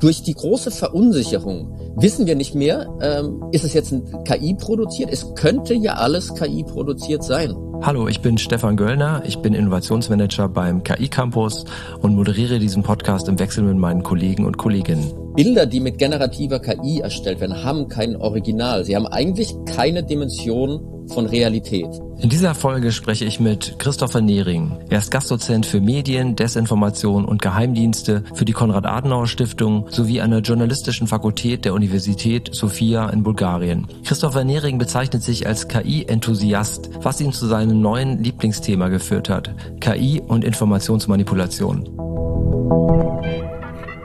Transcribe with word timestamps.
Durch 0.00 0.22
die 0.22 0.34
große 0.34 0.70
Verunsicherung 0.70 1.76
wissen 1.96 2.26
wir 2.26 2.34
nicht 2.34 2.54
mehr, 2.54 2.88
ähm, 3.02 3.42
ist 3.52 3.64
es 3.64 3.74
jetzt 3.74 3.92
ein 3.92 4.24
KI 4.24 4.54
produziert? 4.54 5.10
Es 5.12 5.34
könnte 5.34 5.74
ja 5.74 5.94
alles 5.94 6.34
KI 6.34 6.64
produziert 6.64 7.22
sein. 7.22 7.54
Hallo, 7.82 8.08
ich 8.08 8.20
bin 8.20 8.36
Stefan 8.36 8.76
Göllner, 8.76 9.22
ich 9.26 9.38
bin 9.38 9.54
Innovationsmanager 9.54 10.48
beim 10.48 10.82
KI 10.82 11.08
Campus 11.08 11.64
und 12.00 12.14
moderiere 12.14 12.58
diesen 12.58 12.82
Podcast 12.82 13.28
im 13.28 13.38
Wechsel 13.38 13.64
mit 13.64 13.76
meinen 13.76 14.02
Kollegen 14.02 14.44
und 14.44 14.58
Kolleginnen. 14.58 15.10
Bilder, 15.42 15.64
die 15.64 15.80
mit 15.80 15.96
generativer 15.96 16.58
KI 16.58 17.00
erstellt 17.00 17.40
werden, 17.40 17.64
haben 17.64 17.88
kein 17.88 18.14
Original. 18.14 18.84
Sie 18.84 18.94
haben 18.94 19.06
eigentlich 19.06 19.54
keine 19.64 20.02
Dimension 20.02 21.06
von 21.08 21.24
Realität. 21.24 21.88
In 22.18 22.28
dieser 22.28 22.54
Folge 22.54 22.92
spreche 22.92 23.24
ich 23.24 23.40
mit 23.40 23.78
Christopher 23.78 24.20
Nehring. 24.20 24.76
Er 24.90 24.98
ist 24.98 25.10
Gastdozent 25.10 25.64
für 25.64 25.80
Medien, 25.80 26.36
Desinformation 26.36 27.24
und 27.24 27.40
Geheimdienste 27.40 28.22
für 28.34 28.44
die 28.44 28.52
Konrad-Adenauer-Stiftung 28.52 29.86
sowie 29.88 30.20
an 30.20 30.30
der 30.30 30.40
Journalistischen 30.40 31.06
Fakultät 31.06 31.64
der 31.64 31.72
Universität 31.72 32.50
Sofia 32.52 33.08
in 33.08 33.22
Bulgarien. 33.22 33.86
Christopher 34.04 34.44
Nehring 34.44 34.76
bezeichnet 34.76 35.22
sich 35.22 35.46
als 35.46 35.68
KI-Enthusiast, 35.68 36.90
was 37.00 37.18
ihn 37.18 37.32
zu 37.32 37.46
seinem 37.46 37.80
neuen 37.80 38.22
Lieblingsthema 38.22 38.88
geführt 38.88 39.30
hat. 39.30 39.54
KI 39.80 40.20
und 40.20 40.44
Informationsmanipulation. 40.44 41.88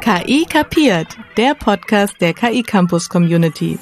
KI 0.05 0.45
kapiert, 0.45 1.18
der 1.36 1.55
Podcast 1.55 2.13
der 2.22 2.36
KI 2.36 2.62
Campus 2.62 3.09
Community. 3.09 3.80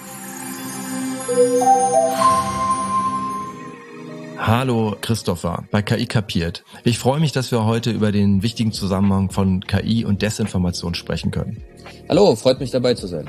Hallo 4.38 4.96
Christopher 5.02 5.66
bei 5.70 5.82
KI 5.82 6.06
kapiert. 6.06 6.64
Ich 6.86 6.98
freue 6.98 7.20
mich, 7.20 7.34
dass 7.34 7.52
wir 7.52 7.66
heute 7.66 7.92
über 7.92 8.14
den 8.14 8.42
wichtigen 8.42 8.72
Zusammenhang 8.72 9.32
von 9.32 9.66
KI 9.68 10.06
und 10.06 10.22
Desinformation 10.22 10.96
sprechen 10.96 11.30
können. 11.30 11.62
Hallo, 12.08 12.38
freut 12.38 12.62
mich 12.62 12.72
dabei 12.72 12.94
zu 12.94 13.08
sein. 13.08 13.28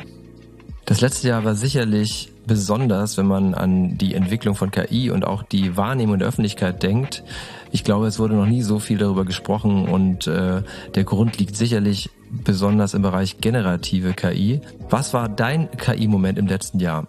Das 0.84 1.00
letzte 1.00 1.26
Jahr 1.26 1.44
war 1.44 1.56
sicherlich 1.56 2.30
besonders, 2.46 3.16
wenn 3.16 3.26
man 3.26 3.54
an 3.54 3.98
die 3.98 4.14
Entwicklung 4.14 4.54
von 4.54 4.70
KI 4.70 5.10
und 5.10 5.24
auch 5.24 5.42
die 5.42 5.76
Wahrnehmung 5.76 6.20
der 6.20 6.28
Öffentlichkeit 6.28 6.84
denkt. 6.84 7.24
Ich 7.72 7.82
glaube, 7.82 8.06
es 8.06 8.20
wurde 8.20 8.34
noch 8.34 8.46
nie 8.46 8.62
so 8.62 8.78
viel 8.78 8.98
darüber 8.98 9.24
gesprochen 9.24 9.88
und 9.88 10.28
äh, 10.28 10.62
der 10.94 11.04
Grund 11.04 11.38
liegt 11.38 11.56
sicherlich 11.56 12.10
besonders 12.42 12.94
im 12.94 13.02
Bereich 13.02 13.38
generative 13.38 14.12
KI. 14.14 14.60
Was 14.90 15.14
war 15.14 15.28
dein 15.28 15.70
KI-Moment 15.70 16.38
im 16.38 16.46
letzten 16.46 16.80
Jahr? 16.80 17.06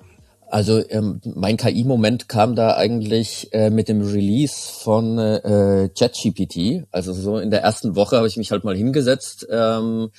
Also 0.48 0.82
ähm, 0.90 1.22
mein 1.24 1.58
KI-Moment 1.58 2.30
kam 2.30 2.56
da 2.56 2.76
eigentlich 2.76 3.50
äh, 3.52 3.70
mit 3.70 3.90
dem 3.90 4.02
Release 4.02 4.56
von 4.84 5.18
äh, 5.18 5.90
ChatGPT. 5.98 6.86
Also 6.92 7.14
so 7.14 7.40
in 7.40 7.50
der 7.50 7.62
ersten 7.62 7.96
Woche 7.96 8.18
habe 8.18 8.28
ich 8.28 8.38
mich 8.38 8.52
halt 8.52 8.64
mal 8.64 8.76
hingesetzt, 8.76 9.48
ähm, 9.50 10.10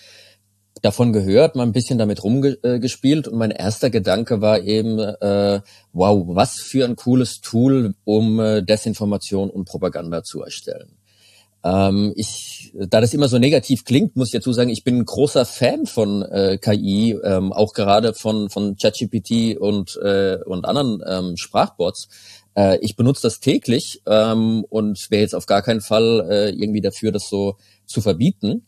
davon 0.83 1.13
gehört, 1.13 1.57
mal 1.57 1.63
ein 1.63 1.73
bisschen 1.73 1.99
damit 1.99 2.23
rumgespielt 2.23 3.29
und 3.29 3.39
mein 3.39 3.51
erster 3.51 3.89
Gedanke 3.89 4.41
war 4.41 4.61
eben, 4.61 4.99
äh, 4.99 5.61
wow, 5.93 6.25
was 6.29 6.57
für 6.57 6.85
ein 6.85 6.97
cooles 6.97 7.41
Tool, 7.41 7.95
um 8.05 8.41
äh, 8.41 8.63
Desinformation 8.63 9.49
und 9.49 9.65
Propaganda 9.65 10.23
zu 10.23 10.43
erstellen. 10.43 10.99
Ähm, 11.67 12.13
ich, 12.15 12.73
da 12.75 13.01
das 13.01 13.13
immer 13.13 13.29
so 13.29 13.39
negativ 13.39 13.85
klingt, 13.85 14.15
muss 14.15 14.29
ich 14.29 14.35
dazu 14.35 14.53
sagen, 14.53 14.71
ich 14.71 14.85
bin 14.85 14.99
ein 14.99 15.05
großer 15.05 15.45
Fan 15.45 15.87
von 15.87 16.23
äh, 16.23 16.59
KI, 16.59 17.19
ähm, 17.25 17.53
auch 17.53 17.73
gerade 17.73 18.15
von 18.15 18.51
von 18.51 18.77
ChatGPT 18.77 19.59
und 19.59 19.97
äh, 19.97 20.39
und 20.47 20.65
anderen 20.65 21.03
ähm, 21.07 21.37
Sprachbots. 21.37 22.09
Äh, 22.57 22.79
ich 22.83 22.95
benutze 22.95 23.23
das 23.23 23.41
täglich 23.41 24.03
ähm, 24.07 24.65
und 24.69 25.11
wäre 25.11 25.23
jetzt 25.23 25.35
auf 25.35 25.47
gar 25.47 25.63
keinen 25.63 25.81
Fall 25.81 26.27
äh, 26.31 26.51
irgendwie 26.51 26.81
dafür, 26.81 27.11
das 27.11 27.29
so 27.29 27.57
zu 27.85 28.01
verbieten. 28.01 28.67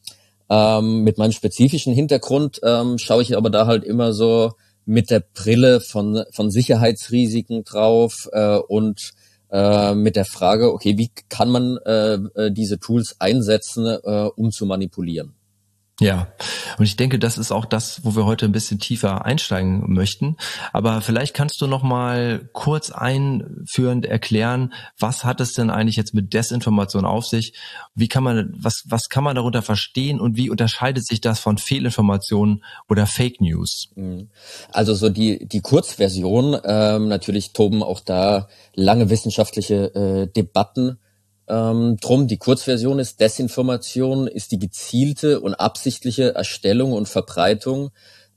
Ähm, 0.50 1.04
mit 1.04 1.18
meinem 1.18 1.32
spezifischen 1.32 1.94
Hintergrund 1.94 2.58
ähm, 2.64 2.98
schaue 2.98 3.22
ich 3.22 3.36
aber 3.36 3.50
da 3.50 3.66
halt 3.66 3.84
immer 3.84 4.12
so 4.12 4.52
mit 4.86 5.10
der 5.10 5.20
Brille 5.20 5.80
von 5.80 6.24
von 6.32 6.50
Sicherheitsrisiken 6.50 7.62
drauf 7.62 8.28
äh, 8.32 8.56
und 8.56 9.12
äh, 9.50 9.94
mit 9.94 10.16
der 10.16 10.24
Frage, 10.24 10.72
okay, 10.72 10.98
wie 10.98 11.10
kann 11.28 11.50
man 11.50 11.78
äh, 11.84 12.14
äh, 12.14 12.50
diese 12.50 12.78
Tools 12.78 13.16
einsetzen, 13.18 13.86
äh, 13.86 14.28
um 14.36 14.50
zu 14.50 14.66
manipulieren? 14.66 15.34
Ja, 16.00 16.28
und 16.78 16.84
ich 16.84 16.96
denke, 16.96 17.18
das 17.18 17.38
ist 17.38 17.50
auch 17.50 17.64
das, 17.64 18.04
wo 18.04 18.14
wir 18.14 18.24
heute 18.24 18.46
ein 18.46 18.52
bisschen 18.52 18.78
tiefer 18.78 19.24
einsteigen 19.24 19.92
möchten. 19.92 20.36
Aber 20.72 21.00
vielleicht 21.00 21.34
kannst 21.34 21.60
du 21.60 21.66
noch 21.66 21.82
mal 21.82 22.48
kurz 22.52 22.90
einführend 22.90 24.06
erklären, 24.06 24.72
was 24.96 25.24
hat 25.24 25.40
es 25.40 25.54
denn 25.54 25.70
eigentlich 25.70 25.96
jetzt 25.96 26.14
mit 26.14 26.32
Desinformation 26.32 27.04
auf 27.04 27.26
sich? 27.26 27.52
Wie 27.96 28.06
kann 28.06 28.22
man, 28.22 28.54
was, 28.56 28.84
was 28.86 29.08
kann 29.08 29.24
man 29.24 29.34
darunter 29.34 29.60
verstehen 29.60 30.20
und 30.20 30.36
wie 30.36 30.50
unterscheidet 30.50 31.04
sich 31.04 31.20
das 31.20 31.40
von 31.40 31.58
Fehlinformationen 31.58 32.62
oder 32.88 33.06
Fake 33.06 33.40
News? 33.40 33.88
Mhm. 33.96 34.28
Also 34.70 34.94
so 34.94 35.08
die, 35.08 35.48
die 35.48 35.62
Kurzversion, 35.62 36.60
ähm, 36.64 37.08
natürlich 37.08 37.52
toben 37.52 37.82
auch 37.82 37.98
da 37.98 38.46
lange 38.76 39.10
wissenschaftliche 39.10 39.94
äh, 39.96 40.26
Debatten 40.28 40.98
ähm, 41.48 41.96
drum, 42.00 42.26
die 42.26 42.38
Kurzversion 42.38 42.98
ist, 42.98 43.20
Desinformation 43.20 44.26
ist 44.26 44.52
die 44.52 44.58
gezielte 44.58 45.40
und 45.40 45.54
absichtliche 45.54 46.34
Erstellung 46.34 46.92
und 46.92 47.08
Verbreitung 47.08 47.90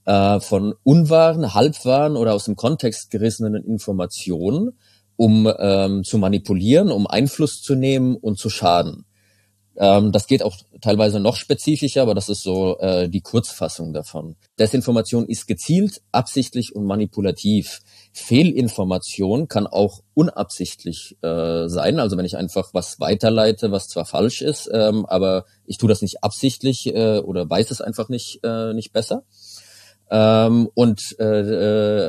äh, 0.05 0.39
von 0.39 0.73
unwahren, 0.83 1.53
halbwahren 1.53 2.15
oder 2.15 2.33
aus 2.33 2.45
dem 2.45 2.55
Kontext 2.55 3.11
gerissenen 3.11 3.63
Informationen, 3.63 4.77
um 5.15 5.51
ähm, 5.59 6.03
zu 6.03 6.17
manipulieren, 6.17 6.91
um 6.91 7.07
Einfluss 7.07 7.61
zu 7.61 7.75
nehmen 7.75 8.15
und 8.15 8.39
zu 8.39 8.49
schaden. 8.49 9.05
Ähm, 9.77 10.11
das 10.11 10.27
geht 10.27 10.43
auch 10.43 10.57
teilweise 10.81 11.19
noch 11.19 11.35
spezifischer, 11.35 12.01
aber 12.01 12.13
das 12.13 12.27
ist 12.27 12.43
so 12.43 12.77
äh, 12.79 13.07
die 13.07 13.21
Kurzfassung 13.21 13.93
davon. 13.93 14.35
Desinformation 14.59 15.25
ist 15.25 15.47
gezielt, 15.47 16.01
absichtlich 16.11 16.75
und 16.75 16.85
manipulativ. 16.85 17.81
Fehlinformation 18.11 19.47
kann 19.47 19.67
auch 19.67 20.01
unabsichtlich 20.13 21.17
äh, 21.21 21.67
sein. 21.67 21.99
Also 21.99 22.17
wenn 22.17 22.25
ich 22.25 22.35
einfach 22.35 22.73
was 22.73 22.99
weiterleite, 22.99 23.71
was 23.71 23.87
zwar 23.87 24.05
falsch 24.05 24.41
ist, 24.41 24.69
ähm, 24.73 25.05
aber 25.05 25.45
ich 25.65 25.77
tue 25.77 25.89
das 25.89 26.01
nicht 26.01 26.23
absichtlich 26.23 26.87
äh, 26.87 27.19
oder 27.19 27.49
weiß 27.49 27.71
es 27.71 27.79
einfach 27.79 28.09
nicht, 28.09 28.41
äh, 28.43 28.73
nicht 28.73 28.91
besser. 28.91 29.23
Ähm, 30.13 30.69
und 30.73 31.15
äh, 31.19 31.23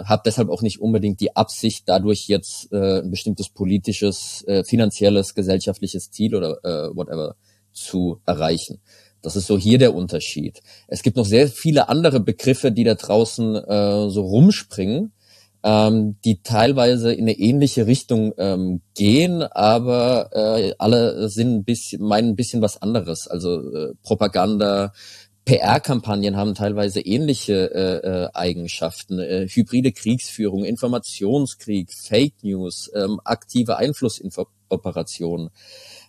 äh, 0.01 0.05
habe 0.05 0.23
deshalb 0.27 0.49
auch 0.49 0.63
nicht 0.63 0.81
unbedingt 0.81 1.21
die 1.21 1.37
Absicht, 1.37 1.85
dadurch 1.87 2.27
jetzt 2.27 2.73
äh, 2.73 2.99
ein 3.01 3.13
bestimmtes 3.13 3.49
politisches, 3.49 4.43
äh, 4.49 4.65
finanzielles, 4.65 5.37
gesellschaftliches 5.37 6.11
Ziel 6.11 6.35
oder 6.35 6.59
äh, 6.65 6.97
whatever 6.97 7.37
zu 7.73 8.21
erreichen. 8.27 8.81
Das 9.23 9.37
ist 9.37 9.47
so 9.47 9.57
hier 9.57 9.79
der 9.79 9.95
Unterschied. 9.95 10.61
Es 10.89 11.03
gibt 11.03 11.17
noch 11.17 11.25
sehr 11.25 11.49
viele 11.49 11.89
andere 11.89 12.21
Begriffe, 12.21 12.73
die 12.73 12.85
da 12.85 12.95
draußen 12.95 13.55
äh, 13.55 14.11
so 14.11 14.23
rumspringen, 14.23 15.13
ähm, 15.63 16.17
die 16.25 16.43
teilweise 16.43 17.13
in 17.13 17.25
eine 17.25 17.39
ähnliche 17.39 17.87
Richtung 17.87 18.35
ähm, 18.37 18.81
gehen, 18.95 19.43
aber 19.43 20.31
äh, 20.33 20.75
alle 20.79 21.29
sind 21.29 21.55
ein 21.55 21.65
bisschen, 21.65 22.03
meinen 22.03 22.31
ein 22.31 22.37
bisschen 22.37 22.63
was 22.63 22.83
anderes. 22.83 23.29
Also 23.29 23.61
äh, 23.73 23.93
Propaganda, 24.03 24.93
PR-Kampagnen 25.45 26.37
haben 26.37 26.55
teilweise 26.55 27.01
ähnliche 27.01 27.75
äh, 27.75 28.25
äh, 28.25 28.29
Eigenschaften. 28.33 29.19
Äh, 29.19 29.49
hybride 29.49 29.93
Kriegsführung, 29.93 30.65
Informationskrieg, 30.65 31.93
Fake 31.93 32.43
News, 32.43 32.91
ähm, 32.95 33.21
aktive 33.25 33.77
Einflussoperationen. 33.77 35.51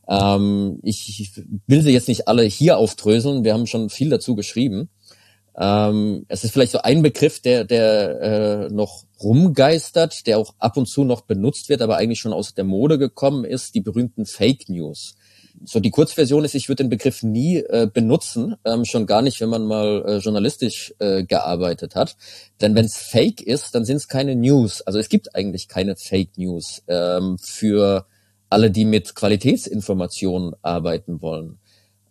Ähm, 0.07 0.79
ich 0.83 1.31
will 1.67 1.81
sie 1.81 1.91
jetzt 1.91 2.07
nicht 2.07 2.27
alle 2.27 2.43
hier 2.43 2.77
aufdröseln, 2.77 3.43
wir 3.43 3.53
haben 3.53 3.67
schon 3.67 3.89
viel 3.89 4.09
dazu 4.09 4.35
geschrieben. 4.35 4.89
Ähm, 5.55 6.25
es 6.29 6.43
ist 6.43 6.51
vielleicht 6.51 6.71
so 6.71 6.79
ein 6.79 7.03
Begriff, 7.03 7.39
der, 7.39 7.63
der 7.63 8.21
äh, 8.21 8.73
noch 8.73 9.03
rumgeistert, 9.21 10.25
der 10.25 10.39
auch 10.39 10.55
ab 10.57 10.77
und 10.77 10.87
zu 10.87 11.03
noch 11.03 11.21
benutzt 11.21 11.69
wird, 11.69 11.81
aber 11.81 11.97
eigentlich 11.97 12.19
schon 12.19 12.33
aus 12.33 12.55
der 12.55 12.63
Mode 12.63 12.97
gekommen 12.97 13.45
ist, 13.45 13.75
die 13.75 13.81
berühmten 13.81 14.25
Fake 14.25 14.67
News. 14.67 15.15
So 15.63 15.79
die 15.79 15.91
Kurzversion 15.91 16.43
ist, 16.43 16.55
ich 16.55 16.67
würde 16.67 16.83
den 16.83 16.89
Begriff 16.89 17.21
nie 17.21 17.57
äh, 17.57 17.87
benutzen, 17.91 18.55
ähm, 18.65 18.85
schon 18.85 19.05
gar 19.05 19.21
nicht, 19.21 19.39
wenn 19.39 19.49
man 19.49 19.65
mal 19.65 20.03
äh, 20.05 20.17
journalistisch 20.17 20.93
äh, 20.97 21.23
gearbeitet 21.23 21.95
hat. 21.95 22.17
Denn 22.59 22.73
wenn 22.73 22.85
es 22.85 22.97
Fake 22.97 23.39
ist, 23.39 23.75
dann 23.75 23.85
sind 23.85 23.97
es 23.97 24.07
keine 24.07 24.35
News. 24.35 24.81
Also 24.81 24.97
es 24.97 25.09
gibt 25.09 25.35
eigentlich 25.35 25.67
keine 25.67 25.95
Fake 25.95 26.37
News 26.37 26.81
ähm, 26.87 27.37
für 27.39 28.07
alle, 28.53 28.71
die 28.71 28.85
mit 28.85 29.15
Qualitätsinformationen 29.15 30.53
arbeiten 30.61 31.21
wollen. 31.21 31.57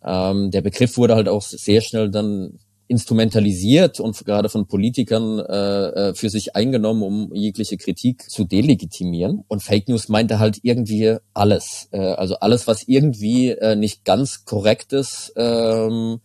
Ähm, 0.03 0.51
der 0.51 0.61
Begriff 0.61 0.97
wurde 0.97 1.15
halt 1.15 1.27
auch 1.27 1.41
sehr 1.41 1.81
schnell 1.81 2.11
dann 2.11 2.59
instrumentalisiert 2.87 3.99
und 3.99 4.23
gerade 4.25 4.49
von 4.49 4.67
Politikern 4.67 5.39
äh, 5.39 6.09
äh, 6.09 6.13
für 6.13 6.29
sich 6.29 6.55
eingenommen, 6.55 7.01
um 7.01 7.33
jegliche 7.33 7.77
Kritik 7.77 8.29
zu 8.29 8.43
delegitimieren. 8.43 9.43
Und 9.47 9.63
Fake 9.63 9.87
News 9.87 10.09
meinte 10.09 10.39
halt 10.39 10.59
irgendwie 10.63 11.17
alles. 11.33 11.87
Äh, 11.91 11.99
also 11.99 12.35
alles, 12.35 12.67
was 12.67 12.83
irgendwie 12.87 13.49
äh, 13.49 13.75
nicht 13.75 14.03
ganz 14.03 14.45
korrekt 14.45 14.93
ist, 14.93 15.33
ähm, 15.37 16.19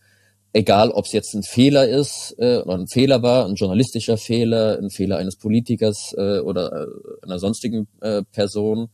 egal 0.53 0.91
ob 0.91 1.05
es 1.05 1.13
jetzt 1.13 1.33
ein 1.33 1.43
Fehler 1.43 1.87
ist 1.87 2.35
äh, 2.39 2.57
oder 2.57 2.77
ein 2.77 2.87
Fehler 2.87 3.23
war, 3.23 3.45
ein 3.45 3.55
journalistischer 3.55 4.17
Fehler, 4.17 4.79
ein 4.79 4.89
Fehler 4.89 5.17
eines 5.17 5.37
Politikers 5.37 6.13
äh, 6.17 6.39
oder 6.39 6.71
äh, 6.71 6.87
einer 7.23 7.39
sonstigen 7.39 7.87
äh, 8.01 8.23
Person 8.31 8.89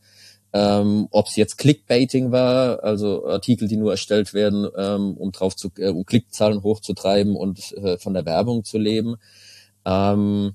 ähm, 0.56 1.08
ob 1.10 1.26
es 1.26 1.36
jetzt 1.36 1.58
Clickbaiting 1.58 2.32
war, 2.32 2.82
also 2.82 3.26
Artikel, 3.26 3.68
die 3.68 3.76
nur 3.76 3.90
erstellt 3.90 4.32
werden, 4.32 4.66
ähm, 4.74 5.12
um 5.14 5.30
drauf 5.30 5.54
zu, 5.54 5.70
äh, 5.76 5.88
um 5.88 6.06
Klickzahlen 6.06 6.62
hochzutreiben 6.62 7.36
und 7.36 7.72
äh, 7.76 7.98
von 7.98 8.14
der 8.14 8.24
Werbung 8.24 8.64
zu 8.64 8.78
leben. 8.78 9.16
Ähm, 9.84 10.54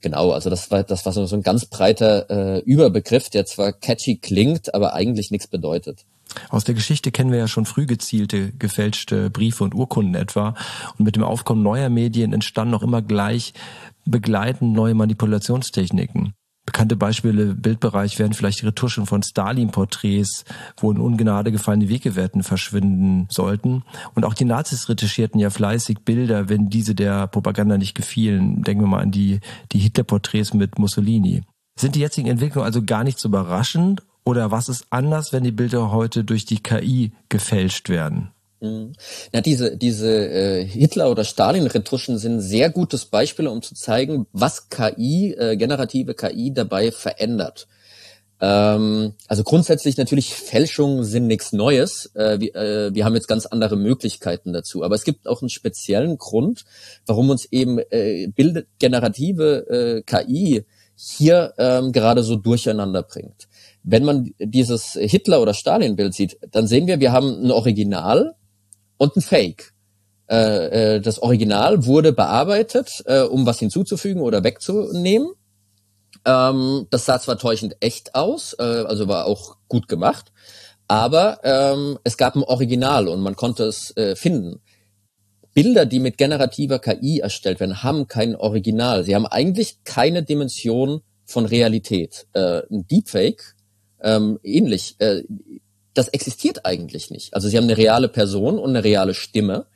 genau, 0.00 0.30
also 0.30 0.50
das 0.50 0.70
war 0.70 0.84
das 0.84 1.04
war 1.04 1.12
so, 1.12 1.26
so 1.26 1.34
ein 1.34 1.42
ganz 1.42 1.66
breiter 1.66 2.30
äh, 2.30 2.58
Überbegriff, 2.60 3.28
der 3.28 3.44
zwar 3.44 3.72
catchy 3.72 4.18
klingt, 4.18 4.72
aber 4.72 4.94
eigentlich 4.94 5.32
nichts 5.32 5.48
bedeutet. 5.48 6.06
Aus 6.50 6.62
der 6.62 6.76
Geschichte 6.76 7.10
kennen 7.10 7.32
wir 7.32 7.40
ja 7.40 7.48
schon 7.48 7.66
früh 7.66 7.86
gezielte 7.86 8.52
gefälschte 8.52 9.30
Briefe 9.30 9.64
und 9.64 9.74
Urkunden 9.74 10.14
etwa. 10.14 10.54
Und 10.96 11.04
mit 11.04 11.16
dem 11.16 11.24
Aufkommen 11.24 11.64
neuer 11.64 11.88
Medien 11.88 12.32
entstanden 12.32 12.70
noch 12.70 12.84
immer 12.84 13.02
gleich 13.02 13.52
begleitend 14.04 14.74
neue 14.74 14.94
Manipulationstechniken. 14.94 16.34
Bekannte 16.70 16.94
Beispiele 16.94 17.42
im 17.42 17.60
Bildbereich 17.60 18.20
wären 18.20 18.32
vielleicht 18.32 18.62
die 18.62 18.66
Retuschen 18.66 19.04
von 19.04 19.24
Stalin-Porträts, 19.24 20.44
wo 20.76 20.92
in 20.92 20.98
Ungnade 20.98 21.50
gefallene 21.50 21.88
Wegewerten 21.88 22.44
verschwinden 22.44 23.26
sollten. 23.28 23.82
Und 24.14 24.24
auch 24.24 24.34
die 24.34 24.44
Nazis 24.44 24.88
retuschierten 24.88 25.40
ja 25.40 25.50
fleißig 25.50 26.04
Bilder, 26.04 26.48
wenn 26.48 26.70
diese 26.70 26.94
der 26.94 27.26
Propaganda 27.26 27.76
nicht 27.76 27.96
gefielen. 27.96 28.62
Denken 28.62 28.84
wir 28.84 28.86
mal 28.86 29.02
an 29.02 29.10
die, 29.10 29.40
die 29.72 29.80
Hitler-Porträts 29.80 30.54
mit 30.54 30.78
Mussolini. 30.78 31.42
Sind 31.76 31.96
die 31.96 32.00
jetzigen 32.00 32.28
Entwicklungen 32.28 32.66
also 32.66 32.84
gar 32.84 33.02
nicht 33.02 33.18
so 33.18 33.30
überraschend? 33.30 34.04
Oder 34.24 34.52
was 34.52 34.68
ist 34.68 34.86
anders, 34.90 35.32
wenn 35.32 35.42
die 35.42 35.50
Bilder 35.50 35.90
heute 35.90 36.22
durch 36.22 36.44
die 36.44 36.62
KI 36.62 37.10
gefälscht 37.28 37.88
werden? 37.88 38.30
Mhm. 38.60 38.92
Ja, 39.32 39.40
diese, 39.40 39.76
diese 39.76 40.10
äh, 40.10 40.64
Hitler- 40.64 41.10
oder 41.10 41.24
Stalin-Retuschen 41.24 42.18
sind 42.18 42.40
sehr 42.40 42.70
gutes 42.70 43.06
Beispiel, 43.06 43.46
um 43.46 43.62
zu 43.62 43.74
zeigen, 43.74 44.26
was 44.32 44.68
KI, 44.68 45.32
äh, 45.32 45.56
generative 45.56 46.14
KI 46.14 46.52
dabei 46.52 46.90
verändert. 46.90 47.66
Ähm, 48.40 49.12
also 49.28 49.44
grundsätzlich 49.44 49.96
natürlich 49.96 50.34
Fälschungen 50.34 51.04
sind 51.04 51.26
nichts 51.26 51.52
Neues. 51.52 52.10
Äh, 52.14 52.40
wir, 52.40 52.54
äh, 52.54 52.94
wir 52.94 53.04
haben 53.04 53.14
jetzt 53.14 53.28
ganz 53.28 53.46
andere 53.46 53.76
Möglichkeiten 53.76 54.52
dazu. 54.52 54.82
Aber 54.82 54.94
es 54.94 55.04
gibt 55.04 55.26
auch 55.26 55.42
einen 55.42 55.50
speziellen 55.50 56.18
Grund, 56.18 56.64
warum 57.06 57.30
uns 57.30 57.46
eben 57.46 57.78
äh, 57.78 58.28
bildgenerative 58.28 59.66
äh, 59.68 60.02
KI 60.02 60.64
hier 60.96 61.54
ähm, 61.56 61.92
gerade 61.92 62.22
so 62.22 62.36
durcheinander 62.36 63.02
bringt. 63.02 63.48
Wenn 63.82 64.04
man 64.04 64.34
dieses 64.38 64.92
Hitler- 64.92 65.40
oder 65.40 65.54
Stalin-Bild 65.54 66.12
sieht, 66.12 66.38
dann 66.50 66.66
sehen 66.66 66.86
wir, 66.86 67.00
wir 67.00 67.12
haben 67.12 67.44
ein 67.44 67.50
Original, 67.50 68.34
und 69.00 69.16
ein 69.16 69.22
Fake. 69.22 69.72
Äh, 70.30 70.96
äh, 70.96 71.00
das 71.00 71.20
Original 71.20 71.86
wurde 71.86 72.12
bearbeitet, 72.12 73.02
äh, 73.06 73.22
um 73.22 73.46
was 73.46 73.58
hinzuzufügen 73.58 74.20
oder 74.20 74.44
wegzunehmen. 74.44 75.32
Ähm, 76.26 76.86
das 76.90 77.06
sah 77.06 77.18
zwar 77.18 77.38
täuschend 77.38 77.76
echt 77.80 78.14
aus, 78.14 78.54
äh, 78.58 78.62
also 78.62 79.08
war 79.08 79.24
auch 79.24 79.56
gut 79.68 79.88
gemacht, 79.88 80.32
aber 80.86 81.40
ähm, 81.44 81.98
es 82.04 82.18
gab 82.18 82.36
ein 82.36 82.42
Original 82.42 83.08
und 83.08 83.22
man 83.22 83.36
konnte 83.36 83.64
es 83.64 83.96
äh, 83.96 84.14
finden. 84.16 84.60
Bilder, 85.54 85.86
die 85.86 85.98
mit 85.98 86.18
generativer 86.18 86.78
KI 86.78 87.20
erstellt 87.20 87.58
werden, 87.58 87.82
haben 87.82 88.06
kein 88.06 88.36
Original. 88.36 89.02
Sie 89.02 89.14
haben 89.14 89.26
eigentlich 89.26 89.82
keine 89.84 90.22
Dimension 90.22 91.00
von 91.24 91.44
Realität. 91.46 92.28
Ein 92.34 92.86
Deepfake, 92.86 93.56
ähm, 94.00 94.38
ähnlich, 94.44 94.94
äh, 94.98 95.22
das 96.00 96.08
existiert 96.08 96.64
eigentlich 96.64 97.10
nicht. 97.10 97.34
Also 97.34 97.48
sie 97.48 97.58
haben 97.58 97.64
eine 97.64 97.76
reale 97.76 98.08
Person 98.08 98.58
und 98.58 98.70
eine 98.70 98.82
reale 98.82 99.12
Stimme, 99.12 99.66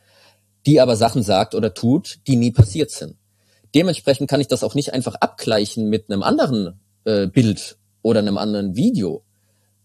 die 0.65 0.81
aber 0.81 0.97
Sachen 0.97 1.23
sagt 1.23 1.55
oder 1.55 1.75
tut, 1.75 2.21
die 2.27 2.37
nie 2.37 2.51
passiert 2.51 2.91
sind. 2.91 3.17
Dementsprechend 3.75 4.31
kann 4.31 4.41
ich 4.41 4.49
das 4.49 4.65
auch 4.65 4.75
nicht 4.75 4.95
einfach 4.95 5.17
abgleichen 5.17 5.91
mit 5.91 6.11
einem 6.11 6.23
anderen 6.23 6.81
äh, 7.05 7.27
Bild 7.27 7.77
oder 8.01 8.21
einem 8.21 8.39
anderen 8.39 8.75
Video, 8.75 9.23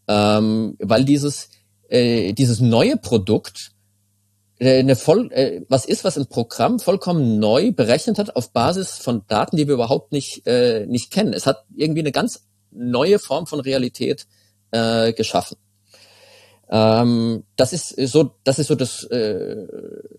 ähm, 0.07 0.77
weil 0.79 1.03
dieses 1.03 1.49
äh, 1.89 2.31
dieses 2.31 2.61
neue 2.61 2.95
Produkt 2.95 3.71
äh, 4.59 4.79
eine 4.79 4.95
voll 4.95 5.29
äh, 5.33 5.63
was 5.67 5.83
ist, 5.83 6.05
was 6.05 6.17
ein 6.17 6.27
Programm 6.27 6.79
vollkommen 6.79 7.39
neu 7.39 7.73
berechnet 7.73 8.17
hat 8.17 8.37
auf 8.37 8.53
Basis 8.53 8.91
von 8.91 9.23
Daten, 9.27 9.57
die 9.57 9.67
wir 9.67 9.73
überhaupt 9.73 10.13
nicht 10.13 10.47
äh, 10.47 10.85
nicht 10.85 11.11
kennen. 11.11 11.33
Es 11.33 11.45
hat 11.45 11.65
irgendwie 11.75 11.99
eine 11.99 12.13
ganz 12.13 12.47
neue 12.71 13.19
Form 13.19 13.45
von 13.45 13.59
Realität 13.59 14.25
äh, 14.71 15.11
geschaffen. 15.11 15.57
Ähm, 16.71 17.43
das 17.55 17.73
ist 17.73 17.95
so, 18.11 18.35
das 18.43 18.59
ist 18.59 18.67
so 18.67 18.75
das 18.75 19.03
äh, 19.05 19.55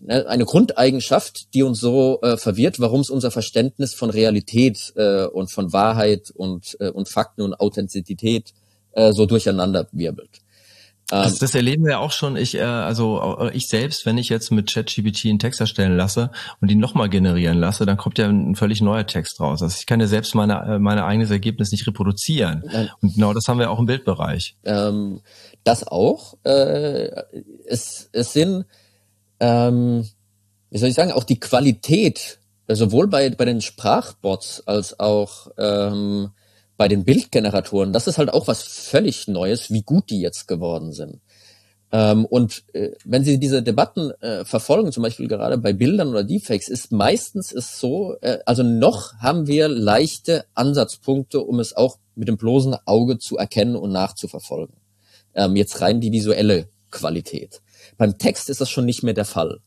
ne, 0.01 0.27
eine 0.27 0.43
Grundeigenschaft, 0.43 1.53
die 1.53 1.63
uns 1.63 1.79
so 1.79 2.19
äh, 2.21 2.35
verwirrt, 2.35 2.79
warum 2.79 2.99
es 2.99 3.09
unser 3.09 3.31
Verständnis 3.31 3.93
von 3.93 4.09
Realität 4.09 4.91
äh, 4.97 5.25
und 5.25 5.49
von 5.49 5.71
Wahrheit 5.71 6.29
und 6.35 6.75
äh, 6.81 6.89
und 6.89 7.07
Fakten 7.07 7.41
und 7.41 7.53
Authentizität 7.53 8.53
äh, 8.91 9.13
so 9.13 9.25
durcheinander 9.25 9.87
wirbelt. 9.93 10.40
Also 11.11 11.37
das 11.39 11.53
erleben 11.55 11.85
wir 11.85 11.99
auch 11.99 12.11
schon. 12.11 12.35
Ich, 12.37 12.55
äh, 12.55 12.61
also 12.61 13.37
äh, 13.39 13.55
ich 13.55 13.67
selbst, 13.67 14.05
wenn 14.05 14.17
ich 14.17 14.29
jetzt 14.29 14.51
mit 14.51 14.71
ChatGPT 14.71 15.25
einen 15.25 15.39
Text 15.39 15.59
erstellen 15.59 15.97
lasse 15.97 16.31
und 16.61 16.71
ihn 16.71 16.79
nochmal 16.79 17.09
generieren 17.09 17.59
lasse, 17.59 17.85
dann 17.85 17.97
kommt 17.97 18.17
ja 18.17 18.27
ein 18.27 18.55
völlig 18.55 18.81
neuer 18.81 19.05
Text 19.05 19.39
raus. 19.39 19.61
Also 19.61 19.75
ich 19.77 19.85
kann 19.85 19.99
ja 19.99 20.07
selbst 20.07 20.35
meine, 20.35 20.75
äh, 20.75 20.79
meine 20.79 21.05
eigenes 21.05 21.29
Ergebnis 21.29 21.71
nicht 21.71 21.85
reproduzieren. 21.85 22.63
Nein. 22.65 22.89
Und 23.01 23.15
genau 23.15 23.33
das 23.33 23.47
haben 23.47 23.59
wir 23.59 23.69
auch 23.69 23.79
im 23.79 23.85
Bildbereich. 23.85 24.55
Ähm, 24.63 25.21
das 25.63 25.85
auch. 25.87 26.37
Äh, 26.43 27.09
es, 27.65 28.09
es 28.11 28.33
sind, 28.33 28.65
ähm, 29.39 30.07
wie 30.69 30.77
soll 30.77 30.89
ich 30.89 30.95
sagen, 30.95 31.11
auch 31.11 31.25
die 31.25 31.39
Qualität, 31.39 32.39
sowohl 32.67 33.07
bei, 33.07 33.29
bei 33.31 33.45
den 33.45 33.61
Sprachbots 33.61 34.65
als 34.65 34.99
auch 34.99 35.47
ähm, 35.57 36.31
bei 36.81 36.87
den 36.87 37.05
Bildgeneratoren, 37.05 37.93
das 37.93 38.07
ist 38.07 38.17
halt 38.17 38.33
auch 38.33 38.47
was 38.47 38.63
völlig 38.63 39.27
Neues, 39.27 39.69
wie 39.69 39.83
gut 39.83 40.09
die 40.09 40.19
jetzt 40.19 40.47
geworden 40.47 40.93
sind. 40.93 41.21
Ähm, 41.91 42.25
und 42.25 42.63
äh, 42.73 42.93
wenn 43.05 43.23
Sie 43.23 43.39
diese 43.39 43.61
Debatten 43.61 44.09
äh, 44.19 44.45
verfolgen, 44.45 44.91
zum 44.91 45.03
Beispiel 45.03 45.27
gerade 45.27 45.59
bei 45.59 45.73
Bildern 45.73 46.07
oder 46.07 46.23
Deepfakes, 46.23 46.69
ist 46.69 46.91
meistens 46.91 47.51
ist 47.51 47.77
so, 47.77 48.15
äh, 48.21 48.39
also 48.47 48.63
noch 48.63 49.13
haben 49.19 49.45
wir 49.45 49.67
leichte 49.67 50.45
Ansatzpunkte, 50.55 51.41
um 51.41 51.59
es 51.59 51.77
auch 51.77 51.99
mit 52.15 52.27
dem 52.27 52.37
bloßen 52.37 52.75
Auge 52.85 53.19
zu 53.19 53.37
erkennen 53.37 53.75
und 53.75 53.91
nachzuverfolgen. 53.91 54.75
Ähm, 55.35 55.55
jetzt 55.55 55.81
rein 55.81 56.01
die 56.01 56.11
visuelle 56.11 56.67
Qualität. 56.89 57.61
Beim 57.99 58.17
Text 58.17 58.49
ist 58.49 58.59
das 58.59 58.71
schon 58.71 58.85
nicht 58.85 59.03
mehr 59.03 59.13
der 59.13 59.25
Fall 59.25 59.59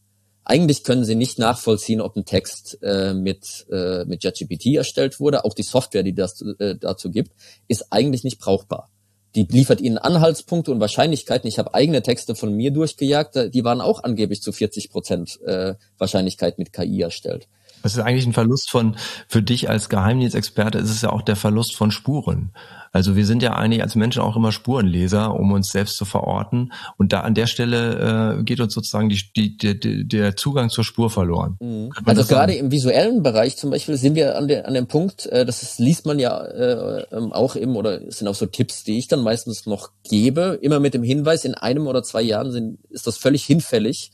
eigentlich 0.45 0.85
können 0.85 1.05
sie 1.05 1.15
nicht 1.15 1.39
nachvollziehen, 1.39 2.01
ob 2.01 2.17
ein 2.17 2.25
Text 2.25 2.79
äh, 2.83 3.15
mit, 3.15 3.67
äh, 3.71 4.05
mit 4.05 4.23
JetGPT 4.23 4.77
erstellt 4.77 5.21
wurde. 5.21 5.45
Auch 5.45 5.55
die 5.55 5.63
Software, 5.63 6.03
die 6.03 6.15
das 6.15 6.43
äh, 6.59 6.77
dazu 6.77 7.11
gibt, 7.11 7.33
ist 7.67 7.87
eigentlich 7.91 8.25
nicht 8.25 8.39
brauchbar. 8.39 8.91
Die 9.35 9.45
liefert 9.45 9.81
ihnen 9.81 9.99
Anhaltspunkte 9.99 10.71
und 10.71 10.81
Wahrscheinlichkeiten. 10.81 11.49
Ich 11.49 11.59
habe 11.59 11.75
eigene 11.75 12.03
Texte 12.03 12.35
von 12.35 12.55
mir 12.55 12.71
durchgejagt, 12.71 13.53
die 13.53 13.65
waren 13.65 13.81
auch 13.81 14.05
angeblich 14.05 14.43
zu 14.43 14.53
40 14.53 14.91
Prozent 14.91 15.41
äh, 15.43 15.75
Wahrscheinlichkeit 15.99 16.59
mit 16.59 16.73
KI 16.73 17.01
erstellt. 17.01 17.49
Das 17.85 17.93
ist 17.93 17.99
eigentlich 17.99 18.25
ein 18.27 18.33
Verlust 18.33 18.71
von, 18.71 18.97
für 19.29 19.43
dich 19.43 19.69
als 19.69 19.91
Geheimdienstexperte 19.91 20.79
ist 20.79 20.89
es 20.89 21.03
ja 21.03 21.11
auch 21.11 21.21
der 21.21 21.37
Verlust 21.37 21.77
von 21.77 21.91
Spuren. 21.91 22.51
Also 22.93 23.15
wir 23.15 23.27
sind 23.27 23.43
ja 23.43 23.53
eigentlich 23.53 23.83
als 23.83 23.95
Menschen 23.95 24.23
auch 24.23 24.37
immer 24.37 24.53
Spurenleser, 24.53 25.35
um 25.35 25.53
uns 25.53 25.69
selbst 25.69 25.99
zu 25.99 26.07
verorten. 26.07 26.73
Und 26.97 27.13
da 27.13 27.21
an 27.21 27.35
der 27.35 27.47
Stelle 27.47 28.39
äh, 28.39 28.43
geht 28.43 28.61
uns 28.61 28.73
sozusagen 28.73 29.11
die, 29.11 29.21
die, 29.37 29.79
die, 29.79 30.09
der 30.09 30.35
Zugang 30.35 30.71
zur 30.71 30.83
Spur 30.83 31.11
verloren. 31.11 31.59
Mhm. 31.61 31.91
Also 32.07 32.25
gerade 32.25 32.55
im 32.55 32.71
visuellen 32.71 33.23
Bereich 33.23 33.59
zum 33.59 33.69
Beispiel 33.69 33.99
sind 33.99 34.15
wir 34.15 34.39
an, 34.39 34.49
der, 34.49 34.67
an 34.67 34.73
dem 34.73 34.87
Punkt, 34.87 35.27
äh, 35.27 35.45
das 35.45 35.63
ist, 35.63 35.79
liest 35.79 36.07
man 36.07 36.19
ja 36.19 36.43
äh, 36.43 37.05
ähm, 37.13 37.35
auch 37.35 37.55
eben, 37.55 37.77
oder 37.77 38.01
es 38.01 38.17
sind 38.17 38.29
auch 38.29 38.35
so 38.35 38.47
Tipps, 38.47 38.83
die 38.85 38.97
ich 38.97 39.09
dann 39.09 39.21
meistens 39.21 39.67
noch 39.67 39.91
gebe, 40.09 40.59
immer 40.63 40.81
mit 40.81 40.95
dem 40.95 41.03
Hinweis, 41.03 41.45
in 41.45 41.55
einem 41.55 41.87
oder 41.87 42.03
zwei 42.03 42.23
Jahren 42.23 42.51
sind, 42.51 42.79
ist 42.89 43.07
das 43.07 43.19
völlig 43.19 43.45
hinfällig, 43.45 44.11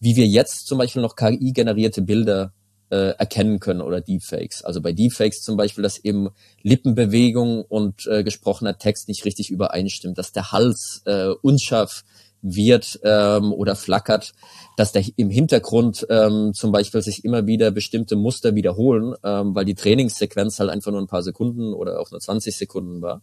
wie 0.00 0.16
wir 0.16 0.26
jetzt 0.26 0.66
zum 0.66 0.78
Beispiel 0.78 1.02
noch 1.02 1.14
KI-generierte 1.14 2.00
Bilder 2.00 2.54
äh, 2.92 3.14
erkennen 3.16 3.58
können 3.58 3.80
oder 3.80 4.02
Deepfakes. 4.02 4.62
Also 4.62 4.82
bei 4.82 4.92
Deepfakes 4.92 5.40
zum 5.40 5.56
Beispiel, 5.56 5.82
dass 5.82 5.96
eben 5.98 6.28
Lippenbewegung 6.62 7.64
und 7.64 8.06
äh, 8.06 8.22
gesprochener 8.22 8.76
Text 8.76 9.08
nicht 9.08 9.24
richtig 9.24 9.50
übereinstimmt, 9.50 10.18
dass 10.18 10.32
der 10.32 10.52
Hals 10.52 11.00
äh, 11.06 11.28
unscharf 11.40 12.04
wird 12.42 13.00
ähm, 13.02 13.52
oder 13.52 13.76
flackert, 13.76 14.32
dass 14.76 14.92
der 14.92 15.04
im 15.16 15.30
Hintergrund 15.30 16.06
ähm, 16.10 16.52
zum 16.54 16.70
Beispiel 16.70 17.00
sich 17.00 17.24
immer 17.24 17.46
wieder 17.46 17.70
bestimmte 17.70 18.16
Muster 18.16 18.54
wiederholen, 18.54 19.14
ähm, 19.24 19.54
weil 19.54 19.64
die 19.64 19.74
Trainingssequenz 19.74 20.58
halt 20.58 20.68
einfach 20.68 20.90
nur 20.90 21.00
ein 21.00 21.06
paar 21.06 21.22
Sekunden 21.22 21.72
oder 21.72 21.98
auch 21.98 22.10
nur 22.10 22.20
20 22.20 22.54
Sekunden 22.54 23.00
war. 23.00 23.22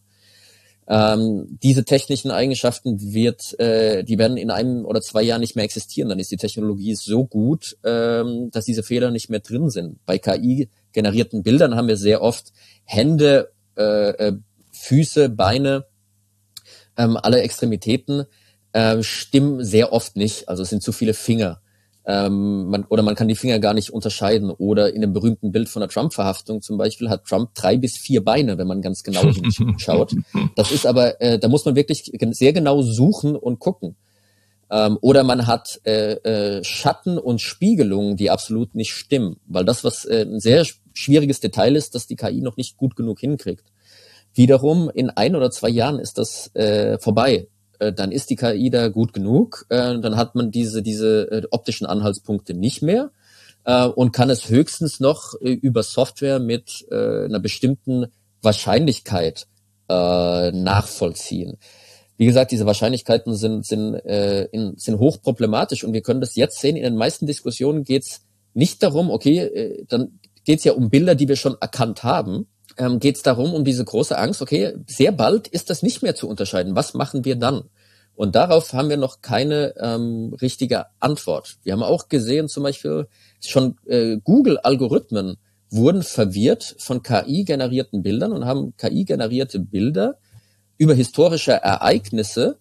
Ähm, 0.92 1.60
diese 1.62 1.86
technischen 1.86 2.32
Eigenschaften 2.32 3.14
wird, 3.14 3.58
äh, 3.60 4.04
die 4.04 4.18
werden 4.18 4.38
in 4.38 4.50
einem 4.50 4.86
oder 4.86 5.02
zwei 5.02 5.22
Jahren 5.22 5.42
nicht 5.42 5.56
mehr 5.56 5.64
existieren. 5.64 6.10
Dann 6.10 6.18
ist 6.18 6.32
die 6.32 6.38
Technologie 6.38 6.96
so 6.96 7.26
gut, 7.26 7.78
ähm, 7.84 8.50
dass 8.52 8.66
diese 8.66 8.82
Fehler 8.82 9.12
nicht 9.12 9.30
mehr 9.30 9.40
drin 9.40 9.70
sind. 9.70 10.04
Bei 10.08 10.18
KI-generierten 10.18 11.44
Bildern 11.44 11.76
haben 11.76 11.88
wir 11.88 11.98
sehr 11.98 12.24
oft 12.24 12.52
Hände, 12.86 13.52
äh, 13.78 14.10
äh, 14.10 14.34
Füße, 14.72 15.30
Beine, 15.30 15.86
ähm, 16.98 17.18
alle 17.18 17.42
Extremitäten 17.42 18.26
äh, 18.74 19.04
stimmen 19.04 19.64
sehr 19.64 19.94
oft 19.94 20.16
nicht. 20.16 20.50
Also 20.50 20.64
es 20.64 20.70
sind 20.70 20.82
zu 20.82 20.92
viele 20.92 21.14
Finger. 21.14 21.62
Ähm, 22.12 22.70
man, 22.70 22.86
oder 22.86 23.04
man 23.04 23.14
kann 23.14 23.28
die 23.28 23.36
Finger 23.36 23.60
gar 23.60 23.76
nicht 23.76 23.92
unterscheiden. 23.92 24.50
Oder 24.50 24.92
in 24.96 25.02
dem 25.02 25.14
berühmten 25.14 25.52
Bild 25.52 25.70
von 25.70 25.82
der 25.82 25.90
Trump-Verhaftung 25.90 26.60
zum 26.64 26.76
Beispiel 26.76 27.08
hat 27.08 27.26
Trump 27.26 27.54
drei 27.54 27.78
bis 27.78 27.98
vier 27.98 28.26
Beine, 28.26 28.58
wenn 28.58 28.66
man 28.66 28.82
ganz 28.82 29.04
genau 29.04 29.22
hinschaut. 29.58 30.16
Das 30.56 30.72
ist 30.72 30.88
aber, 30.88 31.22
äh, 31.22 31.38
da 31.38 31.48
muss 31.48 31.66
man 31.66 31.76
wirklich 31.76 32.12
sehr 32.32 32.54
genau 32.54 32.82
suchen 32.82 33.36
und 33.36 33.60
gucken. 33.60 33.96
Ähm, 34.72 34.98
oder 35.02 35.24
man 35.24 35.46
hat 35.46 35.80
äh, 35.84 36.14
äh, 36.14 36.64
Schatten 36.64 37.20
und 37.20 37.42
Spiegelungen, 37.42 38.16
die 38.16 38.32
absolut 38.32 38.74
nicht 38.74 38.92
stimmen. 38.92 39.36
Weil 39.46 39.66
das, 39.66 39.84
was 39.84 40.06
äh, 40.06 40.26
ein 40.28 40.40
sehr 40.40 40.66
schwieriges 40.94 41.42
Detail 41.42 41.76
ist, 41.76 41.94
dass 41.94 42.08
die 42.08 42.16
KI 42.16 42.42
noch 42.42 42.58
nicht 42.58 42.76
gut 42.76 42.96
genug 42.96 43.20
hinkriegt. 43.20 43.66
Wiederum 44.34 44.90
in 44.90 45.12
ein 45.12 45.36
oder 45.36 45.52
zwei 45.52 45.70
Jahren 45.70 46.00
ist 46.00 46.18
das 46.18 46.50
äh, 46.56 46.98
vorbei. 46.98 47.48
Äh, 47.80 47.94
dann 47.94 48.12
ist 48.12 48.30
die 48.30 48.36
KI 48.36 48.70
da 48.70 48.90
gut 48.90 49.14
genug. 49.14 49.66
Äh, 49.70 50.00
dann 50.00 50.16
hat 50.18 50.36
man 50.36 50.52
diese, 50.52 50.82
diese 50.82 51.32
äh, 51.32 51.48
optischen 51.52 51.88
Anhaltspunkte 51.88 52.54
nicht 52.54 52.82
mehr 52.82 53.12
äh, 53.66 53.86
und 53.86 54.12
kann 54.12 54.30
es 54.30 54.50
höchstens 54.50 55.00
noch 55.00 55.34
äh, 55.42 55.52
über 55.52 55.84
Software 55.84 56.40
mit 56.40 56.86
äh, 56.92 57.26
einer 57.26 57.40
bestimmten 57.40 58.08
Wahrscheinlichkeit 58.42 59.48
äh, 59.90 60.52
nachvollziehen. 60.52 61.58
Wie 62.18 62.26
gesagt, 62.26 62.52
diese 62.52 62.66
Wahrscheinlichkeiten 62.66 63.34
sind, 63.36 63.66
sind, 63.66 63.96
äh, 64.06 64.44
in, 64.52 64.74
sind 64.78 65.00
hochproblematisch 65.00 65.84
und 65.84 65.94
wir 65.94 66.02
können 66.02 66.22
das 66.22 66.36
jetzt 66.36 66.60
sehen. 66.60 66.76
In 66.76 66.84
den 66.84 66.98
meisten 66.98 67.26
Diskussionen 67.26 67.86
geht 67.86 68.04
es 68.04 68.22
nicht 68.54 68.84
darum, 68.84 69.10
okay, 69.10 69.40
äh, 69.40 69.86
dann 69.88 70.20
geht 70.44 70.60
es 70.60 70.66
ja 70.66 70.74
um 70.74 70.90
Bilder, 70.90 71.16
die 71.16 71.28
wir 71.28 71.38
schon 71.38 71.56
erkannt 71.62 72.04
haben, 72.04 72.48
ähm, 72.80 73.00
geht 73.00 73.18
es 73.18 73.24
darum, 73.24 73.54
um 73.54 73.64
diese 73.64 73.86
große 73.86 74.18
Angst, 74.18 74.42
okay, 74.42 74.74
sehr 74.88 75.12
bald 75.12 75.48
ist 75.48 75.70
das 75.70 75.84
nicht 75.84 76.02
mehr 76.02 76.16
zu 76.16 76.28
unterscheiden. 76.28 76.76
Was 76.76 76.94
machen 76.94 77.26
wir 77.26 77.36
dann? 77.36 77.66
Und 78.16 78.36
darauf 78.36 78.74
haben 78.74 78.90
wir 78.90 78.98
noch 78.98 79.22
keine 79.22 79.76
ähm, 79.78 80.36
richtige 80.42 80.88
Antwort. 81.00 81.58
Wir 81.64 81.74
haben 81.74 81.84
auch 81.84 82.10
gesehen, 82.10 82.50
zum 82.50 82.64
Beispiel 82.64 83.08
schon 83.40 83.78
äh, 83.86 84.18
Google-Algorithmen 84.24 85.38
wurden 85.70 86.04
verwirrt 86.04 86.76
von 86.80 87.04
KI-generierten 87.04 88.02
Bildern 88.02 88.32
und 88.32 88.46
haben 88.46 88.74
KI-generierte 88.78 89.60
Bilder 89.60 90.18
über 90.78 90.94
historische 90.94 91.52
Ereignisse 91.52 92.58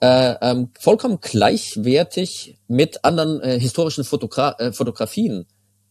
äh, 0.00 0.34
ähm, 0.40 0.70
vollkommen 0.78 1.18
gleichwertig 1.20 2.58
mit 2.68 3.04
anderen 3.04 3.40
äh, 3.40 3.58
historischen 3.58 4.04
Fotogra 4.04 4.56
äh, 4.58 4.72
Fotografien 4.72 5.46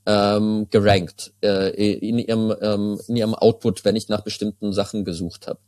ähm, 0.09 0.67
gerankt 0.71 1.33
äh, 1.43 1.69
in, 1.93 2.17
ihrem, 2.17 2.51
ähm, 2.61 2.99
in 3.07 3.15
ihrem 3.15 3.35
Output, 3.35 3.85
wenn 3.85 3.95
ich 3.95 4.09
nach 4.09 4.21
bestimmten 4.21 4.73
Sachen 4.73 5.05
gesucht 5.05 5.45
habe. 5.47 5.59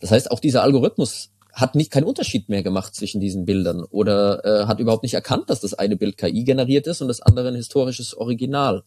Das 0.00 0.10
heißt, 0.10 0.30
auch 0.30 0.40
dieser 0.40 0.62
Algorithmus 0.62 1.32
hat 1.52 1.74
nicht 1.74 1.90
keinen 1.90 2.04
Unterschied 2.04 2.48
mehr 2.48 2.62
gemacht 2.62 2.94
zwischen 2.94 3.20
diesen 3.20 3.44
Bildern 3.44 3.84
oder 3.84 4.42
äh, 4.44 4.66
hat 4.66 4.80
überhaupt 4.80 5.02
nicht 5.02 5.12
erkannt, 5.12 5.50
dass 5.50 5.60
das 5.60 5.74
eine 5.74 5.96
Bild 5.96 6.16
KI 6.16 6.44
generiert 6.44 6.86
ist 6.86 7.02
und 7.02 7.08
das 7.08 7.20
andere 7.20 7.48
ein 7.48 7.56
historisches 7.56 8.16
Original. 8.16 8.84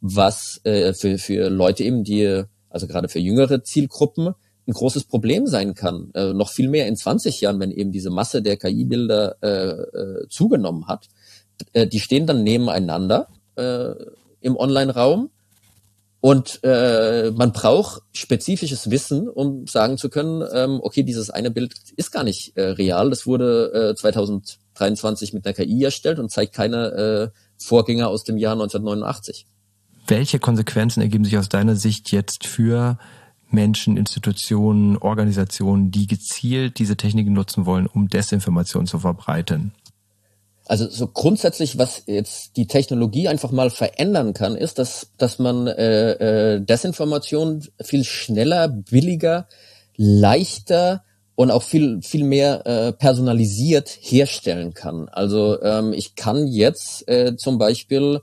Was 0.00 0.60
äh, 0.64 0.92
für, 0.92 1.18
für 1.18 1.48
Leute 1.48 1.84
eben, 1.84 2.02
die, 2.02 2.42
also 2.68 2.88
gerade 2.88 3.08
für 3.08 3.20
jüngere 3.20 3.62
Zielgruppen, 3.62 4.34
ein 4.66 4.72
großes 4.72 5.04
Problem 5.04 5.46
sein 5.46 5.74
kann. 5.74 6.10
Äh, 6.14 6.32
noch 6.32 6.50
viel 6.50 6.68
mehr 6.68 6.88
in 6.88 6.96
20 6.96 7.40
Jahren, 7.40 7.60
wenn 7.60 7.70
eben 7.70 7.92
diese 7.92 8.10
Masse 8.10 8.42
der 8.42 8.56
KI-Bilder 8.56 9.36
äh, 9.40 9.48
äh, 9.48 10.28
zugenommen 10.28 10.88
hat. 10.88 11.06
Äh, 11.72 11.86
die 11.86 12.00
stehen 12.00 12.26
dann 12.26 12.42
nebeneinander 12.42 13.28
äh, 13.54 13.94
im 14.42 14.56
Online-Raum. 14.56 15.30
Und 16.20 16.60
äh, 16.62 17.32
man 17.34 17.52
braucht 17.52 18.02
spezifisches 18.12 18.90
Wissen, 18.90 19.28
um 19.28 19.66
sagen 19.66 19.98
zu 19.98 20.08
können, 20.08 20.44
ähm, 20.54 20.78
okay, 20.80 21.02
dieses 21.02 21.30
eine 21.30 21.50
Bild 21.50 21.74
ist 21.96 22.12
gar 22.12 22.22
nicht 22.22 22.56
äh, 22.56 22.62
real. 22.62 23.10
Das 23.10 23.26
wurde 23.26 23.90
äh, 23.90 23.94
2023 23.96 25.32
mit 25.32 25.44
einer 25.44 25.54
KI 25.54 25.82
erstellt 25.82 26.20
und 26.20 26.30
zeigt 26.30 26.54
keine 26.54 26.92
äh, 26.92 27.38
Vorgänger 27.58 28.08
aus 28.08 28.22
dem 28.22 28.36
Jahr 28.36 28.52
1989. 28.52 29.46
Welche 30.06 30.38
Konsequenzen 30.38 31.00
ergeben 31.00 31.24
sich 31.24 31.38
aus 31.38 31.48
deiner 31.48 31.74
Sicht 31.74 32.12
jetzt 32.12 32.46
für 32.46 32.98
Menschen, 33.50 33.96
Institutionen, 33.96 34.96
Organisationen, 34.96 35.90
die 35.90 36.06
gezielt 36.06 36.78
diese 36.78 36.96
Techniken 36.96 37.32
nutzen 37.32 37.66
wollen, 37.66 37.88
um 37.88 38.08
Desinformation 38.08 38.86
zu 38.86 39.00
verbreiten? 39.00 39.72
Also 40.72 40.88
so 40.88 41.06
grundsätzlich, 41.06 41.76
was 41.76 42.04
jetzt 42.06 42.56
die 42.56 42.66
Technologie 42.66 43.28
einfach 43.28 43.50
mal 43.50 43.68
verändern 43.68 44.32
kann, 44.32 44.56
ist, 44.56 44.78
dass, 44.78 45.08
dass 45.18 45.38
man 45.38 45.66
äh, 45.66 46.54
äh, 46.54 46.60
Desinformation 46.62 47.62
viel 47.78 48.04
schneller, 48.04 48.68
billiger, 48.68 49.48
leichter 49.96 51.04
und 51.34 51.50
auch 51.50 51.62
viel 51.62 52.00
viel 52.00 52.24
mehr 52.24 52.66
äh, 52.66 52.92
personalisiert 52.94 53.90
herstellen 54.00 54.72
kann. 54.72 55.10
Also 55.10 55.60
ähm, 55.60 55.92
ich 55.92 56.14
kann 56.14 56.46
jetzt 56.46 57.06
äh, 57.06 57.36
zum 57.36 57.58
Beispiel 57.58 58.22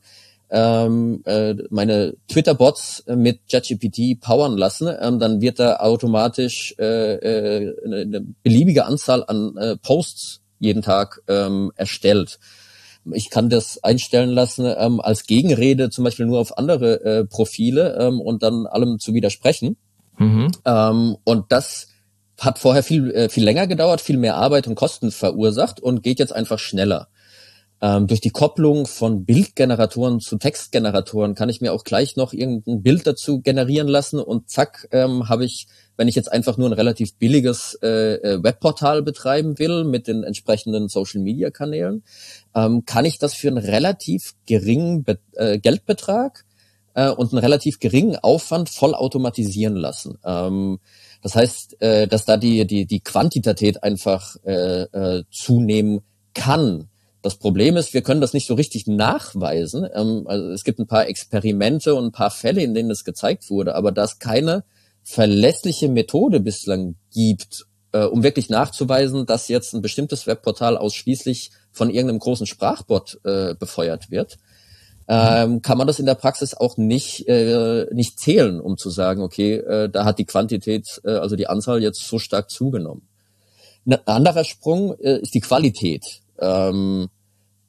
ähm, 0.50 1.22
äh, 1.25 1.53
meine 1.70 2.15
Twitter-Bots 2.29 3.03
mit 3.15 3.41
ChatGPT 3.48 4.20
powern 4.20 4.58
lassen, 4.58 4.89
ähm, 5.00 5.20
dann 5.20 5.39
wird 5.39 5.60
da 5.60 5.75
automatisch 5.82 6.74
äh, 6.79 7.13
äh, 7.13 7.75
eine 7.86 8.25
beliebige 8.41 8.86
Anzahl 8.86 9.24
an 9.27 9.56
äh, 9.56 9.77
Posts 9.77 10.38
jeden 10.60 10.82
Tag 10.82 11.22
ähm, 11.28 11.72
erstellt. 11.75 12.39
Ich 13.12 13.30
kann 13.30 13.50
das 13.50 13.84
einstellen 13.84 14.30
lassen 14.30 14.72
ähm, 14.78 15.00
als 15.00 15.25
Gegenrede 15.25 15.89
zum 15.89 16.04
Beispiel 16.04 16.25
nur 16.25 16.39
auf 16.39 16.58
andere 16.58 17.04
äh, 17.04 17.25
Profile 17.25 17.98
ähm, 18.00 18.20
und 18.20 18.44
dann 18.44 18.68
allem 18.68 19.00
zu 19.00 19.13
widersprechen. 19.13 19.78
Mhm. 20.18 20.51
Ähm, 20.66 21.18
und 21.24 21.51
das 21.51 21.88
hat 22.38 22.60
vorher 22.60 22.84
viel, 22.84 23.12
äh, 23.12 23.30
viel 23.30 23.44
länger 23.44 23.68
gedauert, 23.68 24.01
viel 24.01 24.18
mehr 24.18 24.36
Arbeit 24.36 24.68
und 24.68 24.75
Kosten 24.75 25.12
verursacht 25.12 25.80
und 25.80 26.04
geht 26.04 26.20
jetzt 26.20 26.34
einfach 26.34 26.60
schneller. 26.60 27.08
Ähm, 27.81 28.07
durch 28.07 28.19
die 28.19 28.31
Kopplung 28.31 28.88
von 28.88 29.25
Bildgeneratoren 29.25 30.19
zu 30.19 30.38
Textgeneratoren 30.38 31.33
kann 31.33 31.50
ich 31.50 31.62
mir 31.62 31.74
auch 31.74 31.83
gleich 31.83 32.17
noch 32.17 32.33
irgendein 32.33 32.81
Bild 32.81 33.07
dazu 33.07 33.41
generieren 33.41 33.88
lassen 33.88 34.19
und 34.19 34.50
zack, 34.50 34.88
ähm, 34.91 35.29
habe 35.29 35.45
ich 35.45 35.67
wenn 36.00 36.07
ich 36.07 36.15
jetzt 36.15 36.31
einfach 36.31 36.57
nur 36.57 36.69
ein 36.69 36.74
relativ 36.74 37.15
billiges 37.15 37.77
äh, 37.83 38.13
äh, 38.15 38.41
Webportal 38.41 39.03
betreiben 39.03 39.59
will 39.59 39.83
mit 39.83 40.07
den 40.07 40.24
entsprechenden 40.24 40.88
Social-Media-Kanälen, 40.88 42.03
ähm, 42.55 42.86
kann 42.86 43.03
ich 43.03 43.19
das 43.19 43.33
für 43.33 43.50
einen 43.50 43.57
relativ 43.57 44.33
geringen 44.48 45.03
Be 45.03 45.19
äh, 45.36 45.59
Geldbetrag 45.59 46.45
äh, 46.93 47.09
und 47.09 47.33
einen 47.33 47.39
relativ 47.39 47.79
geringen 47.79 48.15
Aufwand 48.15 48.69
voll 48.69 48.95
automatisieren 48.95 49.75
lassen. 49.75 50.17
Ähm, 50.24 50.79
das 51.21 51.36
heißt, 51.36 51.81
äh, 51.81 52.07
dass 52.07 52.24
da 52.24 52.38
die, 52.38 52.65
die, 52.65 52.86
die 52.86 53.01
Quantität 53.01 53.83
einfach 53.83 54.38
äh, 54.43 55.24
zunehmen 55.31 56.00
kann. 56.33 56.88
Das 57.21 57.35
Problem 57.35 57.75
ist, 57.75 57.93
wir 57.93 58.01
können 58.01 58.21
das 58.21 58.33
nicht 58.33 58.47
so 58.47 58.53
richtig 58.53 58.88
nachweisen. 58.88 59.88
Ähm, 59.93 60.23
also 60.25 60.49
es 60.51 60.63
gibt 60.63 60.79
ein 60.79 60.88
paar 60.88 61.07
Experimente 61.07 61.95
und 61.95 62.05
ein 62.05 62.11
paar 62.11 62.31
Fälle, 62.31 62.63
in 62.63 62.73
denen 62.73 62.89
das 62.89 63.03
gezeigt 63.03 63.49
wurde, 63.49 63.75
aber 63.75 63.91
da 63.91 64.05
ist 64.05 64.19
keine 64.19 64.63
verlässliche 65.03 65.89
Methode 65.89 66.39
bislang 66.39 66.95
gibt, 67.11 67.65
äh, 67.91 68.03
um 68.03 68.23
wirklich 68.23 68.49
nachzuweisen, 68.49 69.25
dass 69.25 69.47
jetzt 69.47 69.73
ein 69.73 69.81
bestimmtes 69.81 70.27
Webportal 70.27 70.77
ausschließlich 70.77 71.51
von 71.71 71.89
irgendeinem 71.89 72.19
großen 72.19 72.45
Sprachbot 72.45 73.19
äh, 73.23 73.55
befeuert 73.55 74.11
wird, 74.11 74.38
ähm, 75.07 75.63
kann 75.63 75.79
man 75.79 75.88
das 75.88 75.99
in 75.99 76.05
der 76.05 76.15
Praxis 76.15 76.53
auch 76.53 76.77
nicht, 76.77 77.27
äh, 77.27 77.88
nicht 77.91 78.19
zählen, 78.19 78.61
um 78.61 78.77
zu 78.77 78.91
sagen, 78.91 79.23
okay, 79.23 79.55
äh, 79.55 79.89
da 79.89 80.05
hat 80.05 80.19
die 80.19 80.25
Quantität, 80.25 81.01
äh, 81.03 81.09
also 81.09 81.35
die 81.35 81.47
Anzahl 81.47 81.81
jetzt 81.81 82.07
so 82.07 82.19
stark 82.19 82.51
zugenommen. 82.51 83.07
Ein 83.88 83.97
anderer 84.05 84.43
Sprung 84.43 84.93
äh, 84.99 85.19
ist 85.19 85.33
die 85.33 85.39
Qualität. 85.39 86.21
Ähm, 86.41 87.10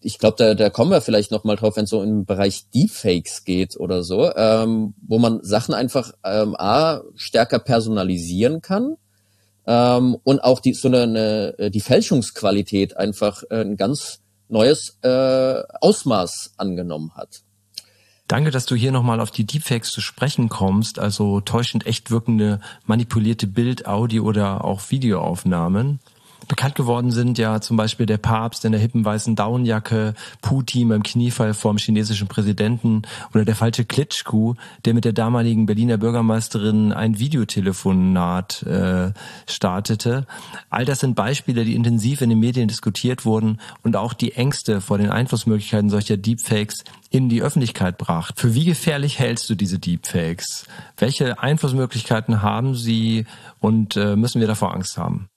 ich 0.01 0.19
glaube, 0.19 0.37
da, 0.39 0.55
da 0.55 0.71
kommen 0.71 0.91
wir 0.91 1.01
vielleicht 1.01 1.31
noch 1.31 1.45
mal 1.45 1.57
drauf, 1.57 1.77
wenn 1.77 1.85
es 1.85 1.91
so 1.91 2.03
im 2.03 2.25
Bereich 2.25 2.71
Deepfakes 2.71 3.45
geht 3.45 3.79
oder 3.79 4.03
so, 4.03 4.35
ähm, 4.35 4.95
wo 5.07 5.19
man 5.19 5.41
Sachen 5.43 5.75
einfach 5.75 6.13
ähm, 6.25 6.57
a 6.57 7.03
stärker 7.17 7.59
personalisieren 7.59 8.63
kann 8.63 8.97
ähm, 9.67 10.17
und 10.25 10.43
auch 10.43 10.61
die 10.61 10.73
so 10.73 10.89
eine, 10.89 11.03
eine 11.03 11.59
äh, 11.59 11.71
die 11.71 11.81
Fälschungsqualität 11.81 12.97
einfach 12.97 13.43
äh, 13.51 13.61
ein 13.61 13.77
ganz 13.77 14.21
neues 14.49 14.99
äh, 15.03 15.63
Ausmaß 15.81 16.55
angenommen 16.57 17.13
hat. 17.15 17.43
Danke, 18.27 18.53
dass 18.53 18.65
du 18.65 18.77
hier 18.77 18.93
nochmal 18.93 19.21
auf 19.21 19.33
die 19.33 19.45
Deepfakes 19.45 19.91
zu 19.91 20.01
sprechen 20.01 20.49
kommst, 20.49 20.99
also 20.99 21.41
täuschend 21.41 21.87
echt 21.87 22.11
wirkende 22.11 22.61
manipulierte 22.87 23.49
Bild, 23.49 23.87
Audio 23.87 24.25
oder 24.25 24.65
auch 24.65 24.91
Videoaufnahmen. 24.91 25.99
Bekannt 26.51 26.75
geworden 26.75 27.13
sind 27.13 27.39
ja 27.39 27.61
zum 27.61 27.77
Beispiel 27.77 28.07
der 28.07 28.19
Papst 28.19 28.65
in 28.65 28.73
der 28.73 28.81
hippen 28.81 29.05
weißen 29.05 29.37
Daunenjacke, 29.37 30.15
Putin 30.43 30.89
beim 30.89 31.05
Kniefall 31.05 31.55
vorm 31.55 31.79
chinesischen 31.79 32.27
Präsidenten 32.27 33.03
oder 33.33 33.45
der 33.45 33.55
falsche 33.55 33.85
Klitschko, 33.85 34.57
der 34.85 34.95
mit 34.95 35.05
der 35.05 35.13
damaligen 35.13 35.67
Berliner 35.67 35.97
Bürgermeisterin 35.97 36.93
ein 36.93 37.21
Videotelefonat 37.21 38.65
äh, 38.65 39.13
startete. 39.49 40.27
All 40.71 40.85
das 40.85 40.99
sind 40.99 41.15
Beispiele, 41.15 41.65
die 41.65 41.77
intensiv 41.77 42.21
in 42.21 42.31
den 42.31 42.41
Medien 42.41 42.67
diskutiert 42.67 43.25
wurden 43.25 43.61
und 43.85 43.95
auch 43.95 44.13
die 44.13 44.33
Ängste 44.33 44.81
vor 44.81 44.99
den 44.99 45.11
Einflussmöglichkeiten 45.11 45.89
solcher 45.89 46.17
Deepfakes 46.17 46.83
in 47.11 47.29
die 47.29 47.43
Öffentlichkeit 47.43 47.97
bracht. 47.97 48.41
Für 48.41 48.57
wie 48.57 48.65
gefährlich 48.65 49.21
hältst 49.21 49.49
du 49.51 49.55
diese 49.55 49.79
Deepfakes? 49.79 50.67
Welche 50.97 51.39
Einflussmöglichkeiten 51.39 52.43
haben 52.43 52.75
sie 52.75 53.27
und 53.61 53.97
äh, 53.97 54.17
müssen 54.17 54.41
wir 54.41 54.49
davor 54.49 54.75
Angst 54.75 54.99
haben? 54.99 55.29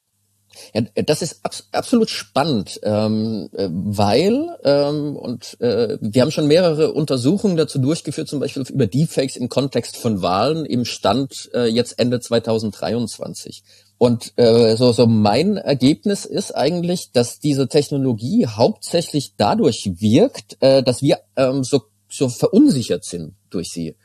Ja, 0.74 0.82
das 1.04 1.22
ist 1.22 1.40
abs 1.44 1.68
absolut 1.72 2.10
spannend, 2.10 2.80
ähm, 2.84 3.50
äh, 3.54 3.70
weil, 3.72 4.58
ähm, 4.64 5.16
und 5.16 5.60
äh, 5.62 5.98
wir 6.02 6.22
haben 6.22 6.32
schon 6.32 6.48
mehrere 6.48 6.94
Untersuchungen 6.94 7.58
dazu 7.58 7.80
durchgeführt, 7.80 8.28
zum 8.28 8.40
Beispiel 8.40 8.64
über 8.70 8.88
Deepfakes 8.88 9.36
im 9.36 9.50
Kontext 9.50 9.98
von 9.98 10.22
Wahlen 10.22 10.66
im 10.66 10.86
Stand 10.86 11.50
äh, 11.54 11.66
jetzt 11.66 12.00
Ende 12.00 12.20
2023. 12.20 13.64
Und 13.98 14.34
äh, 14.38 14.76
so, 14.76 14.92
so 14.92 15.08
mein 15.08 15.58
Ergebnis 15.58 16.26
ist 16.26 16.56
eigentlich, 16.56 17.12
dass 17.12 17.40
diese 17.40 17.68
Technologie 17.68 18.48
hauptsächlich 18.48 19.36
dadurch 19.38 19.92
wirkt, 20.00 20.58
äh, 20.62 20.84
dass 20.84 21.02
wir 21.02 21.20
ähm, 21.38 21.64
so, 21.64 21.84
so 22.10 22.28
verunsichert 22.28 23.06
sind 23.06 23.36
durch 23.50 23.70
sie. 23.72 23.96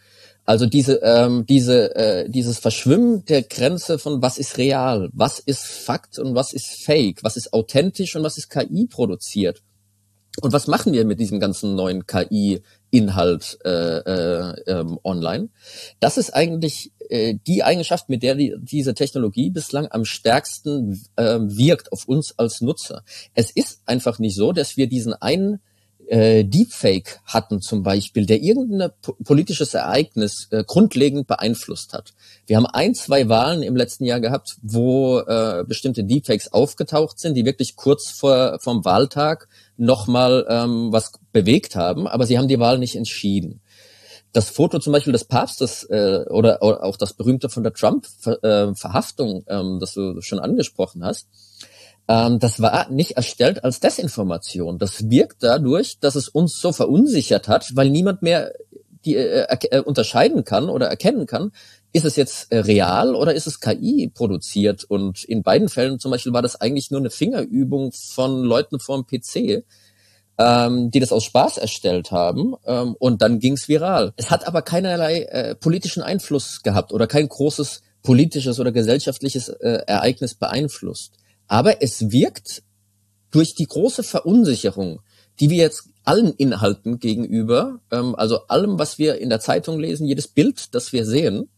Also 0.49 0.64
diese, 0.64 1.02
ähm, 1.02 1.45
diese, 1.45 1.95
äh, 1.95 2.31
dieses 2.31 2.59
Verschwimmen 2.59 3.23
der 3.26 3.43
Grenze 3.43 3.99
von 3.99 4.23
was 4.23 4.38
ist 4.38 4.57
real, 4.57 5.11
was 5.12 5.40
ist 5.40 5.67
Fakt 5.67 6.19
und 6.19 6.35
was 6.35 6.55
ist 6.55 6.85
Fake, 6.85 7.23
was 7.23 7.37
ist 7.37 7.52
authentisch 7.52 8.17
und 8.17 8.23
was 8.23 8.38
ist 8.38 8.49
KI 8.49 8.87
produziert. 8.87 9.62
Und 10.40 10.55
was 10.55 10.67
machen 10.67 10.95
wir 10.95 11.05
mit 11.05 11.21
diesem 11.21 11.38
ganzen 11.38 11.75
neuen 11.75 12.07
KI-Inhalt 12.07 13.59
äh, 13.62 13.99
äh, 13.99 14.62
ähm, 14.69 14.99
online? 15.05 15.50
Das 16.00 16.17
ist 16.17 16.31
eigentlich 16.31 16.93
äh, 17.11 17.35
die 17.47 17.62
Eigenschaft, 17.62 18.09
mit 18.09 18.23
der 18.23 18.35
die, 18.35 18.55
diese 18.59 18.95
Technologie 18.95 19.50
bislang 19.50 19.88
am 19.90 20.07
stärksten 20.07 21.05
äh, 21.17 21.40
wirkt 21.40 21.93
auf 21.93 22.09
uns 22.09 22.38
als 22.38 22.62
Nutzer. 22.62 23.02
Es 23.35 23.50
ist 23.50 23.83
einfach 23.85 24.19
nicht 24.19 24.37
so, 24.37 24.52
dass 24.52 24.78
wir 24.78 24.87
diesen 24.87 25.12
einen 25.12 25.61
äh, 26.08 26.44
Deepfake 26.44 27.20
hatten 27.24 27.60
zum 27.60 27.82
Beispiel, 27.82 28.26
der 28.26 28.42
irgendein 28.42 28.90
politisches 29.24 29.74
Ereignis 29.74 30.48
äh, 30.50 30.64
grundlegend 30.64 31.26
beeinflusst 31.26 31.92
hat. 31.92 32.14
Wir 32.46 32.56
haben 32.56 32.66
ein, 32.66 32.94
zwei 32.94 33.28
Wahlen 33.28 33.62
im 33.62 33.76
letzten 33.76 34.04
Jahr 34.04 34.20
gehabt, 34.20 34.56
wo 34.62 35.20
äh, 35.20 35.64
bestimmte 35.66 36.04
Deepfakes 36.04 36.52
aufgetaucht 36.52 37.18
sind, 37.18 37.34
die 37.34 37.44
wirklich 37.44 37.76
kurz 37.76 38.10
vor 38.10 38.58
vom 38.60 38.84
Wahltag 38.84 39.48
nochmal 39.76 40.46
ähm, 40.48 40.92
was 40.92 41.12
bewegt 41.32 41.76
haben, 41.76 42.06
aber 42.06 42.26
sie 42.26 42.38
haben 42.38 42.48
die 42.48 42.58
Wahl 42.58 42.78
nicht 42.78 42.96
entschieden. 42.96 43.60
Das 44.32 44.50
Foto 44.50 44.78
zum 44.78 44.92
Beispiel 44.92 45.12
des 45.12 45.24
Papstes 45.24 45.84
äh, 45.84 46.24
oder, 46.28 46.62
oder 46.62 46.84
auch 46.84 46.96
das 46.96 47.14
berühmte 47.14 47.48
von 47.48 47.62
der 47.62 47.72
Trump-Verhaftung, 47.72 49.44
äh, 49.46 49.54
ähm, 49.54 49.78
das 49.80 49.94
du 49.94 50.20
schon 50.20 50.38
angesprochen 50.38 51.04
hast, 51.04 51.28
ähm, 52.08 52.38
das 52.38 52.60
war 52.60 52.90
nicht 52.90 53.12
erstellt 53.12 53.64
als 53.64 53.80
Desinformation. 53.80 54.78
Das 54.78 55.10
wirkt 55.10 55.42
dadurch, 55.42 56.00
dass 56.00 56.14
es 56.14 56.28
uns 56.28 56.60
so 56.60 56.72
verunsichert 56.72 57.48
hat, 57.48 57.76
weil 57.76 57.90
niemand 57.90 58.22
mehr 58.22 58.52
die 59.04 59.16
äh, 59.16 59.46
äh, 59.70 59.80
unterscheiden 59.80 60.44
kann 60.44 60.68
oder 60.68 60.86
erkennen 60.86 61.26
kann, 61.26 61.52
ist 61.92 62.04
es 62.04 62.16
jetzt 62.16 62.50
äh, 62.50 62.58
real 62.58 63.14
oder 63.14 63.34
ist 63.34 63.46
es 63.46 63.60
KI 63.60 64.10
produziert? 64.12 64.84
Und 64.84 65.24
in 65.24 65.42
beiden 65.42 65.68
Fällen 65.68 65.98
zum 65.98 66.10
Beispiel 66.10 66.32
war 66.32 66.42
das 66.42 66.60
eigentlich 66.60 66.90
nur 66.90 67.00
eine 67.00 67.10
Fingerübung 67.10 67.92
von 67.92 68.42
Leuten 68.42 68.80
vorm 68.80 69.06
PC, 69.06 69.64
ähm, 70.38 70.90
die 70.90 71.00
das 71.00 71.12
aus 71.12 71.24
Spaß 71.24 71.58
erstellt 71.58 72.10
haben 72.10 72.54
ähm, 72.66 72.94
und 72.98 73.22
dann 73.22 73.38
ging's 73.38 73.68
viral. 73.68 74.12
Es 74.16 74.30
hat 74.30 74.46
aber 74.46 74.62
keinerlei 74.62 75.22
äh, 75.22 75.54
politischen 75.54 76.02
Einfluss 76.02 76.62
gehabt 76.62 76.92
oder 76.92 77.06
kein 77.06 77.28
großes 77.28 77.82
politisches 78.02 78.60
oder 78.60 78.72
gesellschaftliches 78.72 79.48
äh, 79.48 79.82
Ereignis 79.86 80.34
beeinflusst. 80.34 81.17
Aber 81.49 81.83
es 81.83 82.11
wirkt 82.11 82.62
durch 83.31 83.55
die 83.55 83.67
große 83.67 84.02
Verunsicherung, 84.02 85.00
die 85.40 85.50
wir 85.50 85.59
jetzt 85.59 85.88
allen 86.05 86.33
Inhalten 86.35 86.99
gegenüber, 86.99 87.81
ähm, 87.90 88.14
also 88.14 88.47
allem, 88.47 88.78
was 88.78 88.99
wir 88.99 89.19
in 89.19 89.28
der 89.28 89.40
Zeitung 89.40 89.78
lesen, 89.78 90.07
jedes 90.07 90.28
Bild, 90.28 90.75
das 90.75 90.93
wir 90.93 91.05
sehen, 91.05 91.49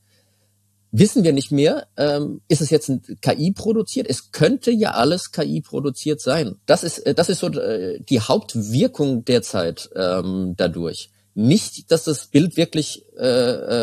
wissen 0.92 1.22
wir 1.22 1.32
nicht 1.32 1.52
mehr, 1.52 1.86
ähm, 1.96 2.40
ist 2.48 2.60
es 2.60 2.70
jetzt 2.70 2.88
ein 2.88 3.02
KI 3.20 3.52
produziert? 3.52 4.08
Es 4.08 4.32
könnte 4.32 4.72
ja 4.72 4.92
alles 4.92 5.30
KI 5.30 5.60
produziert 5.60 6.20
sein. 6.20 6.56
Das 6.66 6.82
ist, 6.82 6.98
äh, 7.00 7.14
das 7.14 7.28
ist 7.28 7.40
so 7.40 7.48
äh, 7.48 8.00
die 8.00 8.20
Hauptwirkung 8.20 9.24
derzeit 9.24 9.88
ähm, 9.94 10.54
dadurch. 10.56 11.10
Nicht, 11.34 11.90
dass 11.90 12.04
das 12.04 12.26
Bild 12.26 12.56
wirklich 12.56 13.04
äh, 13.16 13.24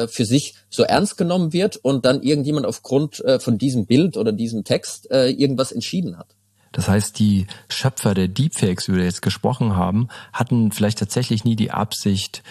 äh, 0.03 0.07
für 0.07 0.25
sich 0.25 0.55
so 0.69 0.83
ernst 0.83 1.17
genommen 1.17 1.53
wird 1.53 1.77
und 1.77 2.05
dann 2.05 2.21
irgendjemand 2.21 2.65
aufgrund 2.65 3.23
äh, 3.23 3.39
von 3.39 3.57
diesem 3.57 3.85
Bild 3.85 4.17
oder 4.17 4.31
diesem 4.31 4.63
Text 4.63 5.09
äh, 5.11 5.29
irgendwas 5.29 5.71
entschieden 5.71 6.17
hat. 6.17 6.27
Das 6.73 6.87
heißt, 6.87 7.17
die 7.17 7.47
Schöpfer 7.69 8.13
der 8.13 8.27
Deepfakes, 8.27 8.87
über 8.87 8.97
die 8.97 9.01
wir 9.01 9.07
jetzt 9.07 9.21
gesprochen 9.21 9.75
haben, 9.75 10.09
hatten 10.33 10.71
vielleicht 10.71 10.99
tatsächlich 10.99 11.43
nie 11.43 11.55
die 11.55 11.71
Absicht, 11.71 12.43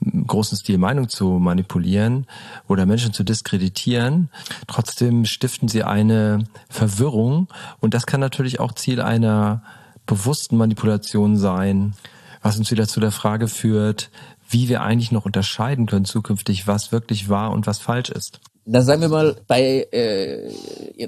im 0.00 0.26
großen 0.26 0.56
Stil 0.56 0.78
Meinung 0.78 1.08
zu 1.08 1.26
manipulieren 1.38 2.26
oder 2.66 2.86
Menschen 2.86 3.12
zu 3.12 3.24
diskreditieren. 3.24 4.30
Trotzdem 4.66 5.24
stiften 5.24 5.68
sie 5.68 5.82
eine 5.82 6.44
Verwirrung 6.68 7.48
und 7.80 7.94
das 7.94 8.06
kann 8.06 8.20
natürlich 8.20 8.60
auch 8.60 8.72
Ziel 8.72 9.00
einer 9.00 9.62
bewussten 10.06 10.56
Manipulation 10.56 11.36
sein, 11.36 11.94
was 12.42 12.58
uns 12.58 12.70
wieder 12.70 12.86
zu 12.86 13.00
der 13.00 13.10
Frage 13.10 13.48
führt, 13.48 14.10
wie 14.48 14.68
wir 14.68 14.80
eigentlich 14.80 15.12
noch 15.12 15.26
unterscheiden 15.26 15.86
können 15.86 16.04
zukünftig, 16.04 16.66
was 16.66 16.90
wirklich 16.90 17.28
wahr 17.28 17.52
und 17.52 17.66
was 17.66 17.78
falsch 17.78 18.10
ist. 18.10 18.40
Da 18.70 18.82
sagen 18.82 19.00
wir 19.00 19.08
mal, 19.08 19.36
bei 19.46 19.88
äh, 19.92 20.52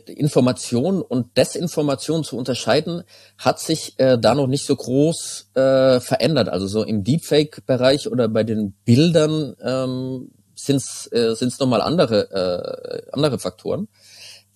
Information 0.06 1.02
und 1.02 1.36
Desinformation 1.36 2.24
zu 2.24 2.38
unterscheiden, 2.38 3.02
hat 3.36 3.60
sich 3.60 3.98
äh, 3.98 4.18
da 4.18 4.34
noch 4.34 4.46
nicht 4.46 4.64
so 4.64 4.74
groß 4.74 5.50
äh, 5.54 6.00
verändert. 6.00 6.48
Also 6.48 6.66
so 6.66 6.82
im 6.82 7.04
Deepfake-Bereich 7.04 8.10
oder 8.10 8.28
bei 8.28 8.44
den 8.44 8.72
Bildern 8.86 9.56
ähm, 9.62 10.30
sind 10.54 10.76
es 10.76 11.10
äh, 11.12 11.34
sind's 11.34 11.58
nochmal 11.58 11.82
andere, 11.82 12.30
äh, 12.30 13.10
andere 13.12 13.38
Faktoren. 13.38 13.88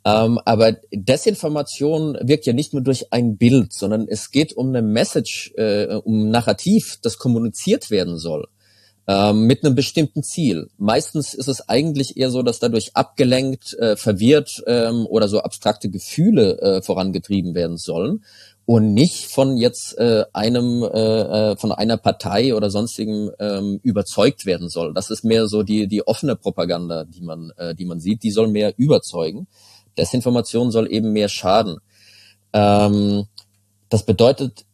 Ähm, 0.06 0.38
aber 0.46 0.72
Desinformation 0.90 2.16
wirkt 2.22 2.46
ja 2.46 2.54
nicht 2.54 2.72
nur 2.72 2.82
durch 2.82 3.12
ein 3.12 3.36
Bild, 3.36 3.74
sondern 3.74 4.08
es 4.08 4.30
geht 4.30 4.54
um 4.54 4.68
eine 4.68 4.80
Message, 4.80 5.52
äh, 5.56 5.94
um 5.96 6.24
ein 6.24 6.30
Narrativ, 6.30 6.98
das 7.02 7.18
kommuniziert 7.18 7.90
werden 7.90 8.16
soll 8.16 8.48
ähm, 9.06 9.46
mit 9.46 9.64
einem 9.64 9.74
bestimmten 9.74 10.22
Ziel. 10.22 10.68
Meistens 10.78 11.34
ist 11.34 11.48
es 11.48 11.68
eigentlich 11.68 12.16
eher 12.16 12.30
so, 12.30 12.42
dass 12.42 12.58
dadurch 12.58 12.96
abgelenkt, 12.96 13.74
äh, 13.78 13.96
verwirrt 13.96 14.62
ähm, 14.66 15.06
oder 15.06 15.28
so 15.28 15.40
abstrakte 15.40 15.90
Gefühle 15.90 16.60
äh, 16.60 16.82
vorangetrieben 16.82 17.54
werden 17.54 17.76
sollen 17.76 18.24
und 18.66 18.94
nicht 18.94 19.26
von 19.26 19.56
jetzt 19.56 19.98
äh, 19.98 20.24
einem 20.32 20.82
äh, 20.82 20.88
äh, 21.52 21.56
von 21.56 21.72
einer 21.72 21.98
Partei 21.98 22.54
oder 22.54 22.70
sonstigem 22.70 23.30
ähm, 23.38 23.78
überzeugt 23.82 24.46
werden 24.46 24.68
soll. 24.68 24.94
Das 24.94 25.10
ist 25.10 25.24
mehr 25.24 25.48
so 25.48 25.62
die 25.62 25.86
die 25.86 26.06
offene 26.06 26.34
Propaganda, 26.34 27.04
die 27.04 27.20
man 27.20 27.52
äh, 27.56 27.74
die 27.74 27.84
man 27.84 28.00
sieht. 28.00 28.22
Die 28.22 28.30
soll 28.30 28.48
mehr 28.48 28.72
überzeugen. 28.78 29.46
Desinformation 29.98 30.70
soll 30.70 30.90
eben 30.90 31.12
mehr 31.12 31.28
schaden. 31.28 31.76
Ähm, 32.54 33.26
das 33.90 34.04
bedeutet 34.04 34.64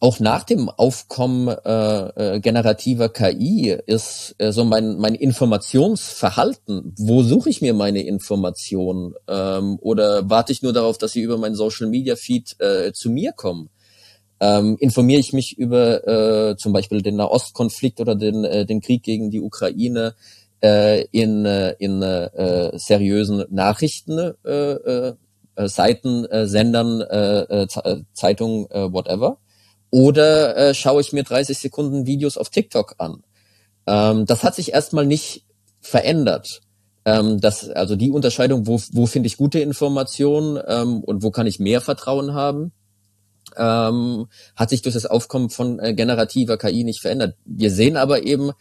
auch 0.00 0.18
nach 0.18 0.44
dem 0.44 0.70
Aufkommen 0.70 1.48
äh, 1.48 2.36
äh, 2.36 2.40
generativer 2.40 3.10
KI 3.10 3.76
ist 3.86 4.34
äh, 4.38 4.50
so 4.50 4.64
mein, 4.64 4.96
mein 4.96 5.14
Informationsverhalten. 5.14 6.94
Wo 6.98 7.22
suche 7.22 7.50
ich 7.50 7.60
mir 7.60 7.74
meine 7.74 8.02
Informationen? 8.02 9.14
Ähm, 9.28 9.78
oder 9.82 10.28
warte 10.30 10.52
ich 10.52 10.62
nur 10.62 10.72
darauf, 10.72 10.96
dass 10.96 11.12
sie 11.12 11.20
über 11.20 11.36
meinen 11.36 11.54
Social 11.54 11.86
Media 11.86 12.16
Feed 12.16 12.58
äh, 12.60 12.92
zu 12.92 13.10
mir 13.10 13.32
kommen? 13.32 13.68
Ähm, 14.40 14.78
informiere 14.80 15.20
ich 15.20 15.34
mich 15.34 15.58
über 15.58 16.08
äh, 16.08 16.56
zum 16.56 16.72
Beispiel 16.72 17.02
den 17.02 17.16
Nahostkonflikt 17.16 18.00
oder 18.00 18.14
den, 18.14 18.44
äh, 18.44 18.64
den 18.64 18.80
Krieg 18.80 19.02
gegen 19.02 19.30
die 19.30 19.42
Ukraine 19.42 20.14
äh, 20.64 21.04
in, 21.12 21.44
äh, 21.44 21.74
in 21.78 22.00
äh, 22.00 22.70
seriösen 22.78 23.44
Nachrichten, 23.50 24.32
äh, 24.46 24.72
äh, 24.72 25.14
Seiten, 25.66 26.24
äh, 26.24 26.46
Sendern, 26.46 27.02
äh, 27.02 27.64
äh, 27.64 28.02
Zeitungen, 28.14 28.64
äh, 28.70 28.90
whatever 28.90 29.36
oder 29.90 30.56
äh, 30.56 30.74
schaue 30.74 31.00
ich 31.00 31.12
mir 31.12 31.24
30 31.24 31.58
Sekunden 31.58 32.06
Videos 32.06 32.36
auf 32.36 32.50
TikTok 32.50 32.94
an. 32.98 33.22
Ähm, 33.86 34.26
das 34.26 34.44
hat 34.44 34.54
sich 34.54 34.72
erstmal 34.72 35.06
nicht 35.06 35.44
verändert. 35.80 36.60
Ähm, 37.04 37.40
das, 37.40 37.68
also 37.70 37.96
die 37.96 38.10
Unterscheidung, 38.10 38.66
wo, 38.66 38.80
wo 38.92 39.06
finde 39.06 39.26
ich 39.26 39.36
gute 39.36 39.60
Informationen 39.60 40.60
ähm, 40.66 41.02
und 41.02 41.22
wo 41.22 41.30
kann 41.30 41.46
ich 41.46 41.58
mehr 41.58 41.80
Vertrauen 41.80 42.34
haben, 42.34 42.72
ähm, 43.56 44.26
hat 44.54 44.70
sich 44.70 44.82
durch 44.82 44.94
das 44.94 45.06
Aufkommen 45.06 45.50
von 45.50 45.78
äh, 45.78 45.94
generativer 45.94 46.56
KI 46.56 46.84
nicht 46.84 47.00
verändert. 47.00 47.36
Wir 47.44 47.70
sehen 47.70 47.96
aber 47.96 48.22
eben, 48.24 48.52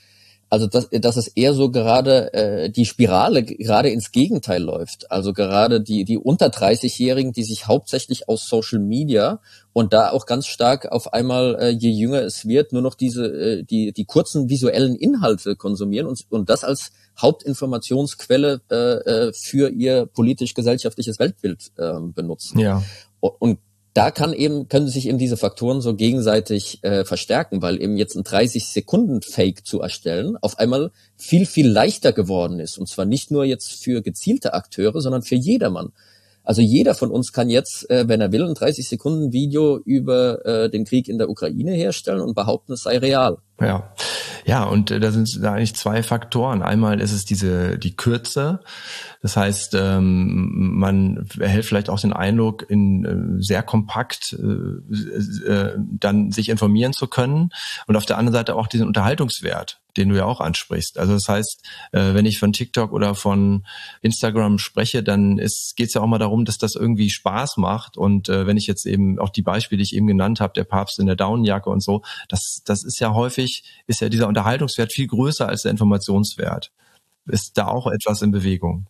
also 0.49 0.65
dass, 0.67 0.89
dass 0.89 1.15
es 1.15 1.27
eher 1.27 1.53
so 1.53 1.69
gerade 1.69 2.33
äh, 2.33 2.69
die 2.69 2.85
Spirale 2.85 3.43
gerade 3.43 3.89
ins 3.89 4.11
Gegenteil 4.11 4.63
läuft. 4.63 5.11
Also 5.11 5.31
gerade 5.31 5.79
die 5.79 6.05
die 6.05 6.17
unter 6.17 6.47
30-Jährigen, 6.47 7.33
die 7.33 7.43
sich 7.43 7.67
hauptsächlich 7.67 8.27
aus 8.27 8.47
Social 8.47 8.79
Media 8.79 9.39
und 9.73 9.93
da 9.93 10.09
auch 10.09 10.25
ganz 10.25 10.47
stark 10.47 10.91
auf 10.91 11.13
einmal, 11.13 11.55
äh, 11.59 11.69
je 11.69 11.91
jünger 11.91 12.21
es 12.21 12.47
wird, 12.47 12.73
nur 12.73 12.81
noch 12.81 12.95
diese 12.95 13.25
äh, 13.25 13.63
die 13.63 13.91
die 13.91 14.05
kurzen 14.05 14.49
visuellen 14.49 14.95
Inhalte 14.95 15.55
konsumieren 15.55 16.07
und 16.07 16.25
und 16.29 16.49
das 16.49 16.63
als 16.63 16.91
Hauptinformationsquelle 17.21 18.61
äh, 18.71 18.75
äh 18.75 19.33
für 19.33 19.69
ihr 19.69 20.07
politisch-gesellschaftliches 20.07 21.19
Weltbild 21.19 21.71
äh, 21.77 21.93
benutzen. 21.99 22.59
Ja. 22.59 22.81
Und 23.19 23.59
da 23.93 24.11
kann 24.11 24.33
eben, 24.33 24.69
können 24.69 24.87
sich 24.87 25.07
eben 25.07 25.17
diese 25.17 25.37
Faktoren 25.37 25.81
so 25.81 25.95
gegenseitig 25.95 26.83
äh, 26.83 27.03
verstärken, 27.05 27.61
weil 27.61 27.81
eben 27.81 27.97
jetzt 27.97 28.15
ein 28.15 28.23
30-Sekunden-Fake 28.23 29.65
zu 29.65 29.81
erstellen 29.81 30.37
auf 30.41 30.59
einmal 30.59 30.91
viel, 31.17 31.45
viel 31.45 31.67
leichter 31.67 32.13
geworden 32.13 32.59
ist. 32.59 32.77
Und 32.77 32.87
zwar 32.87 33.05
nicht 33.05 33.31
nur 33.31 33.45
jetzt 33.45 33.83
für 33.83 34.01
gezielte 34.01 34.53
Akteure, 34.53 35.01
sondern 35.01 35.23
für 35.23 35.35
jedermann. 35.35 35.91
Also 36.49 36.63
jeder 36.63 36.95
von 36.95 37.11
uns 37.11 37.31
kann 37.31 37.51
jetzt, 37.51 37.87
äh, 37.91 38.07
wenn 38.07 38.21
er 38.21 38.31
will, 38.31 38.43
ein 38.43 38.55
30 38.55 38.89
Sekunden 38.89 39.31
Video 39.31 39.77
über 39.85 40.43
äh, 40.47 40.67
den 40.67 40.83
Krieg 40.83 41.07
in 41.07 41.19
der 41.19 41.29
Ukraine 41.29 41.73
herstellen 41.73 42.21
und 42.21 42.33
behaupten, 42.33 42.73
es 42.73 42.81
sei 42.81 42.97
real. 42.97 43.37
Ja, 43.61 43.93
ja, 44.45 44.63
und 44.63 44.89
äh, 44.89 44.99
da 44.99 45.11
sind 45.11 45.29
da 45.43 45.53
eigentlich 45.53 45.75
zwei 45.75 46.01
Faktoren. 46.01 46.63
Einmal 46.63 47.01
ist 47.01 47.11
es 47.11 47.23
diese 47.23 47.77
die 47.77 47.95
Kürze, 47.95 48.61
das 49.21 49.37
heißt, 49.37 49.75
ähm, 49.75 50.71
man 50.73 51.27
erhält 51.39 51.65
vielleicht 51.65 51.91
auch 51.91 51.99
den 51.99 52.13
Eindruck, 52.13 52.65
in 52.67 53.05
äh, 53.05 53.43
sehr 53.43 53.61
kompakt 53.61 54.33
äh, 54.33 55.51
äh, 55.51 55.75
dann 55.77 56.31
sich 56.31 56.49
informieren 56.49 56.93
zu 56.93 57.05
können 57.05 57.51
und 57.85 57.95
auf 57.95 58.07
der 58.07 58.17
anderen 58.17 58.33
Seite 58.33 58.55
auch 58.55 58.65
diesen 58.65 58.87
Unterhaltungswert 58.87 59.81
den 59.99 60.09
du 60.09 60.17
ja 60.17 60.25
auch 60.25 60.39
ansprichst. 60.39 60.97
Also 60.97 61.13
das 61.13 61.27
heißt, 61.27 61.65
äh, 61.91 62.13
wenn 62.13 62.25
ich 62.25 62.39
von 62.39 62.53
TikTok 62.53 62.91
oder 62.91 63.13
von 63.15 63.65
Instagram 64.01 64.57
spreche, 64.57 65.03
dann 65.03 65.37
geht 65.37 65.87
es 65.87 65.93
ja 65.93 66.01
auch 66.01 66.07
mal 66.07 66.17
darum, 66.17 66.45
dass 66.45 66.57
das 66.57 66.75
irgendwie 66.75 67.09
Spaß 67.09 67.57
macht. 67.57 67.97
Und 67.97 68.29
äh, 68.29 68.47
wenn 68.47 68.57
ich 68.57 68.67
jetzt 68.67 68.85
eben 68.85 69.19
auch 69.19 69.29
die 69.29 69.41
Beispiele, 69.41 69.77
die 69.77 69.83
ich 69.83 69.95
eben 69.95 70.07
genannt 70.07 70.39
habe, 70.39 70.53
der 70.53 70.63
Papst 70.63 70.99
in 70.99 71.05
der 71.05 71.15
Daunenjacke 71.15 71.69
und 71.69 71.83
so, 71.83 72.01
das, 72.27 72.61
das 72.65 72.83
ist 72.83 72.99
ja 72.99 73.13
häufig, 73.13 73.63
ist 73.85 74.01
ja 74.01 74.09
dieser 74.09 74.27
Unterhaltungswert 74.27 74.91
viel 74.93 75.07
größer 75.07 75.47
als 75.47 75.63
der 75.63 75.71
Informationswert. 75.71 76.71
Ist 77.27 77.57
da 77.57 77.67
auch 77.67 77.87
etwas 77.87 78.21
in 78.21 78.31
Bewegung? 78.31 78.87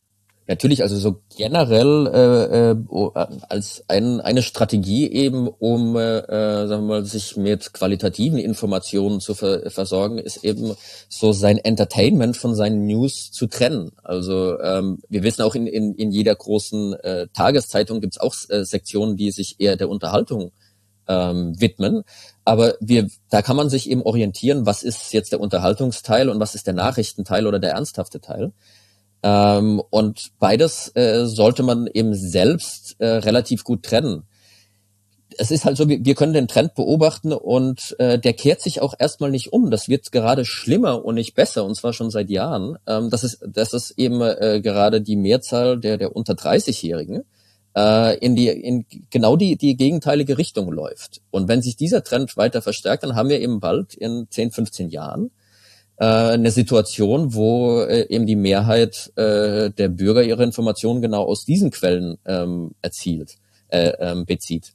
Natürlich, 0.50 0.82
also 0.82 0.98
so 0.98 1.22
generell 1.38 2.08
äh, 2.08 2.72
äh, 2.72 3.28
als 3.50 3.84
ein, 3.88 4.20
eine 4.20 4.42
Strategie 4.42 5.08
eben, 5.08 5.48
um 5.48 5.96
äh, 5.96 6.22
äh, 6.22 6.68
sagen 6.68 6.88
wir 6.88 7.02
mal, 7.02 7.06
sich 7.06 7.38
mit 7.38 7.72
qualitativen 7.72 8.40
Informationen 8.40 9.20
zu 9.20 9.36
ver 9.36 9.70
versorgen, 9.70 10.18
ist 10.18 10.44
eben 10.44 10.76
so 11.08 11.34
sein 11.34 11.60
Entertainment 11.60 12.36
von 12.36 12.56
seinen 12.56 12.88
News 12.88 13.32
zu 13.32 13.46
trennen. 13.46 13.92
Also 14.04 14.60
ähm, 14.60 14.98
wir 15.08 15.22
wissen 15.22 15.44
auch 15.44 15.54
in, 15.54 15.68
in, 15.68 15.94
in 15.94 16.12
jeder 16.12 16.34
großen 16.34 16.94
äh, 16.96 17.28
Tageszeitung 17.32 18.02
gibt's 18.02 18.18
auch 18.18 18.34
äh, 18.50 18.66
Sektionen, 18.66 19.18
die 19.18 19.30
sich 19.30 19.58
eher 19.60 19.76
der 19.76 19.88
Unterhaltung 19.88 20.52
ähm, 21.08 21.62
widmen. 21.62 22.02
Aber 22.44 22.74
wir, 22.80 23.08
da 23.30 23.44
kann 23.44 23.56
man 23.56 23.70
sich 23.70 23.88
eben 23.88 24.02
orientieren, 24.02 24.66
was 24.66 24.82
ist 24.82 25.14
jetzt 25.14 25.32
der 25.32 25.42
Unterhaltungsteil 25.42 26.28
und 26.28 26.40
was 26.40 26.56
ist 26.56 26.66
der 26.66 26.74
Nachrichtenteil 26.74 27.46
oder 27.46 27.60
der 27.60 27.74
ernsthafte 27.74 28.20
Teil. 28.20 28.52
Ähm, 29.22 29.82
und 29.90 30.32
beides 30.40 30.96
äh, 30.96 31.26
sollte 31.26 31.64
man 31.64 31.88
eben 31.88 32.16
selbst 32.16 32.96
äh, 33.00 33.08
relativ 33.08 33.64
gut 33.64 33.84
trennen. 33.84 34.24
Es 35.38 35.52
ist 35.52 35.64
halt 35.64 35.78
so, 35.78 35.88
wir, 35.88 36.16
können 36.16 36.34
den 36.34 36.48
Trend 36.48 36.74
beobachten 36.76 37.32
und 37.32 37.96
äh, 38.00 38.20
der 38.20 38.34
kehrt 38.34 38.62
sich 38.62 38.82
auch 38.82 38.94
erstmal 38.98 39.32
nicht 39.32 39.54
um. 39.54 39.72
Das 39.72 39.88
wird 39.88 40.12
gerade 40.12 40.44
schlimmer 40.44 41.06
und 41.06 41.16
nicht 41.16 41.36
besser, 41.36 41.64
und 41.64 41.76
zwar 41.76 41.94
schon 41.94 42.10
seit 42.10 42.30
Jahren. 42.30 42.78
Ähm, 42.88 43.10
das, 43.10 43.24
ist, 43.24 43.40
das 43.48 43.74
ist 43.74 43.92
eben 43.92 44.22
äh, 44.22 44.60
gerade 44.62 45.02
die 45.02 45.16
Mehrzahl 45.16 45.80
der, 45.80 45.98
der 45.98 46.16
unter 46.16 46.34
30-Jährigen 46.34 47.24
äh, 47.76 48.18
in 48.18 48.36
die 48.36 48.48
in 48.48 48.86
genau 49.10 49.36
die 49.36 49.56
die 49.56 49.76
gegenteilige 49.76 50.38
Richtung 50.38 50.72
läuft. 50.72 51.22
Und 51.32 51.48
wenn 51.48 51.62
sich 51.62 51.76
dieser 51.76 52.04
Trend 52.04 52.36
weiter 52.38 52.62
verstärkt, 52.62 53.04
dann 53.04 53.16
haben 53.16 53.30
wir 53.30 53.40
eben 53.40 53.60
bald 53.60 53.94
in 53.94 54.28
10, 54.30 54.52
15 54.52 54.90
Jahren 54.90 55.32
äh, 56.00 56.06
eine 56.06 56.52
Situation, 56.52 57.34
wo 57.34 57.82
äh, 57.82 58.08
eben 58.10 58.26
die 58.26 58.36
Mehrheit 58.38 59.12
äh, 59.16 59.70
der 59.70 59.90
Bürger 59.90 60.24
ihre 60.24 60.44
Informationen 60.44 61.02
genau 61.02 61.26
aus 61.26 61.46
diesen 61.46 61.72
Quellen 61.72 62.18
ähm, 62.26 62.72
erzielt, 62.82 63.36
äh, 63.68 63.92
ähm, 64.00 64.26
bezieht. 64.26 64.74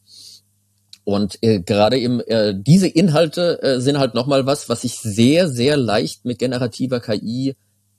Und 1.04 1.38
äh, 1.42 1.60
gerade 1.60 1.98
eben 1.98 2.20
äh, 2.20 2.54
diese 2.56 2.88
Inhalte 2.88 3.62
äh, 3.62 3.80
sind 3.80 3.98
halt 3.98 4.14
nochmal 4.14 4.46
was, 4.46 4.68
was 4.68 4.82
sich 4.82 4.94
sehr, 4.94 5.48
sehr 5.48 5.76
leicht 5.76 6.24
mit 6.24 6.38
generativer 6.38 7.00
KI 7.00 7.56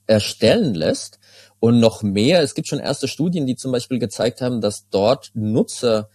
erstellen 0.07 0.73
lässt. 0.73 1.19
Und 1.59 1.79
noch 1.79 2.03
mehr, 2.03 2.41
es 2.41 2.53
gibt 2.53 2.67
schon 2.67 2.79
erste 2.79 3.07
Studien, 3.07 3.47
die 3.47 3.55
zum 3.55 3.71
Beispiel 3.71 3.97
gezeigt 3.97 4.41
haben, 4.41 4.61
dass 4.61 4.87
dort 4.89 5.31
Nutzer 5.33 6.09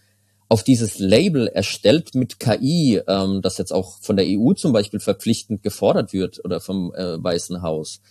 auf 0.51 0.63
dieses 0.63 0.99
Label 0.99 1.47
erstellt 1.47 2.13
mit 2.13 2.37
KI, 2.37 3.01
ähm, 3.07 3.41
das 3.41 3.57
jetzt 3.57 3.71
auch 3.71 3.99
von 4.01 4.17
der 4.17 4.25
EU 4.27 4.51
zum 4.51 4.73
Beispiel 4.73 4.99
verpflichtend 4.99 5.63
gefordert 5.63 6.11
wird 6.11 6.43
oder 6.43 6.59
vom 6.59 6.93
äh, 6.93 7.23
Weißen 7.23 7.61
Haus. 7.61 8.01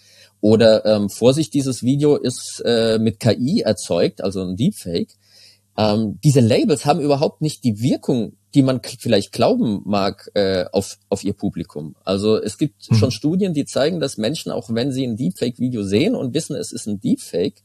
Oder 0.40 0.86
ähm, 0.86 1.10
Vorsicht, 1.10 1.52
dieses 1.52 1.82
Video 1.82 2.16
ist 2.16 2.62
äh, 2.64 2.98
mit 2.98 3.20
KI 3.20 3.60
erzeugt, 3.60 4.24
also 4.24 4.40
ein 4.40 4.56
Deepfake. 4.56 5.18
Ähm, 5.76 6.18
diese 6.24 6.40
Labels 6.40 6.86
haben 6.86 7.00
überhaupt 7.00 7.42
nicht 7.42 7.62
die 7.62 7.82
Wirkung, 7.82 8.32
die 8.54 8.62
man 8.62 8.80
vielleicht 8.82 9.32
glauben 9.32 9.82
mag 9.84 10.30
äh, 10.32 10.64
auf, 10.72 10.96
auf 11.10 11.22
ihr 11.22 11.34
Publikum. 11.34 11.94
Also 12.04 12.38
es 12.38 12.56
gibt 12.56 12.86
hm. 12.86 12.96
schon 12.96 13.10
Studien, 13.10 13.52
die 13.52 13.66
zeigen, 13.66 14.00
dass 14.00 14.16
Menschen, 14.16 14.50
auch 14.50 14.70
wenn 14.72 14.92
sie 14.92 15.06
ein 15.06 15.18
Deepfake-Video 15.18 15.82
sehen 15.82 16.14
und 16.14 16.32
wissen, 16.32 16.56
es 16.56 16.72
ist 16.72 16.86
ein 16.86 17.02
Deepfake, 17.02 17.62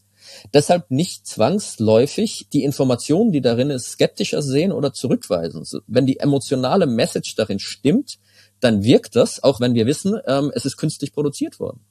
deshalb 0.54 0.92
nicht 0.92 1.28
zwangsläufig 1.28 2.48
die 2.54 2.64
Informationen, 2.64 3.32
die 3.32 3.42
darin 3.42 3.70
ist, 3.70 3.92
skeptischer 3.92 4.42
sehen 4.42 4.72
oder 4.72 4.94
zurückweisen. 4.94 5.66
Wenn 5.88 6.06
die 6.06 6.20
emotionale 6.20 6.88
Message 6.88 7.36
darin 7.36 7.60
stimmt, 7.60 8.18
dann 8.60 8.84
wirkt 8.84 9.16
das, 9.16 9.44
auch 9.44 9.60
wenn 9.60 9.74
wir 9.74 9.86
wissen, 9.86 10.20
ähm, 10.28 10.52
es 10.56 10.66
ist 10.66 10.78
künstlich 10.78 11.14
produziert 11.14 11.60
worden. 11.60 11.82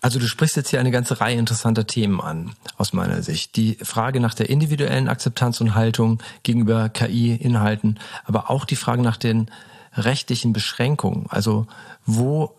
Also 0.00 0.18
du 0.18 0.26
sprichst 0.26 0.56
jetzt 0.56 0.68
hier 0.68 0.80
eine 0.80 0.90
ganze 0.90 1.22
Reihe 1.22 1.38
interessanter 1.38 1.86
Themen 1.86 2.20
an, 2.20 2.54
aus 2.76 2.92
meiner 2.92 3.22
Sicht. 3.22 3.56
Die 3.56 3.78
Frage 3.80 4.20
nach 4.20 4.34
der 4.34 4.50
individuellen 4.50 5.08
Akzeptanz 5.08 5.62
und 5.62 5.74
Haltung 5.74 6.22
gegenüber 6.42 6.90
KI-Inhalten, 6.90 7.98
aber 8.24 8.50
auch 8.50 8.66
die 8.66 8.76
Frage 8.76 9.00
nach 9.00 9.16
den 9.16 9.50
rechtlichen 9.94 10.52
Beschränkungen. 10.52 11.26
Also 11.30 11.66
wo 12.04 12.54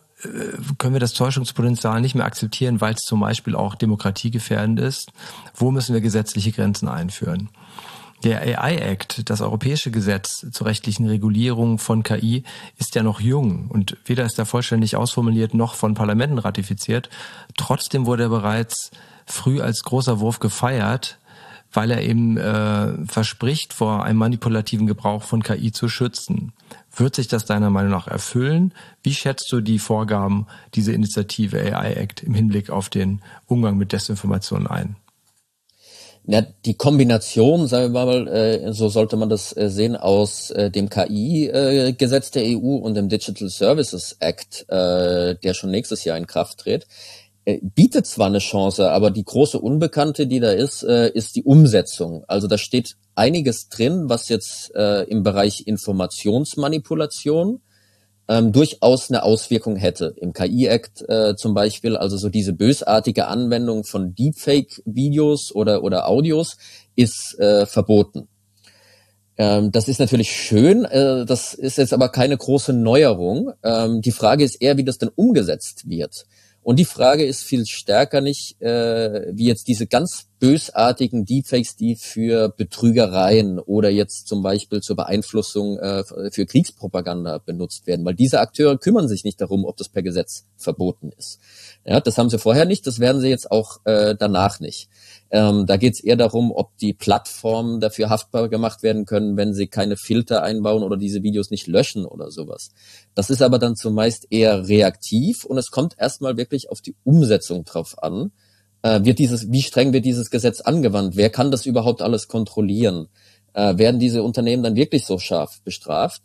können 0.77 0.93
wir 0.93 0.99
das 0.99 1.13
Täuschungspotenzial 1.13 2.01
nicht 2.01 2.15
mehr 2.15 2.25
akzeptieren, 2.25 2.81
weil 2.81 2.93
es 2.93 3.01
zum 3.01 3.19
Beispiel 3.19 3.55
auch 3.55 3.75
demokratiegefährdend 3.75 4.79
ist? 4.79 5.11
Wo 5.55 5.71
müssen 5.71 5.93
wir 5.93 6.01
gesetzliche 6.01 6.51
Grenzen 6.51 6.87
einführen? 6.87 7.49
Der 8.23 8.41
AI 8.41 8.77
Act, 8.77 9.29
das 9.29 9.41
europäische 9.41 9.91
Gesetz 9.91 10.47
zur 10.51 10.67
rechtlichen 10.67 11.07
Regulierung 11.07 11.77
von 11.77 12.01
KI, 12.01 12.43
ist 12.77 12.95
ja 12.95 13.03
noch 13.03 13.19
jung 13.19 13.67
und 13.69 13.97
weder 14.05 14.25
ist 14.25 14.39
er 14.39 14.45
vollständig 14.45 14.95
ausformuliert 14.95 15.53
noch 15.53 15.75
von 15.75 15.93
Parlamenten 15.93 16.39
ratifiziert. 16.39 17.09
Trotzdem 17.57 18.05
wurde 18.05 18.23
er 18.23 18.29
bereits 18.29 18.91
früh 19.25 19.61
als 19.61 19.83
großer 19.83 20.19
Wurf 20.19 20.39
gefeiert, 20.39 21.19
weil 21.75 21.91
er 21.91 22.01
eben 22.01 22.37
äh, 22.37 23.05
verspricht, 23.05 23.73
vor 23.73 24.03
einem 24.03 24.19
manipulativen 24.19 24.87
Gebrauch 24.87 25.23
von 25.23 25.43
KI 25.43 25.71
zu 25.71 25.89
schützen. 25.89 26.53
Wird 26.95 27.15
sich 27.15 27.27
das 27.27 27.45
deiner 27.45 27.69
Meinung 27.69 27.91
nach 27.91 28.07
erfüllen? 28.07 28.73
Wie 29.03 29.13
schätzt 29.13 29.51
du 29.51 29.61
die 29.61 29.79
Vorgaben 29.79 30.47
dieser 30.73 30.93
Initiative 30.93 31.59
AI 31.59 31.93
Act 31.93 32.23
im 32.23 32.33
Hinblick 32.33 32.69
auf 32.69 32.89
den 32.89 33.21
Umgang 33.47 33.77
mit 33.77 33.91
Desinformation 33.91 34.67
ein? 34.67 34.95
Ja, 36.27 36.41
die 36.41 36.73
Kombination, 36.73 37.67
sagen 37.67 37.93
wir 37.93 38.05
mal, 38.05 38.27
äh, 38.27 38.73
so 38.73 38.89
sollte 38.89 39.15
man 39.15 39.29
das 39.29 39.55
äh, 39.55 39.69
sehen, 39.69 39.95
aus 39.95 40.49
äh, 40.49 40.71
dem 40.71 40.89
KI-Gesetz 40.89 42.31
der 42.31 42.43
EU 42.45 42.77
und 42.77 42.95
dem 42.95 43.09
Digital 43.09 43.49
Services 43.49 44.17
Act, 44.19 44.65
der 44.69 45.53
schon 45.53 45.69
nächstes 45.71 46.03
Jahr 46.03 46.17
in 46.17 46.25
Kraft 46.25 46.59
tritt, 46.59 46.87
bietet 47.61 48.07
zwar 48.07 48.27
eine 48.27 48.39
Chance, 48.39 48.91
aber 48.91 49.11
die 49.11 49.23
große 49.23 49.59
Unbekannte, 49.59 50.25
die 50.25 50.39
da 50.39 50.51
ist, 50.51 50.81
ist 50.81 51.35
die 51.35 51.43
Umsetzung. 51.43 52.23
Also 52.27 52.47
da 52.47 52.57
steht 52.57 52.95
einiges 53.13 53.69
drin, 53.69 54.09
was 54.09 54.29
jetzt 54.29 54.71
im 54.71 55.21
Bereich 55.21 55.67
Informationsmanipulation 55.67 57.61
ähm, 58.27 58.51
durchaus 58.51 59.09
eine 59.09 59.23
Auswirkung 59.23 59.75
hätte. 59.75 60.15
Im 60.17 60.33
KI-Act 60.33 61.07
äh, 61.07 61.35
zum 61.35 61.53
Beispiel, 61.53 61.95
also 61.95 62.17
so 62.17 62.29
diese 62.29 62.53
bösartige 62.53 63.27
Anwendung 63.27 63.83
von 63.83 64.15
Deepfake-Videos 64.15 65.53
oder, 65.53 65.83
oder 65.83 66.07
Audios 66.07 66.57
ist 66.95 67.37
äh, 67.39 67.65
verboten. 67.65 68.27
Ähm, 69.37 69.71
das 69.71 69.87
ist 69.87 69.99
natürlich 69.99 70.31
schön, 70.31 70.85
äh, 70.85 71.25
das 71.25 71.53
ist 71.53 71.77
jetzt 71.77 71.93
aber 71.93 72.09
keine 72.09 72.37
große 72.37 72.73
Neuerung. 72.73 73.51
Ähm, 73.63 74.01
die 74.01 74.11
Frage 74.11 74.43
ist 74.43 74.61
eher, 74.61 74.77
wie 74.77 74.85
das 74.85 74.97
denn 74.97 75.09
umgesetzt 75.13 75.89
wird. 75.89 76.25
Und 76.65 76.77
die 76.79 76.85
Frage 76.85 77.23
ist 77.23 77.43
viel 77.43 77.67
stärker 77.67 78.21
nicht, 78.21 78.59
äh, 78.59 79.31
wie 79.31 79.45
jetzt 79.45 79.67
diese 79.67 79.85
ganz 79.85 80.27
bösartigen 80.39 81.25
Deepfakes, 81.25 81.75
die 81.75 81.95
für 81.95 82.49
Betrügereien 82.49 83.59
oder 83.59 83.89
jetzt 83.89 84.27
zum 84.27 84.43
Beispiel 84.43 84.81
zur 84.81 84.95
Beeinflussung 84.95 85.79
äh, 85.79 86.03
für 86.31 86.45
Kriegspropaganda 86.45 87.39
benutzt 87.39 87.87
werden, 87.87 88.05
weil 88.05 88.15
diese 88.15 88.39
Akteure 88.39 88.77
kümmern 88.77 89.07
sich 89.07 89.23
nicht 89.23 89.39
darum, 89.39 89.65
ob 89.65 89.77
das 89.77 89.89
per 89.89 90.03
Gesetz 90.03 90.45
verboten 90.57 91.11
ist. 91.17 91.39
Ja, 91.85 91.99
das 92.01 92.17
haben 92.17 92.29
sie 92.29 92.39
vorher 92.39 92.65
nicht, 92.65 92.85
das 92.85 92.99
werden 92.99 93.21
sie 93.21 93.29
jetzt 93.29 93.51
auch 93.51 93.79
äh, 93.85 94.15
danach 94.17 94.59
nicht. 94.59 94.89
Ähm, 95.31 95.65
da 95.65 95.77
geht 95.77 95.93
es 95.93 96.03
eher 96.03 96.15
darum, 96.15 96.51
ob 96.51 96.77
die 96.77 96.93
Plattformen 96.93 97.79
dafür 97.79 98.09
haftbar 98.09 98.49
gemacht 98.49 98.83
werden 98.83 99.05
können, 99.05 99.37
wenn 99.37 99.53
sie 99.53 99.67
keine 99.67 99.97
Filter 99.97 100.43
einbauen 100.43 100.83
oder 100.83 100.97
diese 100.97 101.23
Videos 101.23 101.49
nicht 101.49 101.67
löschen 101.67 102.05
oder 102.05 102.29
sowas. 102.31 102.69
Das 103.15 103.29
ist 103.29 103.41
aber 103.41 103.59
dann 103.59 103.75
zumeist 103.75 104.27
eher 104.29 104.67
reaktiv 104.67 105.45
und 105.45 105.57
es 105.57 105.71
kommt 105.71 105.95
erstmal 105.97 106.37
wirklich 106.37 106.69
auf 106.69 106.81
die 106.81 106.95
Umsetzung 107.03 107.65
drauf 107.65 108.01
an. 108.01 108.31
Äh, 108.85 109.03
wird 109.03 109.17
dieses, 109.17 109.51
wie 109.51 109.63
streng 109.63 109.93
wird 109.93 110.05
dieses 110.05 110.29
Gesetz 110.29 110.61
angewandt? 110.61 111.15
Wer 111.15 111.31
kann 111.31 111.49
das 111.49 111.65
überhaupt 111.65 112.03
alles 112.03 112.27
kontrollieren? 112.27 113.07
Äh, 113.53 113.79
werden 113.79 113.99
diese 113.99 114.21
Unternehmen 114.21 114.61
dann 114.61 114.75
wirklich 114.75 115.07
so 115.07 115.17
scharf 115.17 115.59
bestraft? 115.63 116.21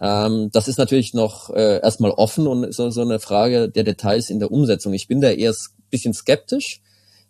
Ähm, 0.00 0.48
das 0.52 0.68
ist 0.68 0.78
natürlich 0.78 1.12
noch 1.12 1.50
äh, 1.50 1.80
erstmal 1.80 2.12
offen 2.12 2.46
und 2.46 2.72
so, 2.72 2.88
so 2.90 3.00
eine 3.00 3.18
Frage 3.18 3.68
der 3.68 3.82
Details 3.82 4.30
in 4.30 4.38
der 4.38 4.52
Umsetzung. 4.52 4.92
Ich 4.92 5.08
bin 5.08 5.20
da 5.20 5.30
eher 5.30 5.52
bisschen 5.90 6.14
skeptisch, 6.14 6.82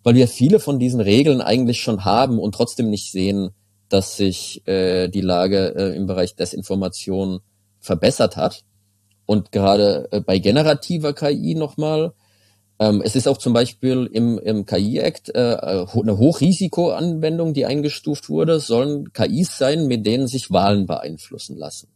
weil 0.03 0.17
wir 0.17 0.29
viele 0.29 0.61
von 0.61 0.79
diesen 0.79 1.01
Regeln 1.01 1.41
eigentlich 1.41 1.81
schon 1.81 2.05
haben 2.05 2.39
und 2.39 2.55
trotzdem 2.55 2.91
nicht 2.91 3.11
sehen, 3.11 3.53
dass 3.89 4.19
sich 4.19 4.69
äh, 4.69 5.09
die 5.09 5.23
Lage 5.23 5.75
äh, 5.79 5.97
im 5.97 6.05
Bereich 6.05 6.37
Desinformation 6.37 7.41
verbessert 7.81 8.37
hat. 8.37 8.65
Und 9.25 9.51
gerade 9.51 10.09
äh, 10.11 10.21
bei 10.21 10.39
generativer 10.39 11.15
KI 11.15 11.55
nochmal, 11.55 12.13
ähm, 12.81 13.03
es 13.05 13.17
ist 13.17 13.27
auch 13.27 13.39
zum 13.39 13.53
Beispiel 13.53 14.09
im, 14.13 14.39
im 14.39 14.65
KI-Act 14.65 15.35
äh, 15.35 15.57
eine 15.61 16.19
Hochrisikoanwendung, 16.19 17.53
die 17.53 17.67
eingestuft 17.67 18.29
wurde, 18.29 18.61
sollen 18.61 19.13
KIs 19.13 19.59
sein, 19.59 19.87
mit 19.87 20.07
denen 20.07 20.29
sich 20.29 20.51
Wahlen 20.51 20.87
beeinflussen 20.87 21.57
lassen. 21.57 21.89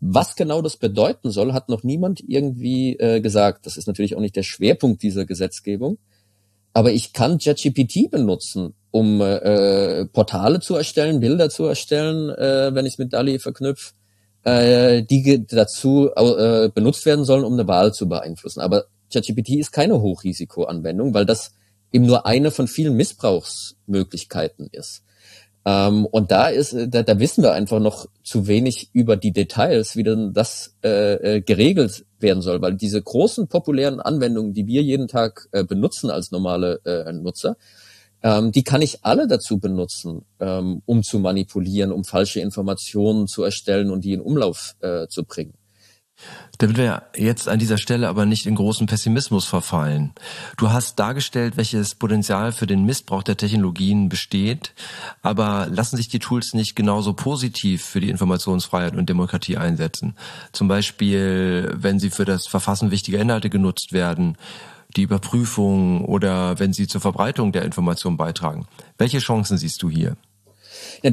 Was 0.00 0.36
genau 0.36 0.60
das 0.60 0.76
bedeuten 0.76 1.30
soll, 1.30 1.54
hat 1.54 1.70
noch 1.70 1.82
niemand 1.82 2.22
irgendwie 2.26 2.96
äh, 2.98 3.20
gesagt. 3.20 3.64
Das 3.64 3.78
ist 3.78 3.86
natürlich 3.86 4.14
auch 4.14 4.20
nicht 4.20 4.36
der 4.36 4.42
Schwerpunkt 4.42 5.02
dieser 5.02 5.24
Gesetzgebung. 5.24 5.96
Aber 6.74 6.92
ich 6.92 7.14
kann 7.14 7.38
ChatGPT 7.38 8.10
benutzen, 8.10 8.74
um 8.90 9.22
äh, 9.22 10.04
Portale 10.04 10.60
zu 10.60 10.74
erstellen, 10.74 11.20
Bilder 11.20 11.48
zu 11.48 11.64
erstellen, 11.64 12.28
äh, 12.28 12.74
wenn 12.74 12.84
ich 12.84 12.94
es 12.94 12.98
mit 12.98 13.14
DALI 13.14 13.38
verknüpfe, 13.38 13.94
äh, 14.44 15.02
die 15.02 15.46
dazu 15.46 16.10
äh, 16.14 16.68
benutzt 16.68 17.06
werden 17.06 17.24
sollen, 17.24 17.44
um 17.44 17.54
eine 17.54 17.66
Wahl 17.66 17.94
zu 17.94 18.06
beeinflussen. 18.06 18.60
Aber 18.60 18.84
ChatGPT 19.12 19.56
ist 19.56 19.72
keine 19.72 20.00
Hochrisikoanwendung, 20.00 21.14
weil 21.14 21.26
das 21.26 21.52
eben 21.92 22.06
nur 22.06 22.26
eine 22.26 22.50
von 22.50 22.68
vielen 22.68 22.94
Missbrauchsmöglichkeiten 22.94 24.68
ist. 24.72 25.02
Ähm, 25.66 26.06
und 26.06 26.30
da 26.30 26.48
ist, 26.48 26.74
äh, 26.74 26.88
da, 26.88 27.02
da 27.02 27.18
wissen 27.18 27.42
wir 27.42 27.52
einfach 27.52 27.80
noch 27.80 28.06
zu 28.22 28.46
wenig 28.46 28.90
über 28.92 29.16
die 29.16 29.32
Details, 29.32 29.96
wie 29.96 30.04
denn 30.04 30.32
das 30.32 30.76
äh, 30.84 31.36
äh, 31.36 31.40
geregelt 31.40 32.06
werden 32.20 32.40
soll, 32.40 32.62
weil 32.62 32.74
diese 32.74 33.02
großen 33.02 33.48
populären 33.48 34.00
Anwendungen, 34.00 34.54
die 34.54 34.66
wir 34.68 34.82
jeden 34.82 35.08
Tag 35.08 35.48
äh, 35.50 35.64
benutzen 35.64 36.08
als 36.08 36.30
normale 36.30 36.80
äh, 36.84 37.12
Nutzer, 37.12 37.56
ähm, 38.22 38.52
die 38.52 38.62
kann 38.62 38.80
ich 38.80 39.04
alle 39.04 39.26
dazu 39.26 39.58
benutzen, 39.58 40.24
ähm, 40.38 40.82
um 40.86 41.02
zu 41.02 41.18
manipulieren, 41.18 41.90
um 41.90 42.04
falsche 42.04 42.40
Informationen 42.40 43.26
zu 43.26 43.42
erstellen 43.42 43.90
und 43.90 44.04
die 44.04 44.12
in 44.12 44.20
Umlauf 44.20 44.76
äh, 44.80 45.08
zu 45.08 45.24
bringen. 45.24 45.54
Damit 46.58 46.78
wir 46.78 47.02
jetzt 47.14 47.48
an 47.48 47.58
dieser 47.58 47.76
Stelle 47.76 48.08
aber 48.08 48.24
nicht 48.24 48.46
in 48.46 48.54
großen 48.54 48.86
Pessimismus 48.86 49.44
verfallen. 49.44 50.12
Du 50.56 50.70
hast 50.70 50.98
dargestellt, 50.98 51.56
welches 51.56 51.94
Potenzial 51.94 52.52
für 52.52 52.66
den 52.66 52.84
Missbrauch 52.84 53.22
der 53.22 53.36
Technologien 53.36 54.08
besteht, 54.08 54.72
aber 55.22 55.66
lassen 55.70 55.96
sich 55.96 56.08
die 56.08 56.18
Tools 56.18 56.54
nicht 56.54 56.74
genauso 56.74 57.12
positiv 57.12 57.84
für 57.84 58.00
die 58.00 58.08
Informationsfreiheit 58.08 58.96
und 58.96 59.08
Demokratie 59.08 59.58
einsetzen? 59.58 60.16
Zum 60.52 60.68
Beispiel, 60.68 61.74
wenn 61.76 61.98
sie 61.98 62.10
für 62.10 62.24
das 62.24 62.46
Verfassen 62.46 62.90
wichtiger 62.90 63.18
Inhalte 63.18 63.50
genutzt 63.50 63.92
werden, 63.92 64.38
die 64.96 65.02
Überprüfung 65.02 66.04
oder 66.04 66.58
wenn 66.58 66.72
sie 66.72 66.86
zur 66.86 67.00
Verbreitung 67.00 67.52
der 67.52 67.64
Information 67.64 68.16
beitragen. 68.16 68.66
Welche 68.96 69.18
Chancen 69.18 69.58
siehst 69.58 69.82
du 69.82 69.90
hier? 69.90 70.16
Ja, 71.02 71.10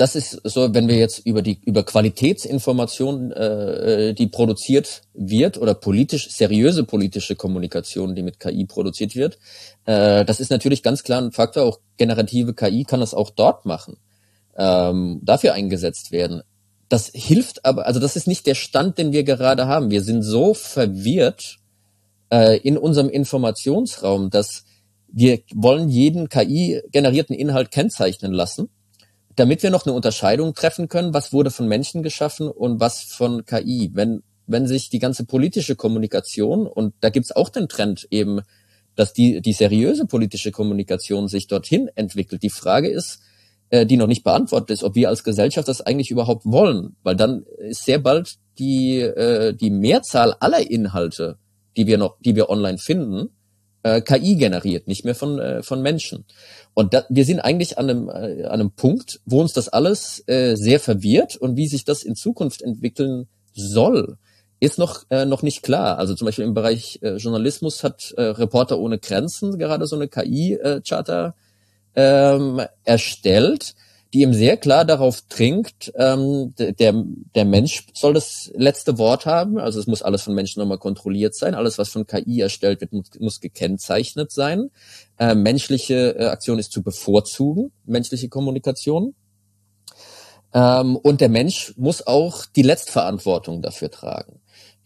das 0.00 0.16
ist 0.16 0.40
so, 0.44 0.72
wenn 0.72 0.88
wir 0.88 0.96
jetzt 0.96 1.26
über 1.26 1.42
die 1.42 1.60
über 1.62 1.82
Qualitätsinformation, 1.82 3.32
äh, 3.32 4.08
äh, 4.08 4.12
die 4.14 4.28
produziert 4.28 5.02
wird 5.12 5.58
oder 5.58 5.74
politisch 5.74 6.30
seriöse 6.30 6.84
politische 6.84 7.36
Kommunikation, 7.36 8.14
die 8.14 8.22
mit 8.22 8.40
KI 8.40 8.64
produziert 8.64 9.14
wird, 9.14 9.38
äh, 9.84 10.24
das 10.24 10.40
ist 10.40 10.50
natürlich 10.50 10.82
ganz 10.82 11.02
klar 11.02 11.20
ein 11.20 11.32
Faktor. 11.32 11.64
Auch 11.64 11.80
generative 11.98 12.54
KI 12.54 12.84
kann 12.84 13.00
das 13.00 13.12
auch 13.12 13.28
dort 13.28 13.66
machen, 13.66 13.98
ähm, 14.56 15.20
dafür 15.22 15.52
eingesetzt 15.52 16.12
werden. 16.12 16.44
Das 16.88 17.10
hilft 17.12 17.66
aber, 17.66 17.84
also 17.86 18.00
das 18.00 18.16
ist 18.16 18.26
nicht 18.26 18.46
der 18.46 18.54
Stand, 18.54 18.96
den 18.96 19.12
wir 19.12 19.22
gerade 19.22 19.66
haben. 19.66 19.90
Wir 19.90 20.02
sind 20.02 20.22
so 20.22 20.54
verwirrt 20.54 21.58
äh, 22.32 22.56
in 22.56 22.78
unserem 22.78 23.10
Informationsraum, 23.10 24.30
dass 24.30 24.64
wir 25.12 25.40
wollen 25.54 25.90
jeden 25.90 26.30
KI-generierten 26.30 27.36
Inhalt 27.36 27.70
kennzeichnen 27.70 28.32
lassen 28.32 28.70
damit 29.40 29.62
wir 29.62 29.70
noch 29.70 29.86
eine 29.86 29.94
Unterscheidung 29.94 30.52
treffen 30.52 30.88
können, 30.88 31.14
was 31.14 31.32
wurde 31.32 31.50
von 31.50 31.66
Menschen 31.66 32.02
geschaffen 32.02 32.46
und 32.46 32.78
was 32.78 33.00
von 33.00 33.46
KI. 33.46 33.90
Wenn, 33.94 34.22
wenn 34.46 34.66
sich 34.66 34.90
die 34.90 34.98
ganze 34.98 35.24
politische 35.24 35.76
Kommunikation, 35.76 36.66
und 36.66 36.92
da 37.00 37.08
gibt's 37.08 37.32
auch 37.32 37.48
den 37.48 37.66
Trend 37.66 38.06
eben, 38.10 38.42
dass 38.96 39.14
die, 39.14 39.40
die 39.40 39.54
seriöse 39.54 40.04
politische 40.04 40.52
Kommunikation 40.52 41.26
sich 41.26 41.46
dorthin 41.46 41.88
entwickelt. 41.94 42.42
Die 42.42 42.50
Frage 42.50 42.90
ist, 42.90 43.20
äh, 43.70 43.86
die 43.86 43.96
noch 43.96 44.08
nicht 44.08 44.24
beantwortet 44.24 44.72
ist, 44.72 44.84
ob 44.84 44.94
wir 44.94 45.08
als 45.08 45.24
Gesellschaft 45.24 45.68
das 45.68 45.80
eigentlich 45.80 46.10
überhaupt 46.10 46.44
wollen, 46.44 46.96
weil 47.02 47.16
dann 47.16 47.46
ist 47.60 47.86
sehr 47.86 47.98
bald 47.98 48.34
die, 48.58 48.98
äh, 48.98 49.54
die 49.54 49.70
Mehrzahl 49.70 50.34
aller 50.40 50.70
Inhalte, 50.70 51.38
die 51.78 51.86
wir 51.86 51.96
noch, 51.96 52.18
die 52.20 52.36
wir 52.36 52.50
online 52.50 52.76
finden, 52.76 53.30
äh, 53.82 54.00
KI 54.00 54.36
generiert, 54.36 54.88
nicht 54.88 55.04
mehr 55.04 55.14
von, 55.14 55.38
äh, 55.38 55.62
von 55.62 55.82
Menschen. 55.82 56.24
Und 56.74 56.94
da, 56.94 57.04
wir 57.08 57.24
sind 57.24 57.40
eigentlich 57.40 57.78
an 57.78 57.90
einem, 57.90 58.08
äh, 58.08 58.44
an 58.44 58.60
einem 58.60 58.70
Punkt, 58.72 59.20
wo 59.24 59.40
uns 59.40 59.52
das 59.52 59.68
alles 59.68 60.22
äh, 60.26 60.54
sehr 60.56 60.80
verwirrt 60.80 61.36
und 61.36 61.56
wie 61.56 61.66
sich 61.66 61.84
das 61.84 62.02
in 62.02 62.14
Zukunft 62.14 62.62
entwickeln 62.62 63.26
soll, 63.52 64.16
ist 64.60 64.78
noch, 64.78 65.04
äh, 65.10 65.24
noch 65.24 65.42
nicht 65.42 65.62
klar. 65.62 65.98
Also 65.98 66.14
zum 66.14 66.26
Beispiel 66.26 66.44
im 66.44 66.54
Bereich 66.54 66.98
äh, 67.02 67.16
Journalismus 67.16 67.82
hat 67.82 68.12
äh, 68.16 68.22
Reporter 68.22 68.78
ohne 68.78 68.98
Grenzen 68.98 69.58
gerade 69.58 69.86
so 69.86 69.96
eine 69.96 70.08
KI-Charter 70.08 71.34
äh, 71.94 72.34
ähm, 72.34 72.60
erstellt 72.84 73.74
die 74.12 74.22
ihm 74.22 74.34
sehr 74.34 74.56
klar 74.56 74.84
darauf 74.84 75.22
trinkt, 75.28 75.92
ähm, 75.94 76.52
der, 76.58 77.04
der 77.34 77.44
Mensch 77.44 77.86
soll 77.94 78.12
das 78.12 78.50
letzte 78.54 78.98
Wort 78.98 79.24
haben. 79.24 79.58
Also 79.58 79.78
es 79.78 79.86
muss 79.86 80.02
alles 80.02 80.22
von 80.22 80.34
Menschen 80.34 80.60
nochmal 80.60 80.78
kontrolliert 80.78 81.36
sein. 81.36 81.54
Alles, 81.54 81.78
was 81.78 81.90
von 81.90 82.06
KI 82.06 82.40
erstellt 82.40 82.80
wird, 82.80 82.92
muss, 82.92 83.06
muss 83.20 83.40
gekennzeichnet 83.40 84.32
sein. 84.32 84.70
Äh, 85.18 85.36
menschliche 85.36 86.16
äh, 86.18 86.24
Aktion 86.26 86.58
ist 86.58 86.72
zu 86.72 86.82
bevorzugen, 86.82 87.70
menschliche 87.84 88.28
Kommunikation. 88.28 89.14
Ähm, 90.52 90.96
und 90.96 91.20
der 91.20 91.28
Mensch 91.28 91.72
muss 91.76 92.04
auch 92.04 92.46
die 92.46 92.62
Letztverantwortung 92.62 93.62
dafür 93.62 93.92
tragen. 93.92 94.40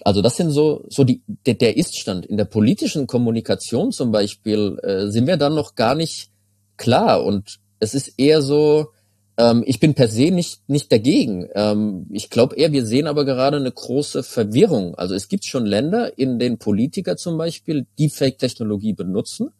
Also 0.04 0.20
das 0.20 0.36
sind 0.36 0.50
so, 0.50 0.84
so 0.88 1.02
die, 1.04 1.22
der, 1.46 1.54
der 1.54 1.78
Iststand. 1.78 2.26
In 2.26 2.36
der 2.36 2.44
politischen 2.44 3.06
Kommunikation 3.06 3.90
zum 3.90 4.12
Beispiel 4.12 4.78
äh, 4.82 5.06
sind 5.06 5.26
wir 5.26 5.38
dann 5.38 5.54
noch 5.54 5.76
gar 5.76 5.94
nicht 5.94 6.28
klar 6.76 7.24
und 7.24 7.58
es 7.78 7.94
ist 7.94 8.18
eher 8.18 8.42
so, 8.42 8.88
ähm, 9.36 9.64
ich 9.66 9.80
bin 9.80 9.94
per 9.94 10.08
se 10.08 10.30
nicht, 10.30 10.68
nicht 10.68 10.92
dagegen. 10.92 11.48
Ähm, 11.54 12.06
ich 12.10 12.30
glaube 12.30 12.56
eher, 12.56 12.72
wir 12.72 12.86
sehen 12.86 13.06
aber 13.06 13.24
gerade 13.24 13.56
eine 13.56 13.72
große 13.72 14.22
Verwirrung. 14.22 14.94
Also 14.94 15.14
es 15.14 15.28
gibt 15.28 15.44
schon 15.44 15.66
Länder, 15.66 16.16
in 16.18 16.38
denen 16.38 16.58
Politiker 16.58 17.16
zum 17.16 17.36
Beispiel 17.36 17.86
Deepfake-Technologie 17.98 18.92
benutzen, 18.92 19.50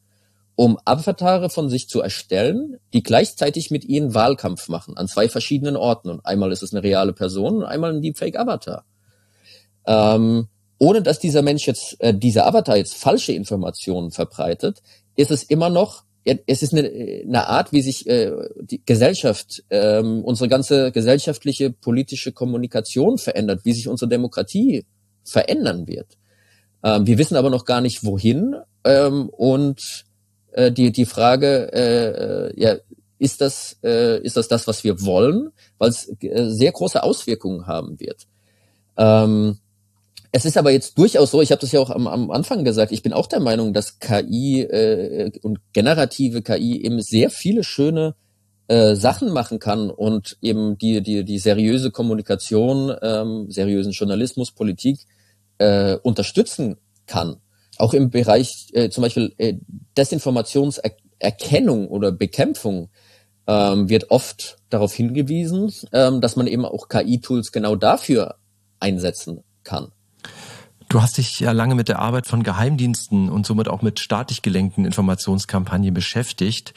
um 0.55 0.79
Avatare 0.85 1.51
von 1.51 1.69
sich 1.69 1.89
zu 1.89 2.01
erstellen, 2.01 2.77
die 2.93 3.03
gleichzeitig 3.03 3.73
mit 3.73 3.85
ihnen 3.85 4.15
Wahlkampf 4.15 4.69
machen, 4.69 4.97
an 4.97 5.09
zwei 5.09 5.29
verschiedenen 5.29 5.77
Orten. 5.77 6.09
Und 6.09 6.25
einmal 6.25 6.53
ist 6.53 6.63
es 6.63 6.73
eine 6.73 6.85
reale 6.85 7.13
Person 7.13 7.57
und 7.57 7.65
einmal 7.65 7.93
ein 7.93 8.03
Deepfake-Avatar. 8.03 8.85
Ähm, 9.87 10.49
ohne 10.79 11.03
dass 11.03 11.19
dieser 11.19 11.43
Mensch 11.43 11.67
jetzt, 11.67 11.97
äh, 12.01 12.15
dieser 12.15 12.47
Avatar 12.47 12.77
jetzt 12.77 12.95
falsche 12.95 13.33
Informationen 13.33 14.13
verbreitet, 14.13 14.83
ist 15.17 15.33
es 15.33 15.43
immer 15.43 15.71
noch 15.71 16.05
es 16.25 16.63
ist 16.63 16.73
eine, 16.73 16.89
eine 16.89 17.49
Art, 17.49 17.73
wie 17.73 17.83
sich 17.83 18.07
äh, 18.07 18.33
die 18.61 18.81
Gesellschaft, 18.85 19.63
ähm, 19.71 20.25
unsere 20.25 20.49
ganze 20.49 20.91
gesellschaftliche 20.91 21.71
politische 21.71 22.33
Kommunikation 22.33 23.19
verändert, 23.19 23.61
wie 23.65 23.73
sich 23.73 23.89
unsere 23.89 24.09
Demokratie 24.09 24.87
verändern 25.23 25.87
wird. 25.87 26.17
Ähm, 26.83 27.07
wir 27.07 27.19
wissen 27.19 27.37
aber 27.37 27.51
noch 27.51 27.65
gar 27.65 27.81
nicht, 27.81 28.05
wohin. 28.05 28.57
Ähm, 28.85 29.29
und 29.29 30.05
äh, 30.53 30.73
die 30.73 30.93
die 30.93 31.05
Frage, 31.05 31.73
äh, 31.73 32.49
äh 32.49 32.61
ja, 32.61 32.77
ist 33.19 33.41
das 33.41 33.79
äh, 33.83 34.21
ist 34.23 34.37
das 34.37 34.49
das, 34.49 34.67
was 34.67 34.85
wir 34.85 35.03
wollen, 35.03 35.51
weil 35.79 35.91
es 35.91 36.11
äh, 36.21 36.51
sehr 36.51 36.73
große 36.73 37.03
Auswirkungen 37.03 37.67
haben 37.67 38.01
wird. 38.01 38.27
Ähm, 38.97 39.59
es 40.37 40.45
ist 40.45 40.57
aber 40.57 40.73
jetzt 40.73 40.99
durchaus 40.99 41.31
so, 41.31 41.43
ich 41.43 41.53
habe 41.53 41.61
das 41.61 41.71
ja 41.71 41.79
auch 41.79 41.91
am, 41.91 42.09
am 42.09 42.33
Anfang 42.33 42.65
gesagt, 42.65 42.91
ich 42.91 43.05
bin 43.05 43.13
auch 43.13 43.29
der 43.29 43.39
Meinung, 43.39 43.73
dass 43.73 44.01
KI 44.01 44.63
äh, 44.63 45.31
und 45.43 45.61
generative 45.73 46.43
KI 46.43 46.85
eben 46.85 47.01
sehr 47.01 47.31
viele 47.31 47.63
schöne 47.63 48.17
äh, 48.67 48.97
Sachen 48.97 49.33
machen 49.33 49.61
kann 49.61 49.91
und 49.91 50.37
eben 50.43 50.77
die, 50.77 51.03
die, 51.03 51.25
die 51.25 51.39
seriöse 51.39 51.93
Kommunikation, 51.93 52.93
ähm, 53.01 53.47
seriösen 53.49 53.93
Journalismus, 53.93 54.51
Politik 54.51 55.07
äh, 55.59 55.99
unterstützen 56.03 56.79
kann. 57.07 57.37
Auch 57.79 57.95
im 57.95 58.11
Bereich 58.11 58.71
äh, 58.73 58.91
zum 58.91 59.03
Beispiel 59.03 59.33
äh, 59.39 59.55
Desinformationserkennung 59.97 61.87
oder 61.87 62.11
Bekämpfung 62.11 62.91
ähm, 63.47 63.89
wird 63.89 64.11
oft 64.11 64.57
darauf 64.69 64.95
hingewiesen, 64.95 65.73
ähm, 65.93 66.21
dass 66.21 66.35
man 66.35 66.49
eben 66.49 66.65
auch 66.65 66.89
KI-Tools 66.89 67.53
genau 67.53 67.77
dafür 67.77 68.35
einsetzen 68.81 69.45
kann. 69.63 69.93
Du 70.95 71.03
hast 71.03 71.19
dich 71.19 71.41
ja 71.41 71.51
lange 71.51 71.75
mit 71.75 71.89
der 71.89 71.99
Arbeit 71.99 72.29
von 72.29 72.45
Geheimdiensten 72.45 73.29
und 73.29 73.45
somit 73.45 73.67
auch 73.67 73.83
mit 73.83 73.99
staatlich 73.99 74.43
gelenkten 74.43 74.85
Informationskampagnen 74.85 75.93
beschäftigt. 75.93 76.73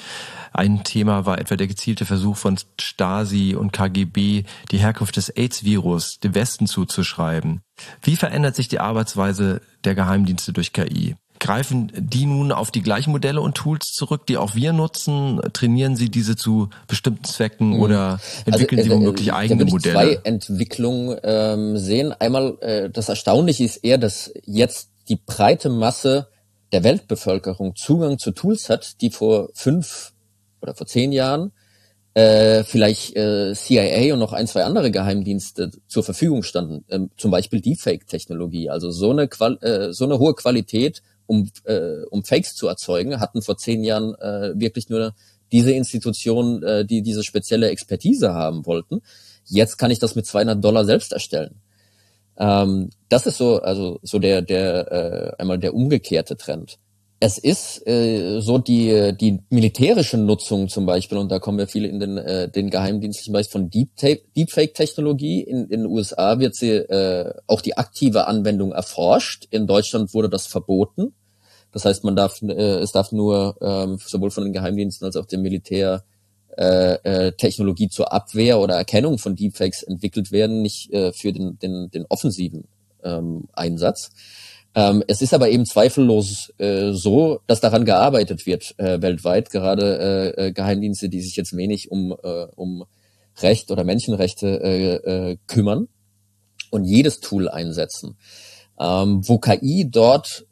Ein 0.54 0.84
Thema 0.84 1.28
war 1.28 1.38
etwa 1.38 1.56
der 1.56 1.68
gezielte 1.68 2.04
Versuch 2.04 2.36
von 2.36 2.58
Stasi 2.82 3.54
und 3.54 3.74
KGB, 3.74 4.46
die 4.72 4.78
Herkunft 4.80 5.18
des 5.18 5.30
AIDS-Virus 5.30 6.20
dem 6.20 6.34
Westen 6.34 6.66
zuzuschreiben. 6.66 7.62
Wie 8.02 8.16
verändert 8.16 8.56
sich 8.56 8.68
die 8.68 8.80
Arbeitsweise 8.80 9.62
der 9.84 9.94
Geheimdienste 9.94 10.52
durch 10.52 10.74
KI? 10.74 11.16
Greifen 11.40 11.92
die 11.96 12.26
nun 12.26 12.52
auf 12.52 12.72
die 12.72 12.82
gleichen 12.82 13.12
Modelle 13.12 13.42
und 13.42 13.56
Tools 13.56 13.86
zurück, 13.94 14.26
die 14.26 14.38
auch 14.38 14.56
wir 14.56 14.74
nutzen? 14.74 15.40
Trainieren 15.54 15.96
sie 15.96 16.10
diese 16.10 16.36
zu 16.36 16.70
bestimmten 16.88 17.24
Zwecken 17.24 17.70
mhm. 17.70 17.82
oder 17.82 18.20
entwickeln 18.46 18.80
also, 18.80 18.92
sie 18.92 18.96
womöglich 18.96 19.28
äh, 19.30 19.32
eigene 19.32 19.66
da 19.66 19.72
Modelle? 19.72 19.94
zwei 19.94 20.20
Entwicklungen 20.24 21.18
ähm, 21.24 21.78
sehen. 21.78 22.14
Einmal 22.14 22.58
äh, 22.62 22.90
das 22.90 23.10
Erstaunliche 23.10 23.64
ist 23.64 23.78
eher, 23.78 23.98
dass 23.98 24.34
jetzt 24.46 24.90
die 25.10 25.18
breite 25.18 25.70
Masse 25.70 26.28
der 26.72 26.84
Weltbevölkerung 26.84 27.76
Zugang 27.76 28.18
zu 28.20 28.32
Tools 28.32 28.70
hat, 28.70 29.02
die 29.02 29.10
vor 29.10 29.50
fünf 29.54 30.14
oder 30.62 30.76
vor 30.76 30.88
zehn 30.88 31.12
Jahren 31.12 31.52
äh, 32.18 32.64
vielleicht 32.64 33.16
äh, 33.16 33.54
CIA 33.54 34.14
und 34.14 34.20
noch 34.20 34.34
ein, 34.34 34.48
zwei 34.48 34.64
andere 34.64 34.90
Geheimdienste 34.90 35.70
zur 35.88 36.04
Verfügung 36.04 36.42
standen. 36.42 36.84
Ähm, 36.90 37.12
zum 37.16 37.30
Beispiel 37.30 37.62
Deepfake-Technologie. 37.62 38.72
Also 38.72 38.90
so 38.90 39.12
eine, 39.12 39.28
Qual 39.28 39.60
äh, 39.62 39.94
so 39.94 40.06
eine 40.06 40.18
hohe 40.18 40.34
Qualität, 40.34 41.04
um, 41.28 41.50
äh, 41.66 42.04
um 42.10 42.24
Fakes 42.24 42.56
zu 42.56 42.68
erzeugen, 42.68 43.20
hatten 43.20 43.42
vor 43.42 43.58
zehn 43.58 43.84
Jahren 43.84 44.16
äh, 44.16 44.60
wirklich 44.60 44.90
nur 44.90 45.14
diese 45.52 45.72
Institutionen, 45.72 46.64
äh, 46.64 46.86
die 46.86 47.02
diese 47.02 47.24
spezielle 47.24 47.70
Expertise 47.70 48.34
haben 48.34 48.66
wollten. 48.66 49.02
Jetzt 49.46 49.78
kann 49.78 49.92
ich 49.92 50.00
das 50.00 50.16
mit 50.16 50.26
200 50.26 50.64
Dollar 50.64 50.86
selbst 50.86 51.14
erstellen. 51.14 51.62
Ähm, 52.38 52.90
das 53.10 53.26
ist 53.26 53.38
so, 53.38 53.62
also 53.62 54.00
so 54.04 54.20
der, 54.20 54.42
der 54.42 54.92
äh, 54.92 55.42
einmal 55.42 55.60
der 55.60 55.74
umgekehrte 55.74 56.38
Trend 56.38 56.80
es 57.20 57.38
ist 57.38 57.88
äh, 57.88 58.42
so 58.42 58.60
die 58.60 59.14
die 59.20 59.40
militärische 59.50 60.18
Nutzung 60.18 60.70
zum 60.70 60.86
Beispiel 60.86 61.18
und 61.18 61.32
da 61.32 61.40
kommen 61.40 61.58
wir 61.58 61.68
viele 61.68 61.88
in 61.88 62.00
den 62.00 62.18
äh, 62.18 62.50
den 62.50 62.70
geheimdienstlichen 62.70 63.34
Bereich 63.34 63.50
von 63.50 63.70
Deep 63.70 63.90
Deepfake 64.36 64.74
Technologie 64.76 65.42
in, 65.42 65.64
in 65.64 65.82
den 65.82 65.86
USA 65.88 66.40
wird 66.40 66.56
sie 66.56 66.72
äh, 66.72 67.34
auch 67.48 67.62
die 67.62 67.76
aktive 67.78 68.28
Anwendung 68.28 68.72
erforscht. 68.72 69.48
In 69.50 69.66
Deutschland 69.66 70.14
wurde 70.14 70.30
das 70.30 70.46
verboten. 70.46 71.14
Das 71.72 71.86
heißt 71.86 72.04
man 72.04 72.16
darf 72.16 72.42
äh, 72.44 72.54
es 72.54 72.92
darf 72.92 73.12
nur 73.12 73.58
ähm, 73.62 73.98
sowohl 74.06 74.30
von 74.30 74.44
den 74.44 74.54
Geheimdiensten 74.54 75.06
als 75.06 75.16
auch 75.16 75.26
dem 75.26 75.42
Militär 75.42 76.04
äh, 76.56 76.94
äh, 77.04 77.32
Technologie 77.32 77.90
zur 77.90 78.14
Abwehr 78.14 78.60
oder 78.60 78.76
Erkennung 78.76 79.18
von 79.18 79.36
Deepfakes 79.36 79.82
entwickelt 79.82 80.32
werden 80.32 80.62
nicht 80.62 80.94
äh, 80.94 81.12
für 81.14 81.34
den 81.34 81.58
den 81.58 81.90
den 81.90 82.06
offensiven 82.10 82.66
ähm, 83.04 83.48
Einsatz 83.54 84.12
ähm, 84.76 85.04
es 85.08 85.22
ist 85.22 85.34
aber 85.34 85.50
eben 85.50 85.66
zweifellos 85.66 86.54
äh, 86.58 86.92
so, 86.92 87.40
dass 87.48 87.62
daran 87.62 87.86
gearbeitet 87.86 88.46
wird 88.46 88.76
äh, 88.78 89.02
weltweit, 89.02 89.50
gerade 89.50 90.34
äh, 90.38 90.48
äh, 90.48 90.52
Geheimdienste, 90.52 91.10
die 91.10 91.22
sich 91.22 91.36
jetzt 91.36 91.56
wenig 91.56 91.92
um, 91.92 92.12
äh, 92.12 92.46
um 92.56 92.86
Recht 93.40 93.72
oder 93.72 93.84
Menschenrechte 93.84 94.48
äh, 94.48 95.38
kümmern 95.48 95.88
und 96.72 96.86
jedes 96.86 97.20
Tool 97.20 97.50
einsetzen. 97.50 98.18
Ähm, 98.80 99.28
wo 99.28 99.40
KI 99.40 99.90
dort 99.90 100.46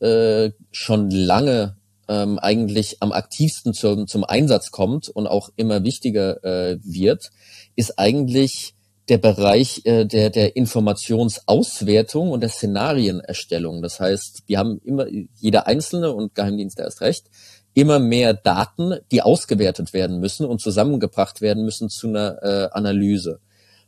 schon 0.71 1.11
lange 1.11 1.77
ähm, 2.07 2.39
eigentlich 2.39 2.97
am 3.01 3.11
aktivsten 3.11 3.73
zum, 3.73 4.07
zum 4.07 4.23
Einsatz 4.23 4.71
kommt 4.71 5.09
und 5.09 5.27
auch 5.27 5.49
immer 5.55 5.83
wichtiger 5.83 6.39
wird, 6.83 7.29
ist 7.75 7.99
eigentlich 7.99 8.73
der 9.09 9.17
Bereich 9.19 9.81
äh, 9.85 10.05
der, 10.05 10.29
der 10.29 10.55
Informationsauswertung 10.55 12.31
und 12.31 12.41
der 12.41 12.49
Szenarienerstellung. 12.49 13.81
Das 13.81 13.99
heißt, 13.99 14.43
wir 14.47 14.57
haben 14.57 14.79
immer, 14.83 15.05
jeder 15.35 15.67
Einzelne 15.67 16.11
und 16.11 16.33
Geheimdienst 16.33 16.79
erst 16.79 17.01
recht, 17.01 17.27
immer 17.73 17.99
mehr 17.99 18.33
Daten, 18.33 18.95
die 19.11 19.21
ausgewertet 19.21 19.93
werden 19.93 20.19
müssen 20.19 20.45
und 20.45 20.61
zusammengebracht 20.61 21.41
werden 21.41 21.65
müssen 21.65 21.89
zu 21.89 22.07
einer 22.07 22.41
äh, 22.41 22.69
Analyse. 22.71 23.39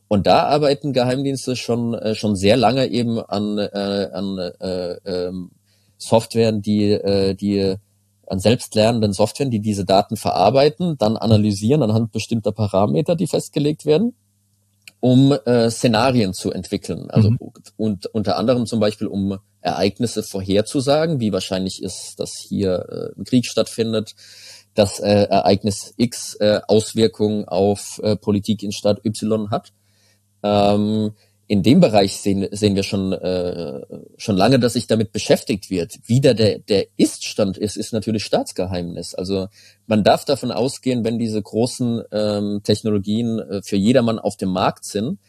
Und 0.07 0.27
da 0.27 0.43
arbeiten 0.43 0.93
Geheimdienste 0.93 1.55
schon 1.55 1.93
äh, 1.93 2.15
schon 2.15 2.35
sehr 2.35 2.55
lange 2.55 2.87
eben 2.87 3.19
an, 3.19 3.57
äh, 3.57 4.09
an 4.13 4.37
äh, 4.37 4.91
äh, 5.03 5.31
Softwaren, 5.97 6.61
die 6.61 6.91
äh, 6.91 7.33
die 7.33 7.75
an 8.25 8.39
selbstlernenden 8.39 9.13
Softwaren, 9.13 9.51
die 9.51 9.61
diese 9.61 9.85
Daten 9.85 10.17
verarbeiten, 10.17 10.97
dann 10.97 11.17
analysieren 11.17 11.81
anhand 11.81 12.11
bestimmter 12.11 12.51
Parameter, 12.51 13.15
die 13.15 13.27
festgelegt 13.27 13.85
werden 13.85 14.13
um 14.99 15.31
äh, 15.31 15.69
Szenarien 15.69 16.33
zu 16.33 16.51
entwickeln. 16.51 17.09
Also 17.09 17.31
mhm. 17.31 17.37
und 17.77 18.05
unter 18.07 18.37
anderem 18.37 18.65
zum 18.65 18.79
Beispiel 18.79 19.07
um 19.07 19.39
Ereignisse 19.61 20.23
vorherzusagen, 20.23 21.19
wie 21.19 21.33
wahrscheinlich 21.33 21.83
ist, 21.83 22.15
dass 22.19 22.33
hier 22.37 23.13
äh, 23.15 23.19
ein 23.19 23.25
Krieg 23.25 23.45
stattfindet, 23.45 24.15
dass 24.73 24.99
äh, 24.99 25.23
Ereignis 25.29 25.93
X 25.97 26.35
äh, 26.35 26.61
Auswirkungen 26.67 27.47
auf 27.47 27.99
äh, 28.03 28.15
Politik 28.15 28.63
in 28.63 28.71
Stadt 28.71 29.03
Y 29.05 29.49
hat. 29.51 29.73
Ähm, 30.43 31.13
in 31.47 31.63
dem 31.63 31.79
Bereich 31.79 32.17
sehen, 32.17 32.47
sehen 32.51 32.75
wir 32.75 32.83
schon, 32.83 33.13
äh, 33.13 33.81
schon 34.17 34.35
lange, 34.35 34.59
dass 34.59 34.73
sich 34.73 34.87
damit 34.87 35.13
beschäftigt 35.13 35.69
wird. 35.69 35.97
Wie 36.05 36.19
da 36.19 36.33
der, 36.33 36.59
der 36.59 36.87
Iststand 36.97 37.57
ist, 37.57 37.77
ist 37.77 37.93
natürlich 37.93 38.25
Staatsgeheimnis. 38.25 39.15
Also 39.15 39.47
man 39.85 40.03
darf 40.03 40.25
davon 40.25 40.51
ausgehen, 40.51 41.05
wenn 41.05 41.17
diese 41.17 41.41
großen 41.41 42.03
ähm, 42.11 42.61
Technologien 42.63 43.39
äh, 43.39 43.61
für 43.63 43.77
jedermann 43.77 44.19
auf 44.19 44.35
dem 44.35 44.49
Markt 44.49 44.83
sind, 44.83 45.19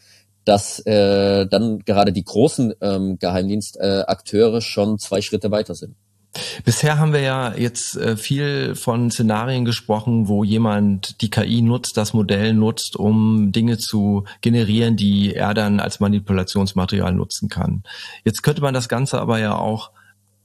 dass 0.43 0.79
äh, 0.85 1.47
dann 1.47 1.79
gerade 1.79 2.11
die 2.11 2.23
großen 2.23 2.73
ähm, 2.81 3.17
Geheimdienstakteure 3.19 4.57
äh, 4.57 4.61
schon 4.61 4.99
zwei 4.99 5.21
Schritte 5.21 5.51
weiter 5.51 5.75
sind. 5.75 5.95
Bisher 6.63 6.99
haben 6.99 7.13
wir 7.13 7.21
ja 7.21 7.55
jetzt 7.55 7.97
äh, 7.97 8.15
viel 8.15 8.75
von 8.75 9.09
Szenarien 9.09 9.65
gesprochen, 9.65 10.27
wo 10.27 10.43
jemand 10.43 11.21
die 11.21 11.29
KI 11.29 11.61
nutzt, 11.61 11.97
das 11.97 12.13
Modell 12.13 12.53
nutzt, 12.53 12.95
um 12.95 13.51
Dinge 13.51 13.77
zu 13.77 14.25
generieren, 14.41 14.95
die 14.95 15.33
er 15.33 15.53
dann 15.53 15.79
als 15.79 15.99
Manipulationsmaterial 15.99 17.13
nutzen 17.13 17.49
kann. 17.49 17.83
Jetzt 18.23 18.43
könnte 18.43 18.61
man 18.61 18.73
das 18.73 18.89
Ganze 18.89 19.19
aber 19.19 19.39
ja 19.39 19.55
auch 19.55 19.91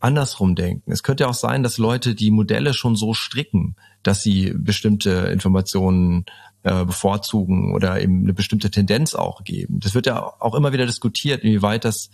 andersrum 0.00 0.54
denken. 0.54 0.92
Es 0.92 1.02
könnte 1.02 1.28
auch 1.28 1.34
sein, 1.34 1.62
dass 1.62 1.78
Leute 1.78 2.14
die 2.14 2.30
Modelle 2.30 2.74
schon 2.74 2.96
so 2.96 3.14
stricken, 3.14 3.76
dass 4.02 4.22
sie 4.22 4.52
bestimmte 4.54 5.10
Informationen 5.32 6.26
äh, 6.64 6.84
bevorzugen 6.86 7.74
oder 7.74 8.00
eben 8.00 8.22
eine 8.22 8.32
bestimmte 8.32 8.70
Tendenz 8.70 9.14
auch 9.14 9.44
geben. 9.44 9.80
Das 9.80 9.94
wird 9.94 10.06
ja 10.06 10.32
auch 10.40 10.54
immer 10.54 10.72
wieder 10.72 10.86
diskutiert, 10.86 11.44
inwieweit 11.44 11.84
das 11.84 12.08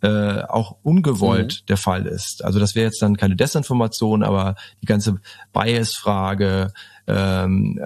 äh, 0.00 0.42
auch 0.42 0.76
ungewollt 0.82 1.62
mhm. 1.62 1.66
der 1.66 1.76
Fall 1.76 2.06
ist. 2.06 2.44
Also 2.44 2.60
das 2.60 2.76
wäre 2.76 2.86
jetzt 2.86 3.02
dann 3.02 3.16
keine 3.16 3.34
Desinformation, 3.34 4.22
aber 4.22 4.54
die 4.80 4.86
ganze 4.86 5.20
Bias-Frage, 5.52 6.72
ähm, 7.08 7.80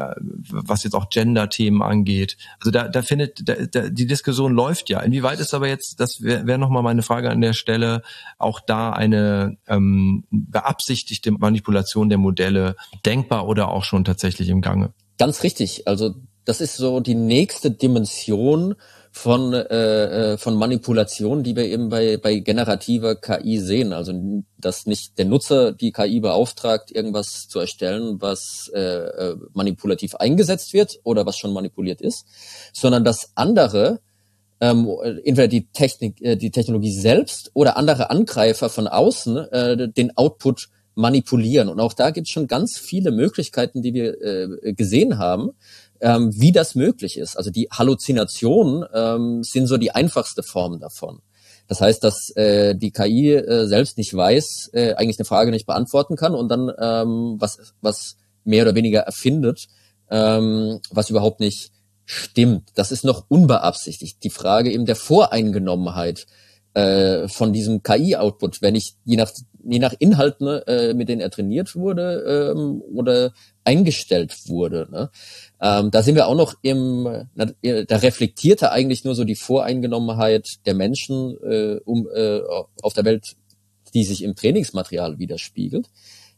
was 0.51 0.85
jetzt 0.85 0.95
auch 0.95 1.09
Gender-Themen 1.09 1.83
angeht. 1.83 2.37
Also 2.59 2.71
da, 2.71 2.89
da 2.89 3.01
findet 3.01 3.49
da, 3.49 3.55
da, 3.55 3.89
die 3.89 4.07
Diskussion 4.07 4.53
läuft 4.53 4.91
ja. 4.91 5.01
Inwieweit 5.01 5.41
ist 5.41 5.55
aber 5.55 5.69
jetzt, 5.69 6.01
das 6.01 6.21
wäre 6.21 6.47
wär 6.47 6.59
nochmal 6.59 6.83
meine 6.83 7.03
Frage 7.03 7.31
an 7.31 7.41
der 7.41 7.55
Stelle, 7.55 8.03
auch 8.37 8.61
da 8.61 8.91
eine 8.91 9.57
ähm, 9.69 10.25
beabsichtigte 10.31 11.33
Manipulation 11.33 12.11
der 12.11 12.19
Modelle 12.19 12.77
denkbar 13.07 13.47
oder 13.47 13.69
auch 13.69 13.85
schon 13.85 14.05
tatsächlich 14.05 14.51
im 14.51 14.61
Gange? 14.61 14.93
Ganz 15.21 15.43
richtig. 15.43 15.87
Also 15.87 16.15
das 16.47 16.63
ist 16.63 16.79
so 16.79 17.01
die 17.01 17.15
nächste 17.15 17.71
Dimension 17.71 18.75
von 19.13 19.53
äh, 19.53 20.33
äh, 20.33 20.39
von 20.39 20.55
Manipulation, 20.55 21.43
die 21.43 21.55
wir 21.57 21.67
eben 21.67 21.91
bei 21.91 22.17
bei 22.17 22.37
generativer 22.37 23.17
KI 23.17 23.59
sehen. 23.59 23.93
Also 23.93 24.15
dass 24.57 24.87
nicht 24.87 25.19
der 25.19 25.27
Nutzer 25.27 25.73
die 25.73 25.93
KI 25.93 26.21
beauftragt, 26.21 26.91
irgendwas 26.91 27.49
zu 27.49 27.59
erstellen, 27.59 28.23
was 28.23 28.71
äh, 28.75 28.81
äh, 28.81 29.37
manipulativ 29.53 30.15
eingesetzt 30.15 30.73
wird 30.73 30.99
oder 31.05 31.27
was 31.27 31.37
schon 31.37 31.53
manipuliert 31.53 32.01
ist, 32.01 32.25
sondern 32.73 33.05
dass 33.05 33.33
andere 33.35 34.01
ähm, 34.63 34.89
entweder 35.23 35.49
die 35.49 35.67
Technik, 35.67 36.23
äh, 36.23 36.37
die 36.37 36.51
Technologie 36.51 36.93
selbst 36.93 37.51
oder 37.53 37.77
andere 37.77 38.09
Angreifer 38.09 38.71
von 38.71 38.89
außen 38.89 39.37
äh, 39.37 39.89
den 39.93 40.17
Output 40.17 40.71
manipulieren. 41.01 41.69
Und 41.69 41.81
auch 41.81 41.93
da 41.93 42.11
gibt 42.11 42.29
es 42.29 42.33
schon 42.33 42.47
ganz 42.47 42.79
viele 42.79 43.11
Möglichkeiten, 43.11 43.83
die 43.83 43.95
wir 43.95 44.21
äh, 44.21 44.73
gesehen 44.75 45.19
haben, 45.19 45.51
ähm, 46.01 46.31
wie 46.35 46.53
das 46.53 46.75
möglich 46.75 47.19
ist. 47.19 47.37
Also 47.37 47.51
die 47.51 47.69
Halluzinationen 47.71 48.85
ähm, 48.95 49.43
sind 49.43 49.67
so 49.67 49.77
die 49.77 49.93
einfachste 49.93 50.43
Form 50.43 50.79
davon. 50.81 51.21
Das 51.69 51.81
heißt, 51.81 52.03
dass 52.03 52.31
äh, 52.37 52.75
die 52.75 52.91
KI 52.91 53.33
äh, 53.33 53.67
selbst 53.67 53.97
nicht 53.97 54.13
weiß, 54.13 54.71
äh, 54.73 54.95
eigentlich 54.95 55.19
eine 55.19 55.25
Frage 55.25 55.51
nicht 55.51 55.67
beantworten 55.67 56.17
kann 56.17 56.35
und 56.35 56.49
dann 56.49 56.71
ähm, 56.81 57.37
was, 57.39 57.59
was 57.81 58.17
mehr 58.45 58.65
oder 58.65 58.75
weniger 58.75 59.01
erfindet, 59.01 59.67
ähm, 60.11 60.81
was 60.91 61.11
überhaupt 61.11 61.41
nicht 61.41 61.71
stimmt. 62.05 62.71
Das 62.75 62.91
ist 62.91 63.05
noch 63.05 63.25
unbeabsichtigt. 63.29 64.25
Die 64.25 64.31
Frage 64.31 64.73
eben 64.73 64.85
der 64.85 64.97
Voreingenommenheit 64.97 66.27
äh, 66.75 67.29
von 67.29 67.53
diesem 67.53 67.83
KI-Output, 67.83 68.63
wenn 68.63 68.75
ich 68.75 68.95
je 69.05 69.17
nach 69.17 69.31
je 69.65 69.79
nach 69.79 69.95
Inhalten, 69.99 70.47
ne, 70.47 70.67
äh, 70.67 70.95
mit 70.95 71.09
denen 71.09 71.21
er 71.21 71.31
trainiert 71.31 71.75
wurde 71.77 72.53
ähm, 72.57 72.83
oder 72.95 73.33
eingestellt 73.65 74.49
wurde. 74.49 74.89
Ne? 74.91 75.11
Ähm, 75.61 75.91
da 75.91 76.03
sind 76.03 76.15
wir 76.15 76.27
auch 76.27 76.35
noch 76.35 76.55
im, 76.63 77.27
na, 77.35 77.47
da 77.87 77.97
reflektiert 77.97 78.63
er 78.63 78.73
eigentlich 78.73 79.05
nur 79.05 79.15
so 79.15 79.25
die 79.25 79.35
Voreingenommenheit 79.35 80.67
der 80.67 80.75
Menschen 80.75 81.37
äh, 81.43 81.81
um, 81.85 82.09
äh, 82.15 82.41
auf 82.83 82.95
der 82.95 83.05
Welt, 83.05 83.37
die 83.95 84.05
sich 84.05 84.23
im 84.23 84.35
Trainingsmaterial 84.35 85.19
widerspiegelt. 85.19 85.89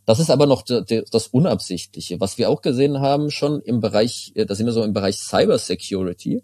Das 0.05 0.19
ist 0.19 0.31
aber 0.31 0.47
noch 0.47 0.63
das 0.63 1.29
Unabsichtliche. 1.29 2.19
Was 2.19 2.37
wir 2.37 2.51
auch 2.51 2.61
gesehen 2.61 3.01
haben 3.01 3.31
schon 3.31 3.61
im 3.63 3.81
Bereich, 3.81 4.33
äh, 4.35 4.47
da 4.47 4.55
sind 4.55 4.67
wir 4.67 4.73
so 4.73 4.83
im 4.83 4.93
Bereich 4.93 5.19
Cyber 5.19 5.59
Security, 5.59 6.43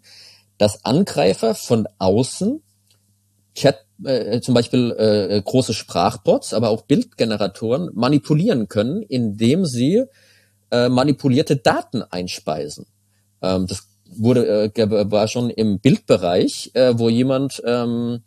dass 0.57 0.85
Angreifer 0.85 1.55
von 1.55 1.87
außen 1.97 2.61
Chat 3.55 3.85
äh, 4.03 4.41
zum 4.41 4.53
Beispiel 4.53 4.91
äh, 4.91 5.41
große 5.41 5.73
Sprachbots, 5.73 6.53
aber 6.53 6.69
auch 6.69 6.83
Bildgeneratoren 6.83 7.89
manipulieren 7.93 8.67
können, 8.67 9.01
indem 9.03 9.65
sie 9.65 10.03
äh, 10.71 10.89
manipulierte 10.89 11.57
Daten 11.57 12.03
einspeisen. 12.03 12.85
Ähm, 13.41 13.67
das 13.67 13.87
wurde 14.05 14.71
äh, 14.75 15.11
war 15.11 15.27
schon 15.27 15.49
im 15.49 15.79
Bildbereich, 15.79 16.71
äh, 16.73 16.93
wo 16.97 17.09
jemand 17.09 17.61
ähm, 17.65 18.21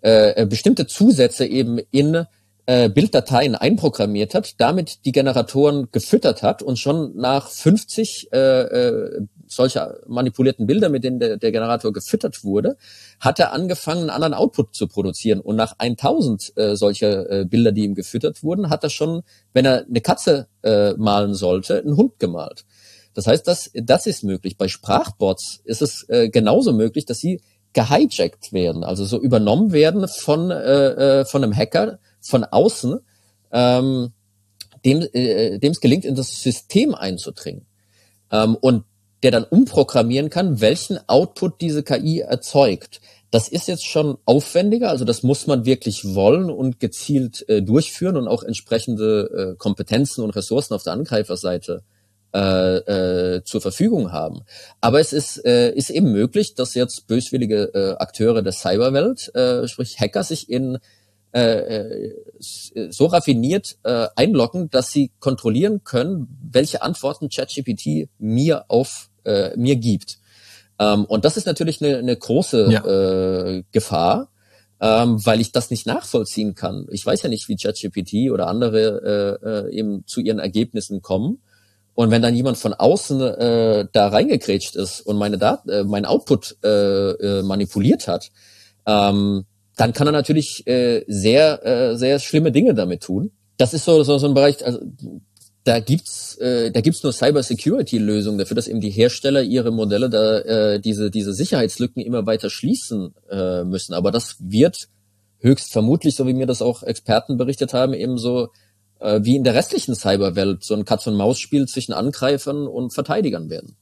äh, 0.00 0.46
bestimmte 0.46 0.86
Zusätze 0.86 1.46
eben 1.46 1.78
in 1.90 2.26
äh, 2.66 2.88
Bilddateien 2.88 3.54
einprogrammiert 3.54 4.34
hat, 4.34 4.60
damit 4.60 5.04
die 5.04 5.12
Generatoren 5.12 5.88
gefüttert 5.90 6.42
hat 6.42 6.62
und 6.62 6.78
schon 6.78 7.16
nach 7.16 7.48
50 7.48 8.32
äh, 8.32 8.38
äh, 8.38 9.20
solcher 9.54 9.98
manipulierten 10.06 10.66
Bilder, 10.66 10.88
mit 10.88 11.04
denen 11.04 11.18
der, 11.18 11.36
der 11.36 11.52
Generator 11.52 11.92
gefüttert 11.92 12.44
wurde, 12.44 12.76
hat 13.20 13.38
er 13.38 13.52
angefangen, 13.52 14.02
einen 14.02 14.10
anderen 14.10 14.34
Output 14.34 14.74
zu 14.74 14.88
produzieren. 14.88 15.40
Und 15.40 15.56
nach 15.56 15.74
1000 15.78 16.52
äh, 16.56 16.76
solcher 16.76 17.30
äh, 17.30 17.44
Bilder, 17.44 17.72
die 17.72 17.84
ihm 17.84 17.94
gefüttert 17.94 18.42
wurden, 18.42 18.70
hat 18.70 18.84
er 18.84 18.90
schon, 18.90 19.22
wenn 19.52 19.64
er 19.64 19.86
eine 19.86 20.00
Katze 20.00 20.48
äh, 20.62 20.94
malen 20.94 21.34
sollte, 21.34 21.78
einen 21.78 21.96
Hund 21.96 22.18
gemalt. 22.18 22.64
Das 23.14 23.26
heißt, 23.26 23.46
das, 23.46 23.70
das 23.74 24.06
ist 24.06 24.24
möglich. 24.24 24.56
Bei 24.56 24.68
Sprachbots 24.68 25.60
ist 25.64 25.82
es 25.82 26.08
äh, 26.08 26.28
genauso 26.28 26.72
möglich, 26.72 27.04
dass 27.04 27.18
sie 27.18 27.40
gehijackt 27.72 28.52
werden, 28.52 28.84
also 28.84 29.04
so 29.04 29.18
übernommen 29.18 29.72
werden 29.72 30.06
von, 30.06 30.50
äh, 30.50 31.20
äh 31.20 31.24
von 31.24 31.42
einem 31.42 31.56
Hacker 31.56 31.98
von 32.20 32.44
außen, 32.44 33.00
ähm, 33.50 34.12
dem 34.84 35.00
äh, 35.12 35.58
dem 35.58 35.72
es 35.72 35.80
gelingt, 35.80 36.04
in 36.04 36.14
das 36.14 36.42
System 36.42 36.94
einzudringen. 36.94 37.66
Ähm, 38.30 38.56
und 38.56 38.84
der 39.22 39.30
dann 39.30 39.44
umprogrammieren 39.44 40.30
kann, 40.30 40.60
welchen 40.60 40.98
Output 41.08 41.60
diese 41.60 41.82
KI 41.82 42.20
erzeugt. 42.20 43.00
Das 43.30 43.48
ist 43.48 43.66
jetzt 43.66 43.86
schon 43.86 44.18
aufwendiger, 44.26 44.90
also 44.90 45.06
das 45.06 45.22
muss 45.22 45.46
man 45.46 45.64
wirklich 45.64 46.14
wollen 46.14 46.50
und 46.50 46.80
gezielt 46.80 47.48
äh, 47.48 47.62
durchführen 47.62 48.16
und 48.16 48.28
auch 48.28 48.42
entsprechende 48.42 49.54
äh, 49.54 49.56
Kompetenzen 49.56 50.22
und 50.22 50.36
Ressourcen 50.36 50.74
auf 50.74 50.82
der 50.82 50.92
Angreiferseite 50.92 51.82
äh, 52.34 53.36
äh, 53.36 53.44
zur 53.44 53.60
Verfügung 53.60 54.12
haben. 54.12 54.42
Aber 54.80 55.00
es 55.00 55.12
ist, 55.12 55.44
äh, 55.44 55.70
ist 55.72 55.90
eben 55.90 56.12
möglich, 56.12 56.54
dass 56.54 56.74
jetzt 56.74 57.06
böswillige 57.06 57.70
äh, 57.74 57.96
Akteure 57.98 58.42
der 58.42 58.52
Cyberwelt, 58.52 59.34
äh, 59.34 59.68
sprich 59.68 59.98
Hacker, 60.00 60.24
sich 60.24 60.48
in 60.50 60.78
äh, 61.34 61.40
äh 61.40 62.14
so 62.38 63.06
raffiniert 63.06 63.76
äh, 63.82 64.08
einloggen, 64.16 64.68
dass 64.70 64.92
sie 64.92 65.10
kontrollieren 65.20 65.84
können, 65.84 66.38
welche 66.50 66.82
Antworten 66.82 67.28
ChatGPT 67.28 68.08
mir 68.18 68.64
auf 68.68 69.10
äh, 69.24 69.56
mir 69.56 69.76
gibt. 69.76 70.18
Ähm, 70.78 71.04
und 71.04 71.24
das 71.24 71.36
ist 71.36 71.46
natürlich 71.46 71.82
eine, 71.82 71.98
eine 71.98 72.16
große 72.16 72.70
ja. 72.70 72.84
äh, 72.84 73.62
Gefahr, 73.72 74.28
ähm, 74.80 75.24
weil 75.24 75.40
ich 75.40 75.52
das 75.52 75.70
nicht 75.70 75.86
nachvollziehen 75.86 76.54
kann. 76.54 76.86
Ich 76.90 77.06
weiß 77.06 77.22
ja 77.22 77.28
nicht, 77.28 77.48
wie 77.48 77.56
ChatGPT 77.56 78.30
oder 78.32 78.48
andere 78.48 79.38
äh, 79.44 79.48
äh, 79.48 79.78
eben 79.78 80.04
zu 80.06 80.20
ihren 80.20 80.38
Ergebnissen 80.38 81.02
kommen. 81.02 81.40
Und 81.94 82.10
wenn 82.10 82.22
dann 82.22 82.34
jemand 82.34 82.56
von 82.56 82.72
außen 82.72 83.20
äh, 83.20 83.86
da 83.92 84.08
reingekrätscht 84.08 84.76
ist 84.76 85.02
und 85.02 85.18
meine 85.18 85.38
Daten, 85.38 85.68
äh, 85.68 85.84
mein 85.84 86.06
Output 86.06 86.56
äh, 86.64 86.68
äh, 86.68 87.42
manipuliert 87.42 88.08
hat, 88.08 88.30
ähm, 88.86 89.44
dann 89.76 89.92
kann 89.92 90.06
er 90.06 90.12
natürlich 90.12 90.66
äh, 90.66 91.04
sehr, 91.06 91.64
äh, 91.64 91.96
sehr 91.96 92.18
schlimme 92.18 92.50
Dinge 92.50 92.74
damit 92.74 93.02
tun. 93.02 93.30
Das 93.58 93.74
ist 93.74 93.84
so, 93.84 94.02
so, 94.02 94.18
so 94.18 94.26
ein 94.26 94.34
Bereich, 94.34 94.64
also 94.64 94.80
da 95.64 95.78
gibt's 95.80 96.36
äh, 96.38 96.70
da 96.70 96.80
gibt's 96.80 97.02
nur 97.02 97.12
Cyber-Security-Lösungen 97.12 98.38
dafür, 98.38 98.54
dass 98.56 98.68
eben 98.68 98.80
die 98.80 98.90
Hersteller 98.90 99.42
ihre 99.42 99.70
Modelle 99.70 100.10
da 100.10 100.38
äh, 100.40 100.80
diese 100.80 101.10
diese 101.10 101.32
Sicherheitslücken 101.32 102.02
immer 102.02 102.26
weiter 102.26 102.50
schließen 102.50 103.14
äh, 103.30 103.64
müssen. 103.64 103.94
Aber 103.94 104.10
das 104.10 104.36
wird 104.40 104.88
höchst 105.38 105.72
vermutlich, 105.72 106.16
so 106.16 106.26
wie 106.26 106.34
mir 106.34 106.46
das 106.46 106.62
auch 106.62 106.82
Experten 106.82 107.36
berichtet 107.36 107.74
haben, 107.74 107.94
eben 107.94 108.18
so 108.18 108.48
äh, 109.02 109.20
wie 109.24 109.36
in 109.36 109.44
der 109.44 109.54
restlichen 109.54 109.94
Cyberwelt 109.94 110.64
so 110.64 110.74
ein 110.74 110.84
Katz-und-Maus-Spiel 110.84 111.66
zwischen 111.66 111.92
Angreifern 111.92 112.66
und 112.66 112.94
Verteidigern 112.94 113.50
werden. 113.50 113.76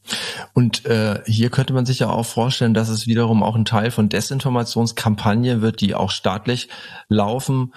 Und 0.55 0.87
äh, 0.87 1.21
hier 1.27 1.51
könnte 1.51 1.73
man 1.73 1.87
sich 1.87 2.01
ja 2.01 2.11
auch 2.11 2.27
vorstellen, 2.27 2.75
dass 2.75 2.89
es 2.89 3.07
wiederum 3.07 3.43
auch 3.43 3.57
ein 3.57 3.65
Teil 3.65 3.91
von 3.91 4.09
Desinformationskampagnen 4.09 5.63
wird, 5.63 5.81
die 5.81 5.95
auch 5.95 6.11
staatlich 6.11 6.69
laufen 7.09 7.73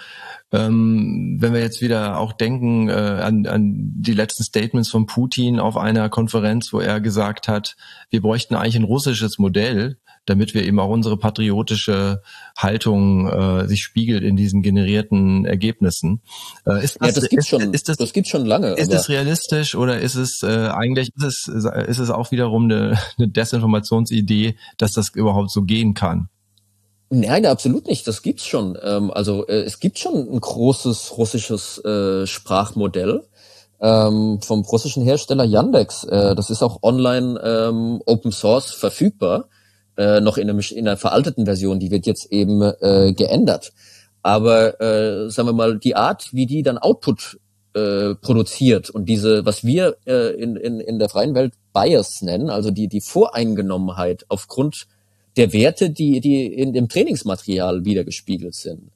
ähm, 0.54 1.38
wenn 1.40 1.52
wir 1.52 1.62
jetzt 1.62 1.82
wieder 1.82 2.20
auch 2.20 2.32
denken 2.32 2.88
äh, 2.88 2.94
an, 2.94 3.48
an 3.48 3.74
die 3.74 4.14
letzten 4.14 4.44
Statements 4.44 4.90
von 4.90 5.08
Putin 5.08 5.60
auf 5.60 5.78
einer 5.78 6.10
Konferenz, 6.10 6.72
wo 6.72 6.80
er 6.80 7.02
gesagt 7.02 7.48
hat, 7.48 7.76
wir 8.12 8.22
bräuchten 8.22 8.54
eigentlich 8.54 8.76
ein 8.76 8.84
russisches 8.84 9.40
Modell, 9.40 9.98
damit 10.26 10.54
wir 10.54 10.64
eben 10.64 10.80
auch 10.80 10.90
unsere 10.90 11.18
patriotische 11.18 12.22
Haltung 12.58 13.28
äh, 13.28 13.68
sich 13.68 13.82
spiegelt 13.82 14.24
in 14.24 14.36
diesen 14.36 14.62
generierten 14.62 15.46
Ergebnissen. 15.46 16.22
Äh, 16.66 16.84
ist 16.84 16.98
das, 17.00 17.08
ja, 17.08 17.22
das 17.22 17.30
gibt's 17.30 17.48
schon. 17.48 17.74
Ist 17.74 17.90
das, 17.90 17.98
das 17.98 18.14
gibt's 18.14 18.30
schon 18.30 18.46
lange. 18.46 18.74
Ist 18.74 18.94
es 18.94 19.10
realistisch 19.10 19.76
oder 19.76 20.00
ist 20.00 20.16
es 20.16 20.42
äh, 20.44 20.70
eigentlich 20.74 21.10
ist 21.16 21.24
es 21.24 21.66
ist 21.88 22.00
es 22.00 22.10
auch 22.10 22.32
wiederum 22.32 22.66
eine, 22.66 22.98
eine 23.18 23.28
Desinformationsidee, 23.28 24.56
dass 24.78 24.94
das 24.94 25.10
überhaupt 25.14 25.52
so 25.52 25.64
gehen 25.64 25.94
kann? 25.94 26.30
Nein, 27.10 27.46
absolut 27.46 27.88
nicht. 27.88 28.08
Das 28.08 28.24
gibt's 28.24 28.46
schon. 28.46 28.78
Ähm, 28.82 29.12
also 29.12 29.46
äh, 29.46 29.62
es 29.62 29.80
gibt 29.80 30.00
schon 30.00 30.16
ein 30.16 30.40
großes 30.40 31.18
russisches 31.18 31.78
äh, 31.86 32.26
Sprachmodell 32.26 33.22
ähm, 33.80 34.40
vom 34.42 34.62
russischen 34.62 35.04
Hersteller 35.04 35.44
Yandex. 35.44 36.06
Äh, 36.06 36.34
das 36.34 36.50
ist 36.50 36.64
auch 36.64 36.82
online 36.82 37.40
ähm, 37.44 38.02
Open 38.06 38.32
Source 38.32 38.72
verfügbar, 38.72 39.50
äh, 39.98 40.22
noch 40.22 40.38
in, 40.38 40.50
einem, 40.50 40.60
in 40.60 40.88
einer 40.88 40.98
veralteten 40.98 41.46
Version. 41.46 41.80
Die 41.80 41.92
wird 41.92 42.06
jetzt 42.06 42.32
eben 42.32 42.62
äh, 42.62 43.14
geändert. 43.14 43.74
Aber 44.22 44.80
äh, 44.80 45.30
sagen 45.30 45.50
wir 45.50 45.54
mal, 45.54 45.78
die 45.78 45.96
Art, 45.96 46.30
wie 46.32 46.46
die 46.46 46.64
dann 46.64 46.78
Output 46.78 47.38
äh, 47.74 48.16
produziert 48.16 48.90
und 48.90 49.10
diese, 49.10 49.46
was 49.46 49.64
wir 49.64 49.98
äh, 50.06 50.34
in, 50.36 50.56
in, 50.56 50.80
in 50.80 51.00
der 51.00 51.10
freien 51.10 51.36
Welt 51.36 51.54
Bias 51.74 52.22
nennen, 52.22 52.50
also 52.50 52.72
die, 52.72 52.88
die 52.88 53.02
Voreingenommenheit 53.02 54.26
aufgrund 54.30 54.88
der 55.38 55.52
Werte, 55.54 55.90
die, 55.90 56.22
die 56.22 56.46
in 56.46 56.74
dem 56.74 56.88
Trainingsmaterial 56.88 57.84
wiedergespiegelt 57.84 58.56
sind. 58.56 58.92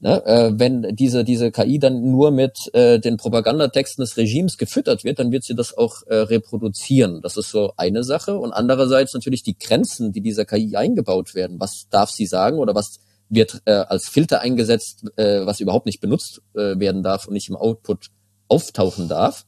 Ne? 0.00 0.24
Äh, 0.26 0.52
wenn 0.58 0.94
diese, 0.94 1.24
diese 1.24 1.50
KI 1.50 1.78
dann 1.78 2.10
nur 2.10 2.30
mit 2.30 2.58
äh, 2.74 2.98
den 2.98 3.16
Propagandatexten 3.16 4.02
des 4.02 4.16
Regimes 4.16 4.58
gefüttert 4.58 5.04
wird, 5.04 5.18
dann 5.18 5.32
wird 5.32 5.44
sie 5.44 5.54
das 5.54 5.76
auch 5.76 6.02
äh, 6.06 6.16
reproduzieren. 6.16 7.22
Das 7.22 7.36
ist 7.36 7.50
so 7.50 7.72
eine 7.76 8.04
Sache. 8.04 8.38
Und 8.38 8.52
andererseits 8.52 9.14
natürlich 9.14 9.42
die 9.42 9.56
Grenzen, 9.58 10.12
die 10.12 10.20
dieser 10.20 10.44
KI 10.44 10.76
eingebaut 10.76 11.34
werden. 11.34 11.58
Was 11.60 11.86
darf 11.90 12.10
sie 12.10 12.26
sagen 12.26 12.58
oder 12.58 12.74
was 12.74 13.00
wird 13.28 13.62
äh, 13.64 13.72
als 13.72 14.08
Filter 14.08 14.40
eingesetzt, 14.40 15.04
äh, 15.16 15.46
was 15.46 15.60
überhaupt 15.60 15.86
nicht 15.86 16.00
benutzt 16.00 16.42
äh, 16.54 16.78
werden 16.78 17.02
darf 17.02 17.26
und 17.26 17.32
nicht 17.32 17.48
im 17.48 17.56
Output 17.56 18.08
auftauchen 18.48 19.08
darf 19.08 19.44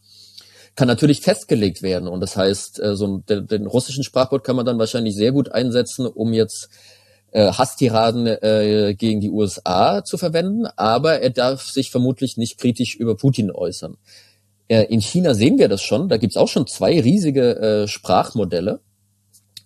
kann 0.78 0.86
natürlich 0.86 1.22
festgelegt 1.22 1.82
werden. 1.82 2.07
Und 2.07 2.20
das 2.20 2.36
heißt, 2.36 2.80
äh, 2.80 2.94
so 2.94 3.18
den, 3.18 3.49
den 3.49 3.66
russischen 3.66 4.05
Sprachbot 4.05 4.44
kann 4.44 4.55
man 4.55 4.64
dann 4.64 4.78
wahrscheinlich 4.78 5.16
sehr 5.16 5.32
gut 5.32 5.51
einsetzen, 5.51 6.07
um 6.07 6.32
jetzt 6.32 6.68
äh, 7.33 7.53
Hasstiraden 7.53 8.26
äh, 8.26 8.95
gegen 8.97 9.20
die 9.20 9.31
USA 9.31 10.05
zu 10.05 10.18
verwenden, 10.18 10.66
aber 10.76 11.20
er 11.20 11.31
darf 11.31 11.62
sich 11.62 11.91
vermutlich 11.91 12.37
nicht 12.37 12.59
kritisch 12.59 12.97
über 12.97 13.16
Putin 13.16 13.51
äußern. 13.51 13.97
Äh, 14.68 14.85
in 14.85 15.01
China 15.01 15.35
sehen 15.35 15.59
wir 15.59 15.68
das 15.68 15.83
schon, 15.83 16.09
da 16.09 16.16
gibt's 16.16 16.37
auch 16.37 16.49
schon 16.49 16.66
zwei 16.66 17.01
riesige 17.01 17.57
äh, 17.59 17.89
Sprachmodelle. 17.89 18.81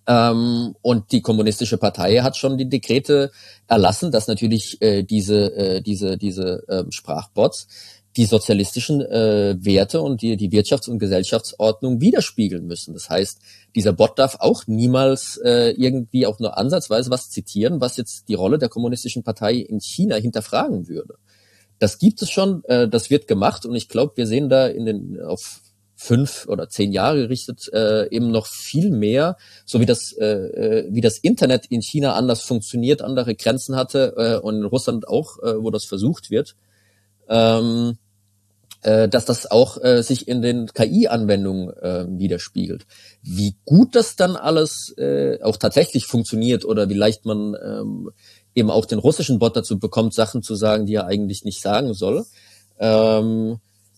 Ähm, 0.05 0.75
und 0.81 1.11
die 1.13 1.21
kommunistische 1.21 1.77
Partei 1.77 2.17
hat 2.17 2.35
schon 2.35 2.57
die 2.57 2.67
Dekrete 2.67 3.31
erlassen, 3.67 4.11
dass 4.11 4.27
natürlich 4.27 4.81
äh, 4.81 5.03
diese, 5.03 5.55
äh, 5.55 5.81
diese, 5.81 6.17
diese 6.17 6.67
äh, 6.67 6.83
Sprachbots 6.91 7.67
die 8.15 8.25
sozialistischen 8.25 9.01
äh, 9.01 9.55
Werte 9.59 10.01
und 10.01 10.21
die, 10.21 10.37
die 10.37 10.49
Wirtschafts- 10.49 10.89
und 10.89 10.99
Gesellschaftsordnung 10.99 11.99
widerspiegeln 11.99 12.67
müssen. 12.67 12.93
Das 12.93 13.09
heißt, 13.09 13.39
dieser 13.75 13.93
Bot 13.93 14.19
darf 14.19 14.37
auch 14.39 14.67
niemals 14.67 15.37
äh, 15.43 15.71
irgendwie 15.71 16.25
auch 16.25 16.39
nur 16.39 16.57
ansatzweise 16.57 17.09
was 17.09 17.29
zitieren, 17.29 17.81
was 17.81 17.97
jetzt 17.97 18.29
die 18.29 18.35
Rolle 18.35 18.59
der 18.59 18.69
kommunistischen 18.69 19.23
Partei 19.23 19.55
in 19.55 19.79
China 19.79 20.15
hinterfragen 20.15 20.87
würde. 20.87 21.15
Das 21.79 21.97
gibt 21.97 22.21
es 22.21 22.29
schon, 22.29 22.63
äh, 22.65 22.87
das 22.87 23.09
wird 23.09 23.27
gemacht 23.27 23.65
und 23.65 23.75
ich 23.75 23.89
glaube, 23.89 24.13
wir 24.15 24.27
sehen 24.27 24.49
da 24.49 24.67
in 24.67 24.85
den 24.85 25.19
auf 25.21 25.61
fünf 25.95 26.47
oder 26.47 26.69
zehn 26.69 26.91
Jahre 26.91 27.23
gerichtet 27.23 27.69
äh, 27.73 28.09
eben 28.09 28.29
noch 28.31 28.47
viel 28.47 28.91
mehr, 28.91 29.37
so 29.65 29.79
wie 29.79 29.85
das 29.85 30.11
äh, 30.13 30.25
äh 30.25 30.87
wie 30.91 31.01
das 31.01 31.17
Internet 31.17 31.65
in 31.67 31.81
China 31.81 32.13
anders 32.13 32.41
funktioniert, 32.41 33.01
andere 33.01 33.35
Grenzen 33.35 33.75
hatte 33.75 34.13
äh, 34.17 34.45
und 34.45 34.55
in 34.57 34.65
Russland 34.65 35.07
auch, 35.07 35.39
äh, 35.41 35.63
wo 35.63 35.71
das 35.71 35.85
versucht 35.85 36.29
wird. 36.29 36.55
Ähm, 37.29 37.97
äh, 38.83 39.09
dass 39.09 39.25
das 39.25 39.49
auch 39.49 39.81
äh, 39.83 40.01
sich 40.03 40.27
in 40.27 40.41
den 40.41 40.67
KI-Anwendungen 40.67 41.69
äh, 41.69 42.05
widerspiegelt. 42.07 42.85
Wie 43.21 43.55
gut 43.65 43.95
das 43.95 44.15
dann 44.15 44.35
alles 44.35 44.93
äh, 44.97 45.41
auch 45.41 45.57
tatsächlich 45.57 46.05
funktioniert 46.05 46.65
oder 46.65 46.89
wie 46.89 46.93
leicht 46.93 47.25
man 47.25 47.55
ähm, 47.63 48.11
eben 48.55 48.69
auch 48.69 48.85
den 48.85 48.99
russischen 48.99 49.39
Bot 49.39 49.55
dazu 49.55 49.79
bekommt, 49.79 50.13
Sachen 50.13 50.43
zu 50.43 50.55
sagen, 50.55 50.85
die 50.85 50.95
er 50.95 51.07
eigentlich 51.07 51.43
nicht 51.43 51.61
sagen 51.61 51.93
soll. 51.93 52.25
Ähm, 52.79 53.57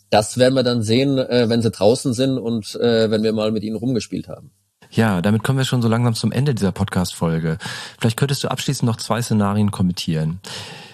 das 0.09 0.38
werden 0.38 0.53
wir 0.53 0.63
dann 0.63 0.81
sehen, 0.81 1.17
äh, 1.17 1.49
wenn 1.49 1.61
sie 1.61 1.71
draußen 1.71 2.13
sind 2.13 2.38
und 2.38 2.75
äh, 2.75 3.09
wenn 3.09 3.23
wir 3.23 3.33
mal 3.33 3.51
mit 3.51 3.63
ihnen 3.63 3.75
rumgespielt 3.75 4.27
haben. 4.27 4.51
Ja, 4.91 5.21
damit 5.21 5.43
kommen 5.43 5.57
wir 5.57 5.65
schon 5.65 5.81
so 5.81 5.88
langsam 5.88 6.13
zum 6.13 6.31
Ende 6.31 6.53
dieser 6.53 6.71
Podcast-Folge. 6.71 7.57
Vielleicht 7.99 8.17
könntest 8.17 8.43
du 8.43 8.47
abschließend 8.49 8.86
noch 8.86 8.97
zwei 8.97 9.21
Szenarien 9.21 9.71
kommentieren. 9.71 10.39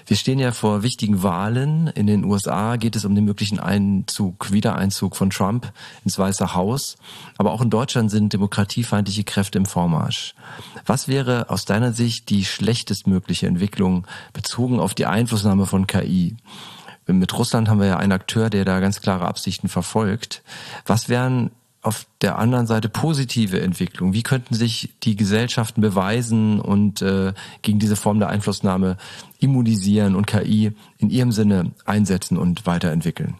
Wir 0.05 0.17
stehen 0.17 0.39
ja 0.39 0.51
vor 0.51 0.83
wichtigen 0.83 1.23
Wahlen. 1.23 1.87
In 1.87 2.07
den 2.07 2.23
USA 2.23 2.75
geht 2.75 2.95
es 2.95 3.05
um 3.05 3.15
den 3.15 3.25
möglichen 3.25 3.59
Einzug, 3.59 4.51
Wiedereinzug 4.51 5.15
von 5.15 5.29
Trump 5.29 5.71
ins 6.03 6.17
Weiße 6.17 6.53
Haus. 6.53 6.97
Aber 7.37 7.51
auch 7.51 7.61
in 7.61 7.69
Deutschland 7.69 8.11
sind 8.11 8.33
demokratiefeindliche 8.33 9.23
Kräfte 9.23 9.57
im 9.57 9.65
Vormarsch. 9.65 10.35
Was 10.85 11.07
wäre 11.07 11.49
aus 11.49 11.65
deiner 11.65 11.93
Sicht 11.93 12.29
die 12.29 12.45
schlechtestmögliche 12.45 13.47
Entwicklung 13.47 14.07
bezogen 14.33 14.79
auf 14.79 14.93
die 14.93 15.05
Einflussnahme 15.05 15.65
von 15.65 15.87
KI? 15.87 16.35
Mit 17.07 17.37
Russland 17.37 17.67
haben 17.67 17.79
wir 17.79 17.87
ja 17.87 17.97
einen 17.97 18.11
Akteur, 18.11 18.49
der 18.49 18.63
da 18.63 18.79
ganz 18.79 19.01
klare 19.01 19.25
Absichten 19.25 19.69
verfolgt. 19.69 20.43
Was 20.85 21.09
wären 21.09 21.51
auf 21.81 22.05
der 22.21 22.37
anderen 22.37 22.67
Seite 22.67 22.89
positive 22.89 23.61
Entwicklung? 23.61 24.13
Wie 24.13 24.23
könnten 24.23 24.53
sich 24.53 24.89
die 25.03 25.15
Gesellschaften 25.15 25.81
beweisen 25.81 26.59
und 26.59 27.01
äh, 27.01 27.33
gegen 27.61 27.79
diese 27.79 27.95
Form 27.95 28.19
der 28.19 28.29
Einflussnahme 28.29 28.97
immunisieren 29.39 30.15
und 30.15 30.27
KI 30.27 30.73
in 30.99 31.09
ihrem 31.09 31.31
Sinne 31.31 31.71
einsetzen 31.85 32.37
und 32.37 32.65
weiterentwickeln? 32.65 33.35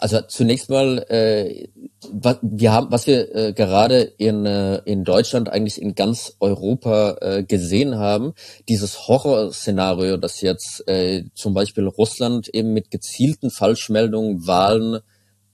Also 0.00 0.20
zunächst 0.28 0.68
mal, 0.68 0.98
äh, 1.08 1.68
was 2.12 2.38
wir 2.42 2.72
haben, 2.72 2.92
was 2.92 3.06
wir 3.06 3.34
äh, 3.34 3.52
gerade 3.54 4.02
in 4.02 4.44
äh, 4.44 4.82
in 4.84 5.02
Deutschland 5.04 5.48
eigentlich 5.48 5.80
in 5.80 5.94
ganz 5.94 6.36
Europa 6.40 7.16
äh, 7.22 7.42
gesehen 7.42 7.96
haben, 7.96 8.34
dieses 8.68 9.08
Horrorszenario, 9.08 10.18
dass 10.18 10.42
jetzt 10.42 10.86
äh, 10.88 11.24
zum 11.32 11.54
Beispiel 11.54 11.86
Russland 11.86 12.48
eben 12.48 12.74
mit 12.74 12.90
gezielten 12.90 13.50
Falschmeldungen 13.50 14.46
Wahlen 14.46 15.00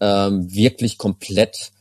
ähm, 0.01 0.53
wirklich 0.53 0.99
komplett 0.99 1.73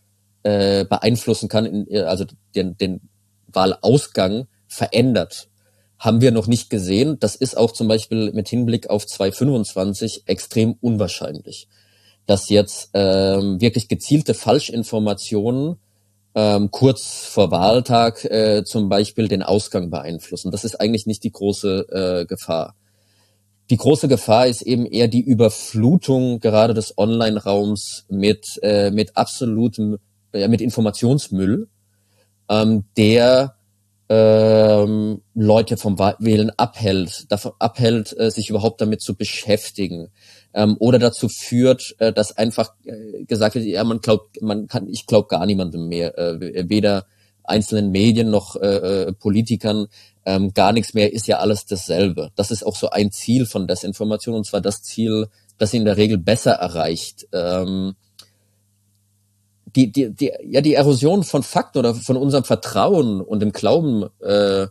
äh, 0.44 0.86
beeinflussen 0.86 1.50
kann, 1.50 1.66
in, 1.66 1.88
äh, 1.90 2.02
also 2.02 2.26
den, 2.56 2.78
den 2.78 3.02
Wahlausgang 3.48 4.48
verändert, 4.68 5.50
haben 5.98 6.22
wir 6.22 6.32
noch 6.32 6.48
nicht 6.48 6.70
gesehen. 6.70 7.18
Das 7.20 7.36
ist 7.36 7.58
auch 7.58 7.72
zum 7.72 7.88
Beispiel 7.88 8.32
mit 8.32 8.48
Hinblick 8.48 8.90
auf 8.90 9.06
2025 9.06 10.24
extrem 10.28 10.76
unwahrscheinlich, 10.80 11.68
dass 12.26 12.50
jetzt 12.50 12.92
ähm, 12.94 13.60
wirklich 13.60 13.88
gezielte 13.88 14.34
Falschinformationen 14.34 15.78
ähm, 16.36 16.72
kurz 16.72 17.26
vor 17.26 17.52
Wahltag 17.52 18.24
äh, 18.26 18.64
zum 18.64 18.88
Beispiel 18.88 19.28
den 19.28 19.44
Ausgang 19.44 19.90
beeinflussen. 19.90 20.52
Das 20.52 20.64
ist 20.64 20.80
eigentlich 20.80 21.06
nicht 21.06 21.24
die 21.24 21.32
große 21.32 21.88
äh, 21.90 22.26
Gefahr. 22.26 22.76
Die 23.70 23.78
große 23.78 24.08
Gefahr 24.08 24.48
ist 24.48 24.64
eben 24.64 24.86
eher 24.86 25.08
die 25.08 25.22
Überflutung 25.22 26.40
gerade 26.40 26.74
des 26.74 26.98
Online-Raums 26.98 28.06
mit, 28.10 28.60
äh, 28.64 28.90
mit 28.90 29.16
absolutem, 29.16 29.98
äh, 30.34 30.48
mit 30.48 30.62
Informationsmüll, 30.62 31.68
ähm, 32.50 32.86
der 32.98 33.56
ähm, 34.10 35.22
Leute 35.36 35.78
vom 35.78 36.00
Wählen 36.00 36.50
abhält, 36.58 37.32
davon 37.32 37.52
abhält, 37.60 38.16
äh, 38.18 38.32
sich 38.32 38.50
überhaupt 38.50 38.82
damit 38.82 39.02
zu 39.02 39.16
beschäftigen 39.16 40.10
ähm, 40.56 40.76
oder 40.80 40.98
dazu 40.98 41.30
führt, 41.30 41.96
äh, 42.00 42.12
dass 42.12 42.36
einfach 42.36 42.74
äh, 42.86 43.24
gesagt 43.26 43.54
wird, 43.54 43.66
ja, 43.66 43.84
man 43.84 44.00
glaubt, 44.00 44.42
man 44.42 44.66
kann, 44.66 44.88
ich 44.88 45.06
glaube 45.06 45.28
gar 45.28 45.46
niemandem 45.46 45.88
mehr, 45.88 46.18
äh, 46.18 46.68
weder 46.68 47.06
einzelnen 47.44 47.92
Medien 47.92 48.32
noch 48.32 48.56
äh, 48.56 49.08
äh 49.08 49.14
Politikern, 49.14 49.88
ähm, 50.26 50.54
gar 50.54 50.74
nichts 50.74 50.94
mehr, 50.94 51.12
ist 51.14 51.28
ja 51.28 51.40
alles 51.40 51.66
dasselbe. 51.66 52.32
Das 52.36 52.52
ist 52.52 52.64
auch 52.64 52.76
so 52.76 52.90
ein 52.90 53.12
Ziel 53.12 53.46
von 53.46 53.68
Desinformation, 53.68 54.36
und 54.36 54.46
zwar 54.46 54.62
das 54.62 54.82
Ziel, 54.84 55.28
das 55.58 55.72
sie 55.72 55.78
in 55.78 55.86
der 55.86 55.98
Regel 55.98 56.18
besser 56.18 56.54
erreicht. 56.54 57.28
Ähm, 57.34 57.96
die, 59.76 59.92
die, 59.92 60.14
die, 60.14 60.32
ja, 60.44 60.62
die 60.62 60.74
Erosion 60.74 61.24
von 61.24 61.44
Fakten 61.44 61.80
oder 61.80 61.94
von 61.94 62.18
unserem 62.18 62.44
Vertrauen 62.44 63.22
und 63.22 63.40
dem 63.40 63.52
Glauben, 63.52 64.06
äh, 64.20 64.68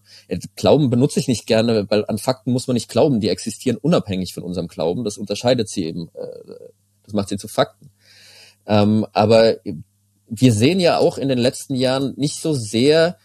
Glauben 0.56 0.90
benutze 0.90 1.20
ich 1.20 1.28
nicht 1.28 1.46
gerne, 1.46 1.86
weil 1.88 2.04
an 2.06 2.18
Fakten 2.18 2.52
muss 2.52 2.66
man 2.66 2.74
nicht 2.74 2.88
glauben, 2.88 3.20
die 3.20 3.28
existieren 3.28 3.76
unabhängig 3.76 4.34
von 4.34 4.42
unserem 4.42 4.68
Glauben, 4.68 5.04
das 5.04 5.18
unterscheidet 5.18 5.68
sie 5.68 5.84
eben, 5.84 6.08
äh, 6.14 6.54
das 7.04 7.14
macht 7.14 7.28
sie 7.28 7.36
zu 7.36 7.48
Fakten. 7.48 7.90
Ähm, 8.66 9.06
aber 9.12 9.56
wir 10.28 10.52
sehen 10.52 10.80
ja 10.80 10.98
auch 10.98 11.16
in 11.16 11.28
den 11.28 11.38
letzten 11.38 11.74
Jahren 11.74 12.14
nicht 12.16 12.40
so 12.40 12.52
sehr 12.52 13.16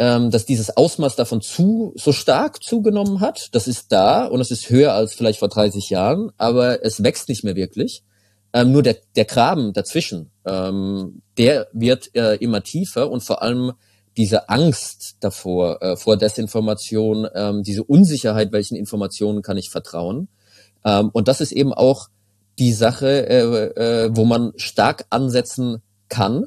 ähm, 0.00 0.30
dass 0.30 0.46
dieses 0.46 0.78
Ausmaß 0.78 1.14
davon 1.14 1.42
zu 1.42 1.92
so 1.94 2.12
stark 2.12 2.62
zugenommen 2.62 3.20
hat. 3.20 3.50
Das 3.52 3.68
ist 3.68 3.92
da 3.92 4.24
und 4.24 4.40
es 4.40 4.50
ist 4.50 4.70
höher 4.70 4.94
als 4.94 5.12
vielleicht 5.12 5.40
vor 5.40 5.48
30 5.48 5.90
Jahren, 5.90 6.32
aber 6.38 6.82
es 6.82 7.02
wächst 7.02 7.28
nicht 7.28 7.44
mehr 7.44 7.54
wirklich. 7.54 8.02
Ähm, 8.54 8.72
nur 8.72 8.82
der, 8.82 8.96
der 9.14 9.26
Graben 9.26 9.74
dazwischen, 9.74 10.30
ähm, 10.46 11.20
der 11.36 11.68
wird 11.74 12.16
äh, 12.16 12.36
immer 12.36 12.62
tiefer 12.62 13.10
und 13.10 13.22
vor 13.22 13.42
allem 13.42 13.72
diese 14.16 14.48
Angst 14.48 15.18
davor, 15.20 15.82
äh, 15.82 15.96
vor 15.98 16.16
Desinformation, 16.16 17.28
ähm, 17.34 17.62
diese 17.62 17.84
Unsicherheit, 17.84 18.52
welchen 18.52 18.76
Informationen 18.76 19.42
kann 19.42 19.58
ich 19.58 19.68
vertrauen. 19.68 20.28
Ähm, 20.82 21.10
und 21.12 21.28
das 21.28 21.42
ist 21.42 21.52
eben 21.52 21.74
auch 21.74 22.08
die 22.58 22.72
Sache, 22.72 23.28
äh, 23.28 24.04
äh, 24.06 24.10
wo 24.16 24.24
man 24.24 24.54
stark 24.56 25.04
ansetzen 25.10 25.82
kann, 26.08 26.46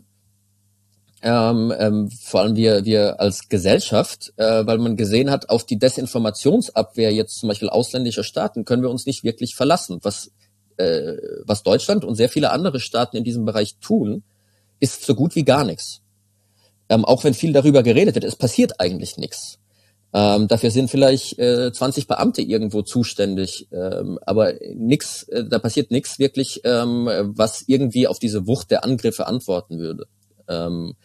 ähm, 1.24 1.74
ähm, 1.80 2.10
vor 2.10 2.42
allem 2.42 2.58
wir, 2.58 2.84
wir 2.84 3.22
als 3.22 3.48
Gesellschaft, 3.48 4.34
äh, 4.36 4.66
weil 4.66 4.78
man 4.78 4.98
gesehen 4.98 5.32
hat, 5.32 5.50
auf 5.50 5.66
die 5.66 5.80
Desinformationsabwehr 5.80 7.14
jetzt 7.14 7.40
zum 7.40 7.48
Beispiel 7.48 7.70
ausländischer 7.70 8.26
Staaten 8.26 8.66
können 8.66 8.84
wir 8.84 8.90
uns 8.90 9.06
nicht 9.06 9.24
wirklich 9.24 9.56
verlassen. 9.56 10.00
Was, 10.02 10.32
äh, 10.76 11.14
was 11.46 11.64
Deutschland 11.64 12.04
und 12.04 12.16
sehr 12.16 12.28
viele 12.28 12.52
andere 12.52 12.82
Staaten 12.82 13.16
in 13.16 13.24
diesem 13.24 13.46
Bereich 13.46 13.78
tun, 13.78 14.24
ist 14.82 15.06
so 15.06 15.16
gut 15.16 15.36
wie 15.36 15.46
gar 15.46 15.64
nichts. 15.64 16.02
Ähm, 16.90 17.06
auch 17.06 17.24
wenn 17.24 17.34
viel 17.34 17.54
darüber 17.54 17.84
geredet 17.84 18.16
wird, 18.16 18.26
es 18.26 18.36
passiert 18.36 18.82
eigentlich 18.82 19.16
nichts. 19.16 19.60
Ähm, 20.14 20.50
dafür 20.50 20.72
sind 20.72 20.92
vielleicht 20.92 21.40
äh, 21.40 21.72
20 21.72 22.06
Beamte 22.06 22.42
irgendwo 22.42 22.82
zuständig, 22.82 23.70
ähm, 23.72 24.20
aber 24.26 24.54
nix, 24.76 25.24
äh, 25.24 25.46
da 25.46 25.58
passiert 25.58 25.90
nichts 25.90 26.20
wirklich, 26.20 26.62
ähm, 26.66 27.10
was 27.34 27.64
irgendwie 27.66 28.08
auf 28.08 28.20
diese 28.20 28.46
Wucht 28.46 28.72
der 28.72 28.84
Angriffe 28.84 29.26
antworten 29.26 29.80
würde. 29.80 30.06
Ähm, 30.50 30.96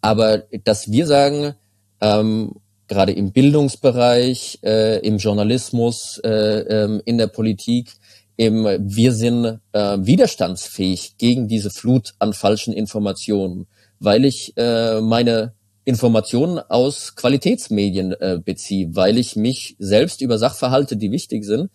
aber 0.00 0.44
dass 0.64 0.90
wir 0.90 1.06
sagen, 1.06 1.54
ähm, 2.00 2.52
gerade 2.88 3.12
im 3.12 3.32
Bildungsbereich, 3.32 4.60
äh, 4.62 4.98
im 5.06 5.18
Journalismus, 5.18 6.20
äh, 6.24 6.28
ähm, 6.28 7.02
in 7.04 7.18
der 7.18 7.26
Politik, 7.26 7.92
eben, 8.36 8.64
wir 8.64 9.12
sind 9.12 9.60
äh, 9.72 9.98
widerstandsfähig 10.00 11.18
gegen 11.18 11.48
diese 11.48 11.70
Flut 11.70 12.14
an 12.18 12.32
falschen 12.32 12.72
Informationen, 12.72 13.66
weil 14.00 14.24
ich 14.24 14.54
äh, 14.56 15.00
meine 15.00 15.52
Informationen 15.84 16.58
aus 16.58 17.14
Qualitätsmedien 17.16 18.12
äh, 18.12 18.38
beziehe, 18.42 18.94
weil 18.94 19.18
ich 19.18 19.36
mich 19.36 19.74
selbst 19.78 20.20
über 20.20 20.38
Sachverhalte, 20.38 20.96
die 20.96 21.10
wichtig 21.10 21.44
sind, 21.44 21.70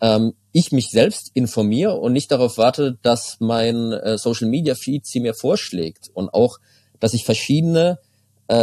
ähm, 0.00 0.34
ich 0.52 0.72
mich 0.72 0.90
selbst 0.90 1.30
informiere 1.34 1.94
und 1.94 2.12
nicht 2.12 2.30
darauf 2.30 2.58
warte, 2.58 2.98
dass 3.02 3.36
mein 3.40 3.92
äh, 3.92 4.18
Social 4.18 4.48
Media 4.48 4.74
Feed 4.74 5.06
sie 5.06 5.20
mir 5.20 5.34
vorschlägt 5.34 6.10
und 6.14 6.30
auch 6.30 6.58
dass 7.00 7.14
ich 7.14 7.24
verschiedene 7.24 7.98
äh, 8.50 8.54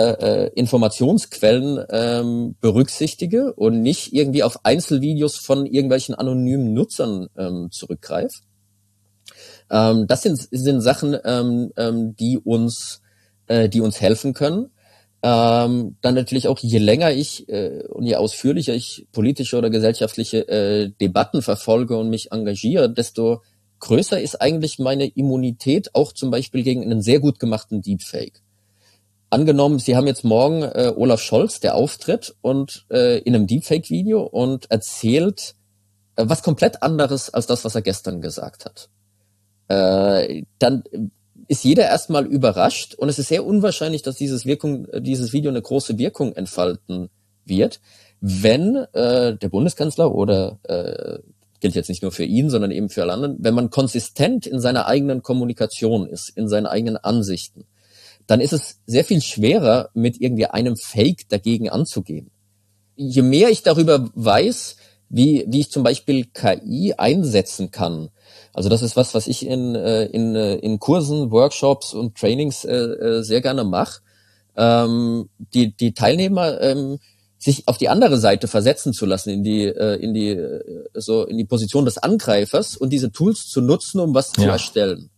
äh, 0.46 0.52
Informationsquellen 0.56 1.86
ähm, 1.92 2.56
berücksichtige 2.60 3.54
und 3.54 3.82
nicht 3.84 4.14
irgendwie 4.14 4.42
auf 4.42 4.66
Einzelvideos 4.66 5.38
von 5.38 5.68
irgendwelchen 5.68 6.16
anonymen 6.16 6.74
Nutzern 6.74 7.28
ähm, 7.38 7.70
zurückgreife. 7.72 8.40
Ähm, 9.70 10.08
das 10.08 10.24
sind, 10.24 10.48
sind 10.50 10.82
Sachen, 10.82 11.16
ähm, 11.24 11.72
ähm, 11.78 12.16
die 12.16 12.40
uns, 12.40 13.02
äh, 13.46 13.70
die 13.70 13.82
uns 13.82 14.02
helfen 14.02 14.34
können. 14.34 14.72
Ähm, 15.22 15.98
dann 16.02 16.16
natürlich 16.16 16.48
auch, 16.48 16.60
je 16.60 16.78
länger 16.78 17.12
ich 17.12 17.50
äh, 17.50 17.84
und 17.90 18.06
je 18.06 18.16
ausführlicher 18.16 18.74
ich 18.74 19.08
politische 19.12 19.58
oder 19.58 19.70
gesellschaftliche 19.70 20.48
äh, 20.48 20.92
Debatten 21.02 21.42
verfolge 21.42 21.98
und 21.98 22.10
mich 22.10 22.32
engagiere, 22.32 22.90
desto 22.92 23.42
größer 23.80 24.20
ist 24.22 24.42
eigentlich 24.42 24.80
meine 24.80 25.06
Immunität 25.06 25.94
auch 25.94 26.12
zum 26.12 26.32
Beispiel 26.32 26.64
gegen 26.64 26.84
einen 26.84 27.02
sehr 27.02 27.20
gut 27.20 27.40
gemachten 27.40 27.82
Deepfake. 27.82 28.42
Angenommen, 29.30 29.80
Sie 29.80 29.96
haben 29.96 30.08
jetzt 30.08 30.24
morgen 30.24 30.64
äh, 30.64 30.94
Olaf 30.96 31.22
Scholz, 31.22 31.60
der 31.60 31.76
auftritt 31.76 32.36
und 32.42 32.86
äh, 32.90 33.20
in 33.20 33.36
einem 33.36 33.48
Deepfake-Video 33.48 34.22
und 34.22 34.70
erzählt 34.72 35.56
äh, 36.16 36.24
was 36.28 36.44
komplett 36.44 36.84
anderes 36.84 37.34
als 37.34 37.48
das, 37.48 37.66
was 37.66 37.76
er 37.76 37.82
gestern 37.82 38.22
gesagt 38.22 38.66
hat. 38.66 38.90
Äh, 39.68 40.44
dann 40.60 40.84
ist 41.48 41.64
jeder 41.64 41.84
erstmal 41.84 42.26
überrascht 42.26 42.96
und 42.96 43.10
es 43.10 43.20
ist 43.20 43.28
sehr 43.28 43.46
unwahrscheinlich, 43.46 44.02
dass 44.02 44.16
dieses 44.16 44.46
Wirkung, 44.46 44.88
dieses 45.00 45.34
Video 45.34 45.50
eine 45.52 45.62
große 45.62 45.98
Wirkung 45.98 46.34
entfalten 46.34 47.10
wird, 47.46 47.82
wenn 48.22 48.76
äh, 48.94 49.36
der 49.36 49.50
Bundeskanzler 49.50 50.14
oder 50.14 50.60
äh, 50.64 51.20
gilt 51.66 51.74
jetzt 51.74 51.90
nicht 51.90 52.04
nur 52.04 52.12
für 52.12 52.26
ihn, 52.26 52.52
sondern 52.52 52.70
eben 52.70 52.90
für 52.90 53.02
alle 53.02 53.14
anderen, 53.14 53.38
wenn 53.40 53.56
man 53.56 53.72
konsistent 53.72 54.46
in 54.46 54.60
seiner 54.60 54.86
eigenen 54.86 55.24
Kommunikation 55.24 56.08
ist, 56.08 56.30
in 56.30 56.48
seinen 56.48 56.68
eigenen 56.68 56.96
Ansichten, 56.96 57.66
dann 58.28 58.40
ist 58.40 58.54
es 58.54 58.82
sehr 58.86 59.04
viel 59.04 59.20
schwerer, 59.20 59.90
mit 59.96 60.22
irgendwie 60.22 60.46
einem 60.46 60.78
Fake 60.78 61.28
dagegen 61.28 61.68
anzugehen. 61.72 62.30
Je 62.96 63.24
mehr 63.24 63.50
ich 63.50 63.64
darüber 63.64 64.12
weiß, 64.14 64.76
wie, 65.10 65.44
wie 65.48 65.62
ich 65.62 65.72
zum 65.72 65.82
Beispiel 65.82 66.26
KI 66.26 66.94
einsetzen 67.00 67.72
kann, 67.72 68.10
also 68.54 68.70
das 68.70 68.84
ist 68.84 68.96
was, 68.96 69.16
was 69.16 69.26
ich 69.26 69.44
in, 69.48 69.74
äh, 69.74 70.06
in, 70.06 70.36
äh, 70.36 70.58
in 70.58 70.78
Kursen, 70.78 71.32
Workshops 71.32 71.96
und 71.96 72.16
Trainings 72.16 72.64
äh, 72.64 73.24
sehr 73.24 73.42
gerne 73.42 73.64
mache, 73.64 74.02
ähm, 74.56 75.30
die, 75.56 75.76
die 75.76 75.96
Teilnehmer 75.96 76.62
ähm, 76.62 77.00
sich 77.38 77.68
auf 77.68 77.78
die 77.78 77.90
andere 77.90 78.18
Seite 78.18 78.48
versetzen 78.48 78.94
zu 78.94 79.06
lassen, 79.06 79.30
in 79.30 79.44
die, 79.44 79.66
äh, 79.66 79.96
in 79.96 80.14
die, 80.14 80.30
äh, 80.30 80.62
so 80.94 81.26
in 81.26 81.38
die 81.38 81.46
Position 81.46 81.86
des 81.86 81.98
Angreifers 81.98 82.78
und 82.78 82.92
diese 82.92 83.12
Tools 83.12 83.48
zu 83.48 83.62
nutzen, 83.62 84.00
um 84.00 84.14
was 84.14 84.32
ja. 84.38 84.44
zu 84.44 84.50
erstellen. 84.50 85.10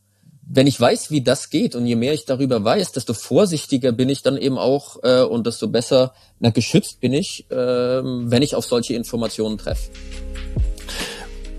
Wenn 0.49 0.68
ich 0.68 0.80
weiß, 0.80 1.11
wie 1.11 1.22
das 1.22 1.49
geht 1.49 1.76
und 1.76 1.86
je 1.86 1.95
mehr 1.95 2.13
ich 2.13 2.26
darüber 2.26 2.63
weiß, 2.63 2.93
desto 2.93 3.13
vorsichtiger 3.13 3.91
bin 3.91 4.07
ich 4.07 4.24
dann 4.24 4.38
eben 4.38 4.57
auch 4.57 5.03
äh, 5.03 5.22
und 5.22 5.45
desto 5.45 5.68
besser 5.68 6.13
na, 6.39 6.51
geschützt 6.51 7.01
bin 7.01 7.13
ich, 7.13 7.45
äh, 7.51 7.55
wenn 7.55 8.41
ich 8.41 8.55
auf 8.55 8.65
solche 8.65 8.93
Informationen 8.93 9.57
treffe. 9.57 9.91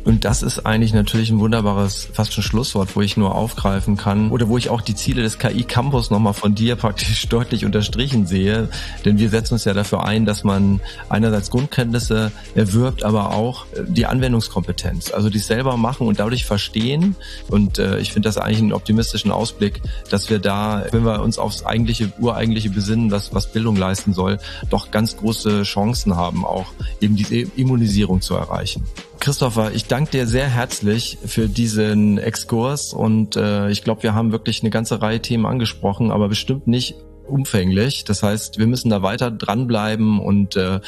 Und 0.08 0.24
das 0.24 0.42
ist 0.42 0.64
eigentlich 0.64 0.94
natürlich 0.94 1.28
ein 1.28 1.38
wunderbares, 1.38 2.08
fast 2.10 2.32
schon 2.32 2.42
Schlusswort, 2.42 2.96
wo 2.96 3.02
ich 3.02 3.18
nur 3.18 3.34
aufgreifen 3.34 3.98
kann 3.98 4.30
oder 4.30 4.48
wo 4.48 4.56
ich 4.56 4.70
auch 4.70 4.80
die 4.80 4.94
Ziele 4.94 5.20
des 5.20 5.38
KI 5.38 5.64
Campus 5.64 6.08
nochmal 6.08 6.32
von 6.32 6.54
dir 6.54 6.76
praktisch 6.76 7.26
deutlich 7.28 7.66
unterstrichen 7.66 8.26
sehe. 8.26 8.70
Denn 9.04 9.18
wir 9.18 9.28
setzen 9.28 9.52
uns 9.52 9.66
ja 9.66 9.74
dafür 9.74 10.04
ein, 10.04 10.24
dass 10.24 10.44
man 10.44 10.80
einerseits 11.10 11.50
Grundkenntnisse 11.50 12.32
erwirbt, 12.54 13.04
aber 13.04 13.34
auch 13.34 13.66
äh, 13.74 13.82
die 13.86 14.06
Anwendungskompetenz, 14.06 15.12
also 15.12 15.28
die 15.28 15.40
selber 15.40 15.76
machen 15.76 16.06
und 16.06 16.18
dadurch 16.20 16.46
verstehen. 16.46 17.14
Und 17.50 17.78
äh, 17.78 17.98
ich 17.98 18.14
finde 18.14 18.30
das 18.30 18.38
eigentlich 18.38 18.60
einen 18.60 18.72
optimistischen 18.72 19.30
Ausblick, 19.30 19.82
dass 20.08 20.30
wir 20.30 20.38
da, 20.38 20.86
wenn 20.90 21.04
wir 21.04 21.20
uns 21.20 21.38
aufs 21.38 21.66
eigentliche, 21.66 22.10
ureigentliche 22.18 22.70
besinnen, 22.70 23.10
was, 23.10 23.34
was 23.34 23.52
Bildung 23.52 23.76
leisten 23.76 24.14
soll, 24.14 24.38
doch 24.70 24.90
ganz 24.90 25.18
große 25.18 25.64
Chancen 25.64 26.16
haben, 26.16 26.46
auch 26.46 26.68
eben 27.02 27.14
diese 27.14 27.40
Immunisierung 27.40 28.22
zu 28.22 28.36
erreichen. 28.36 28.86
Christopher, 29.20 29.72
ich 29.74 29.86
danke 29.86 30.12
dir 30.12 30.26
sehr 30.26 30.48
herzlich 30.48 31.18
für 31.24 31.48
diesen 31.48 32.18
Exkurs 32.18 32.92
und 32.92 33.36
äh, 33.36 33.68
ich 33.70 33.82
glaube, 33.82 34.02
wir 34.02 34.14
haben 34.14 34.32
wirklich 34.32 34.62
eine 34.62 34.70
ganze 34.70 35.02
Reihe 35.02 35.20
Themen 35.20 35.44
angesprochen, 35.44 36.10
aber 36.10 36.28
bestimmt 36.28 36.66
nicht 36.66 36.94
umfänglich. 37.26 38.04
Das 38.04 38.22
heißt, 38.22 38.58
wir 38.58 38.66
müssen 38.66 38.90
da 38.90 39.02
weiter 39.02 39.30
dranbleiben 39.30 40.20
und 40.20 40.56
äh, 40.56 40.80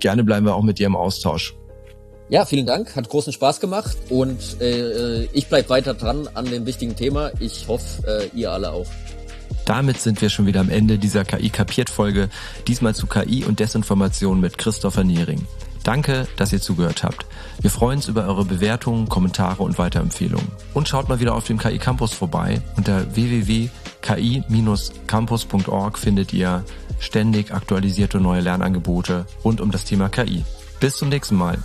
gerne 0.00 0.24
bleiben 0.24 0.46
wir 0.46 0.54
auch 0.54 0.62
mit 0.62 0.78
dir 0.78 0.86
im 0.86 0.96
Austausch. 0.96 1.54
Ja, 2.28 2.44
vielen 2.46 2.66
Dank, 2.66 2.96
hat 2.96 3.08
großen 3.08 3.32
Spaß 3.32 3.60
gemacht 3.60 3.96
und 4.08 4.60
äh, 4.60 5.24
ich 5.26 5.46
bleibe 5.48 5.68
weiter 5.68 5.94
dran 5.94 6.28
an 6.34 6.46
dem 6.46 6.66
wichtigen 6.66 6.96
Thema. 6.96 7.30
Ich 7.38 7.68
hoffe, 7.68 8.30
äh, 8.32 8.36
ihr 8.36 8.50
alle 8.50 8.72
auch. 8.72 8.86
Damit 9.66 10.00
sind 10.00 10.20
wir 10.20 10.28
schon 10.28 10.46
wieder 10.46 10.60
am 10.60 10.70
Ende 10.70 10.98
dieser 10.98 11.24
KI 11.24 11.48
kapiert 11.50 11.88
Folge, 11.88 12.28
diesmal 12.66 12.94
zu 12.94 13.06
KI 13.06 13.44
und 13.44 13.60
Desinformation 13.60 14.40
mit 14.40 14.58
Christopher 14.58 15.04
Niering. 15.04 15.46
Danke, 15.84 16.26
dass 16.36 16.52
ihr 16.52 16.60
zugehört 16.60 17.04
habt. 17.04 17.26
Wir 17.60 17.70
freuen 17.70 17.98
uns 17.98 18.08
über 18.08 18.26
eure 18.26 18.44
Bewertungen, 18.44 19.08
Kommentare 19.08 19.62
und 19.62 19.78
Weiterempfehlungen. 19.78 20.48
Und 20.72 20.88
schaut 20.88 21.08
mal 21.08 21.20
wieder 21.20 21.34
auf 21.34 21.44
dem 21.44 21.58
KI 21.58 21.78
Campus 21.78 22.12
vorbei. 22.12 22.60
Unter 22.76 23.14
www.ki-campus.org 23.14 25.98
findet 25.98 26.32
ihr 26.32 26.64
ständig 26.98 27.52
aktualisierte 27.52 28.18
neue 28.18 28.40
Lernangebote 28.40 29.26
rund 29.44 29.60
um 29.60 29.70
das 29.70 29.84
Thema 29.84 30.08
KI. 30.08 30.44
Bis 30.80 30.96
zum 30.96 31.10
nächsten 31.10 31.36
Mal. 31.36 31.58